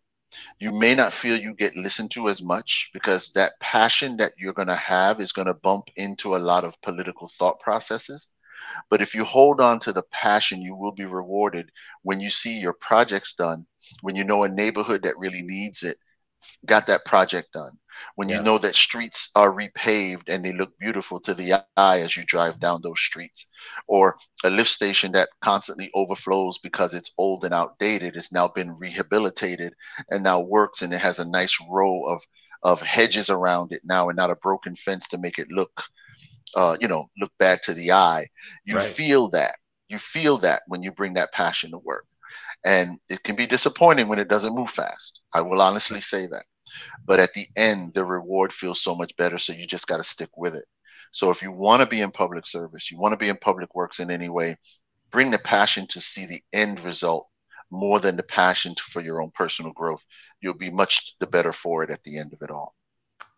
you 0.60 0.72
may 0.72 0.96
not 0.96 1.14
feel 1.14 1.40
you 1.40 1.54
get 1.54 1.76
listened 1.76 2.12
to 2.12 2.30
as 2.30 2.42
much 2.42 2.90
because 2.94 3.32
that 3.34 3.60
passion 3.60 4.18
that 4.18 4.34
you're 4.38 4.54
going 4.54 4.68
to 4.68 4.76
have 4.76 5.20
is 5.20 5.32
going 5.32 5.48
to 5.48 5.54
bump 5.54 5.90
into 5.96 6.36
a 6.36 6.38
lot 6.38 6.64
of 6.64 6.82
political 6.82 7.30
thought 7.30 7.60
processes. 7.60 8.30
But 8.90 9.02
if 9.02 9.14
you 9.14 9.24
hold 9.24 9.62
on 9.62 9.80
to 9.82 9.94
the 9.94 10.04
passion, 10.12 10.62
you 10.62 10.76
will 10.76 10.92
be 10.92 11.06
rewarded 11.06 11.72
when 12.04 12.20
you 12.20 12.30
see 12.30 12.60
your 12.60 12.74
projects 12.74 13.34
done, 13.34 13.66
when 14.02 14.16
you 14.16 14.24
know 14.24 14.44
a 14.44 14.50
neighborhood 14.50 15.04
that 15.04 15.18
really 15.18 15.42
needs 15.42 15.84
it 15.84 15.98
got 16.66 16.88
that 16.88 17.06
project 17.06 17.54
done 17.54 17.72
when 18.16 18.30
yeah. 18.30 18.38
you 18.38 18.44
know 18.44 18.58
that 18.58 18.76
streets 18.76 19.30
are 19.36 19.52
repaved 19.52 20.24
and 20.28 20.44
they 20.44 20.52
look 20.52 20.78
beautiful 20.80 21.20
to 21.20 21.34
the 21.34 21.54
eye 21.78 22.02
as 22.02 22.16
you 22.16 22.24
drive 22.26 22.60
down 22.60 22.82
those 22.82 23.00
streets 23.00 23.48
or 23.88 24.16
a 24.44 24.50
lift 24.50 24.70
station 24.70 25.12
that 25.12 25.30
constantly 25.42 25.90
overflows 25.94 26.58
because 26.60 26.94
it's 26.94 27.14
old 27.18 27.44
and 27.46 27.54
outdated 27.54 28.16
has 28.16 28.32
now 28.32 28.48
been 28.48 28.76
rehabilitated 28.78 29.74
and 30.10 30.24
now 30.24 30.40
works 30.40 30.82
and 30.82 30.94
it 30.94 31.00
has 31.00 31.20
a 31.20 31.26
nice 31.30 31.58
row 31.70 32.04
of 32.06 32.22
of 32.64 32.82
hedges 32.82 33.30
around 33.30 33.72
it 33.72 33.82
now 33.84 34.10
and 34.10 34.18
not 34.18 34.32
a 34.32 34.36
broken 34.38 34.76
fence 34.76 35.08
to 35.08 35.18
make 35.18 35.38
it 35.38 35.52
look 35.52 35.84
uh, 36.56 36.76
you 36.80 36.88
know 36.88 37.10
look 37.20 37.32
bad 37.40 37.62
to 37.62 37.74
the 37.74 37.92
eye 37.92 38.26
you 38.66 38.76
right. 38.76 38.84
feel 38.84 39.30
that 39.30 39.56
you 39.88 40.00
feel 40.00 40.38
that 40.38 40.64
when 40.68 40.82
you 40.82 40.92
bring 40.92 41.14
that 41.14 41.32
passion 41.32 41.72
to 41.72 41.78
work 41.78 42.06
and 42.66 42.98
it 43.10 43.24
can 43.24 43.36
be 43.36 43.46
disappointing 43.46 44.08
when 44.08 44.20
it 44.20 44.28
doesn't 44.28 44.56
move 44.56 44.72
fast. 44.72 45.22
I 45.32 45.42
will 45.42 45.62
honestly 45.62 46.02
say 46.02 46.26
that. 46.28 46.46
But 47.06 47.20
at 47.20 47.32
the 47.34 47.46
end, 47.56 47.94
the 47.94 48.04
reward 48.04 48.52
feels 48.52 48.82
so 48.82 48.96
much 48.96 49.16
better. 49.16 49.38
So 49.38 49.54
you 49.54 49.68
just 49.68 49.88
got 49.88 49.98
to 49.98 50.04
stick 50.04 50.32
with 50.36 50.56
it. 50.56 50.66
So 51.14 51.30
if 51.30 51.44
you 51.44 51.52
want 51.52 51.82
to 51.82 51.88
be 51.88 52.02
in 52.02 52.12
public 52.12 52.48
service, 52.48 52.92
you 52.92 52.98
want 53.00 53.14
to 53.14 53.18
be 53.18 53.30
in 53.30 53.38
public 53.38 53.76
works 53.76 54.00
in 54.00 54.10
any 54.10 54.30
way, 54.30 54.58
bring 55.12 55.30
the 55.30 55.38
passion 55.38 55.86
to 55.92 56.02
see 56.02 56.26
the 56.26 56.42
end 56.52 56.82
result 56.82 57.30
more 57.70 58.00
than 58.00 58.18
the 58.18 58.24
passion 58.24 58.74
for 58.82 59.02
your 59.02 59.22
own 59.22 59.32
personal 59.34 59.72
growth. 59.72 60.04
You'll 60.42 60.56
be 60.56 60.72
much 60.72 61.16
the 61.20 61.28
better 61.28 61.54
for 61.54 61.84
it 61.84 61.92
at 61.92 62.04
the 62.04 62.18
end 62.18 62.34
of 62.34 62.42
it 62.42 62.50
all. 62.50 62.76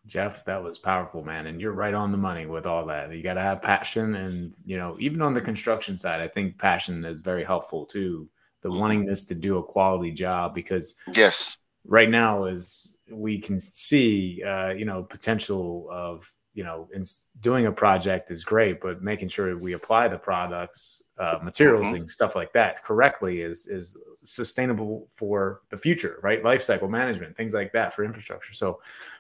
Jeff, 0.06 0.46
that 0.46 0.64
was 0.64 0.78
powerful, 0.78 1.22
man. 1.22 1.48
And 1.48 1.60
you're 1.60 1.74
right 1.74 1.94
on 1.94 2.14
the 2.14 2.18
money 2.18 2.46
with 2.46 2.66
all 2.66 2.86
that. 2.86 3.14
You 3.14 3.22
got 3.22 3.34
to 3.34 3.42
have 3.42 3.62
passion. 3.62 4.16
And, 4.16 4.54
you 4.66 4.78
know, 4.78 4.96
even 5.02 5.22
on 5.22 5.34
the 5.34 5.42
construction 5.42 5.98
side, 5.98 6.22
I 6.22 6.30
think 6.30 6.58
passion 6.58 7.04
is 7.04 7.20
very 7.20 7.44
helpful 7.44 7.86
too 7.86 8.30
the 8.68 8.74
wantingness 8.74 9.28
to 9.28 9.36
do 9.36 9.58
a 9.58 9.64
quality 9.64 10.12
job 10.12 10.54
because 10.54 10.96
yes. 11.14 11.58
right 11.86 12.10
now 12.10 12.46
is 12.46 12.98
we 13.10 13.40
can 13.40 13.60
see 13.60 14.44
uh, 14.44 14.72
you 14.72 14.86
know 14.86 15.04
potential 15.04 15.88
of 15.90 16.30
you 16.54 16.64
know 16.64 16.90
in 16.94 17.04
doing 17.40 17.68
a 17.68 17.72
project 17.72 18.30
is 18.32 18.44
great 18.44 18.82
but 18.82 19.02
making 19.02 19.30
sure 19.30 19.58
we 19.58 19.74
apply 19.74 20.08
the 20.08 20.18
products 20.18 21.04
uh, 21.18 21.38
materials 21.44 21.86
mm-hmm. 21.88 21.98
and 21.98 22.12
stuff 22.12 22.36
like 22.36 22.52
that 22.52 22.84
correctly 22.84 23.42
is 23.42 23.68
is 23.68 23.98
sustainable 24.24 25.08
for 25.12 25.62
the 25.70 25.78
future 25.78 26.20
right? 26.24 26.44
Life 26.44 26.62
cycle 26.62 26.90
management 26.90 27.38
things 27.38 27.54
like 27.54 27.72
that 27.72 27.94
for 27.94 28.04
infrastructure. 28.04 28.54
So 28.54 28.80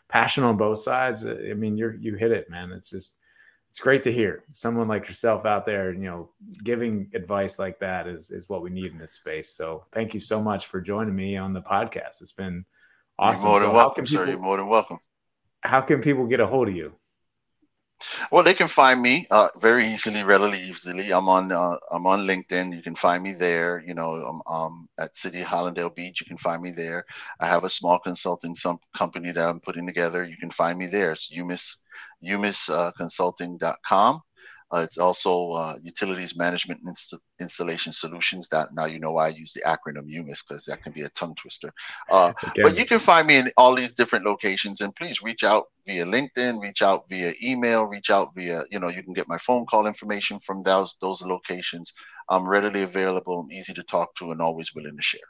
passion 0.09 0.43
on 0.43 0.55
both 0.55 0.79
sides 0.79 1.25
i 1.27 1.53
mean 1.53 1.77
you're 1.77 1.95
you 1.95 2.15
hit 2.15 2.31
it 2.31 2.49
man. 2.49 2.71
It's 2.71 2.89
just 2.89 3.19
it's 3.69 3.79
great 3.79 4.03
to 4.03 4.13
hear 4.13 4.43
someone 4.53 4.87
like 4.87 5.07
yourself 5.07 5.45
out 5.45 5.65
there 5.65 5.91
you 5.91 5.99
know 5.99 6.29
giving 6.63 7.09
advice 7.13 7.59
like 7.59 7.79
that 7.79 8.07
is 8.07 8.31
is 8.31 8.49
what 8.49 8.61
we 8.61 8.69
need 8.69 8.91
in 8.91 8.97
this 8.97 9.13
space. 9.13 9.49
So 9.49 9.85
thank 9.91 10.13
you 10.13 10.19
so 10.19 10.41
much 10.41 10.67
for 10.67 10.81
joining 10.81 11.15
me 11.15 11.37
on 11.37 11.53
the 11.53 11.61
podcast. 11.61 12.21
It's 12.21 12.31
been 12.31 12.65
awesome. 13.19 13.43
you're 13.43 13.51
more 13.51 13.59
than 13.59 13.69
so 13.69 13.75
welcome 13.75 14.05
people, 14.05 14.25
sir. 14.25 14.31
you're 14.31 14.39
more 14.39 14.57
than 14.57 14.67
welcome. 14.67 14.99
How 15.61 15.81
can 15.81 16.01
people 16.01 16.25
get 16.27 16.39
a 16.39 16.47
hold 16.47 16.69
of 16.69 16.75
you 16.75 16.93
well 18.31 18.43
they 18.43 18.53
can 18.53 18.67
find 18.67 19.01
me 19.01 19.27
uh, 19.31 19.49
very 19.59 19.85
easily 19.87 20.23
readily 20.23 20.59
easily. 20.61 21.11
I'm 21.11 21.29
on 21.29 21.51
uh, 21.51 21.77
i'm 21.91 22.05
on 22.07 22.27
linkedin. 22.27 22.75
You 22.75 22.81
can 22.81 22.95
find 22.95 23.23
me 23.23 23.33
there. 23.33 23.83
You 23.85 23.93
know 23.93 24.11
i'm 24.15 24.41
um, 24.47 24.89
at 24.99 25.17
city 25.17 25.41
hallandale 25.41 25.93
beach. 25.95 26.21
You 26.21 26.27
can 26.27 26.37
find 26.37 26.61
me 26.61 26.71
there. 26.71 27.05
I 27.39 27.47
have 27.47 27.63
a 27.63 27.69
small 27.69 27.99
consulting 27.99 28.55
some 28.55 28.79
company 28.95 29.31
that 29.31 29.49
i'm 29.49 29.59
putting 29.59 29.85
together. 29.87 30.23
You 30.25 30.37
can 30.37 30.51
find 30.51 30.77
me 30.77 30.87
there. 30.87 31.11
It's 31.11 31.31
umis 31.35 31.77
umisconsulting.com. 32.23 34.15
Uh, 34.15 34.19
it's 34.73 34.97
also 34.97 35.51
uh, 35.51 35.77
utilities 35.81 36.37
management 36.37 36.81
inst- 36.85 37.13
installation 37.39 37.93
solutions. 37.93 38.49
That 38.49 38.73
now 38.73 38.85
you 38.85 38.99
know 38.99 39.13
why 39.13 39.27
I 39.27 39.29
use 39.29 39.53
the 39.53 39.61
acronym 39.61 40.13
UMIS 40.13 40.43
because 40.47 40.65
that 40.65 40.83
can 40.83 40.91
be 40.91 41.03
a 41.03 41.09
tongue 41.09 41.35
twister. 41.35 41.73
Uh, 42.11 42.33
but 42.61 42.77
you 42.77 42.85
can 42.85 42.99
find 42.99 43.27
me 43.27 43.37
in 43.37 43.51
all 43.55 43.73
these 43.75 43.93
different 43.93 44.25
locations, 44.25 44.81
and 44.81 44.95
please 44.95 45.21
reach 45.21 45.43
out 45.43 45.67
via 45.85 46.05
LinkedIn, 46.05 46.61
reach 46.61 46.81
out 46.81 47.07
via 47.07 47.33
email, 47.41 47.85
reach 47.85 48.09
out 48.09 48.35
via 48.35 48.63
you 48.69 48.79
know 48.79 48.89
you 48.89 49.03
can 49.03 49.13
get 49.13 49.27
my 49.27 49.37
phone 49.37 49.65
call 49.65 49.87
information 49.87 50.39
from 50.39 50.63
those 50.63 50.95
those 51.01 51.21
locations. 51.21 51.93
I'm 52.29 52.45
readily 52.45 52.83
available, 52.83 53.39
I'm 53.39 53.51
easy 53.51 53.73
to 53.73 53.83
talk 53.83 54.13
to, 54.15 54.31
and 54.31 54.41
always 54.41 54.75
willing 54.75 54.97
to 54.97 55.03
share. 55.03 55.21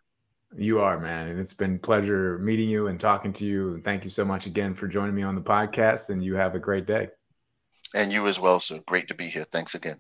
You 0.56 0.80
are, 0.80 1.00
man. 1.00 1.28
And 1.28 1.40
it's 1.40 1.54
been 1.54 1.78
pleasure 1.78 2.40
meeting 2.40 2.70
you 2.70 2.88
and 2.88 3.00
talking 3.00 3.34
to 3.34 3.46
you. 3.46 3.74
And 3.74 3.84
thank 3.84 4.06
you 4.06 4.10
so 4.10 4.24
much 4.24 4.46
again 4.46 4.74
for 4.74 4.88
joining 4.88 5.14
me 5.14 5.22
on 5.22 5.36
the 5.36 5.42
podcast. 5.42 6.10
And 6.10 6.24
you 6.24 6.36
have 6.36 6.56
a 6.56 6.60
great 6.60 6.88
day. 6.88 7.10
And 7.94 8.12
you 8.12 8.28
as 8.28 8.40
well, 8.40 8.60
sir. 8.60 8.80
Great 8.86 9.08
to 9.08 9.14
be 9.14 9.28
here. 9.28 9.46
Thanks 9.52 9.76
again. 9.76 10.00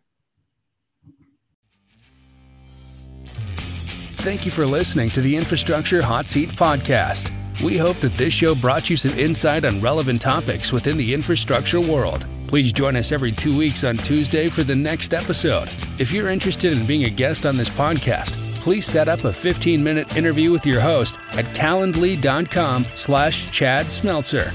Thank 3.25 4.45
you 4.45 4.51
for 4.51 4.65
listening 4.65 5.09
to 5.11 5.21
the 5.21 5.35
Infrastructure 5.35 6.01
Hot 6.01 6.27
Seat 6.27 6.49
podcast. 6.49 7.31
We 7.61 7.77
hope 7.77 7.97
that 7.97 8.17
this 8.17 8.33
show 8.33 8.55
brought 8.55 8.89
you 8.89 8.97
some 8.97 9.17
insight 9.17 9.63
on 9.63 9.79
relevant 9.79 10.21
topics 10.21 10.71
within 10.71 10.97
the 10.97 11.13
infrastructure 11.13 11.79
world. 11.79 12.27
Please 12.47 12.71
join 12.71 12.95
us 12.95 13.11
every 13.11 13.31
two 13.31 13.57
weeks 13.57 13.83
on 13.83 13.97
Tuesday 13.97 14.49
for 14.49 14.63
the 14.63 14.75
next 14.75 15.13
episode. 15.13 15.69
If 15.97 16.11
you're 16.11 16.29
interested 16.29 16.73
in 16.73 16.85
being 16.85 17.05
a 17.05 17.09
guest 17.09 17.45
on 17.45 17.57
this 17.57 17.69
podcast, 17.69 18.33
please 18.61 18.85
set 18.85 19.07
up 19.07 19.19
a 19.19 19.29
15-minute 19.29 20.17
interview 20.17 20.51
with 20.51 20.65
your 20.65 20.81
host 20.81 21.17
at 21.33 21.45
calendly.com 21.55 22.85
slash 22.95 23.51
Chad 23.51 23.87
Smeltzer. 23.87 24.53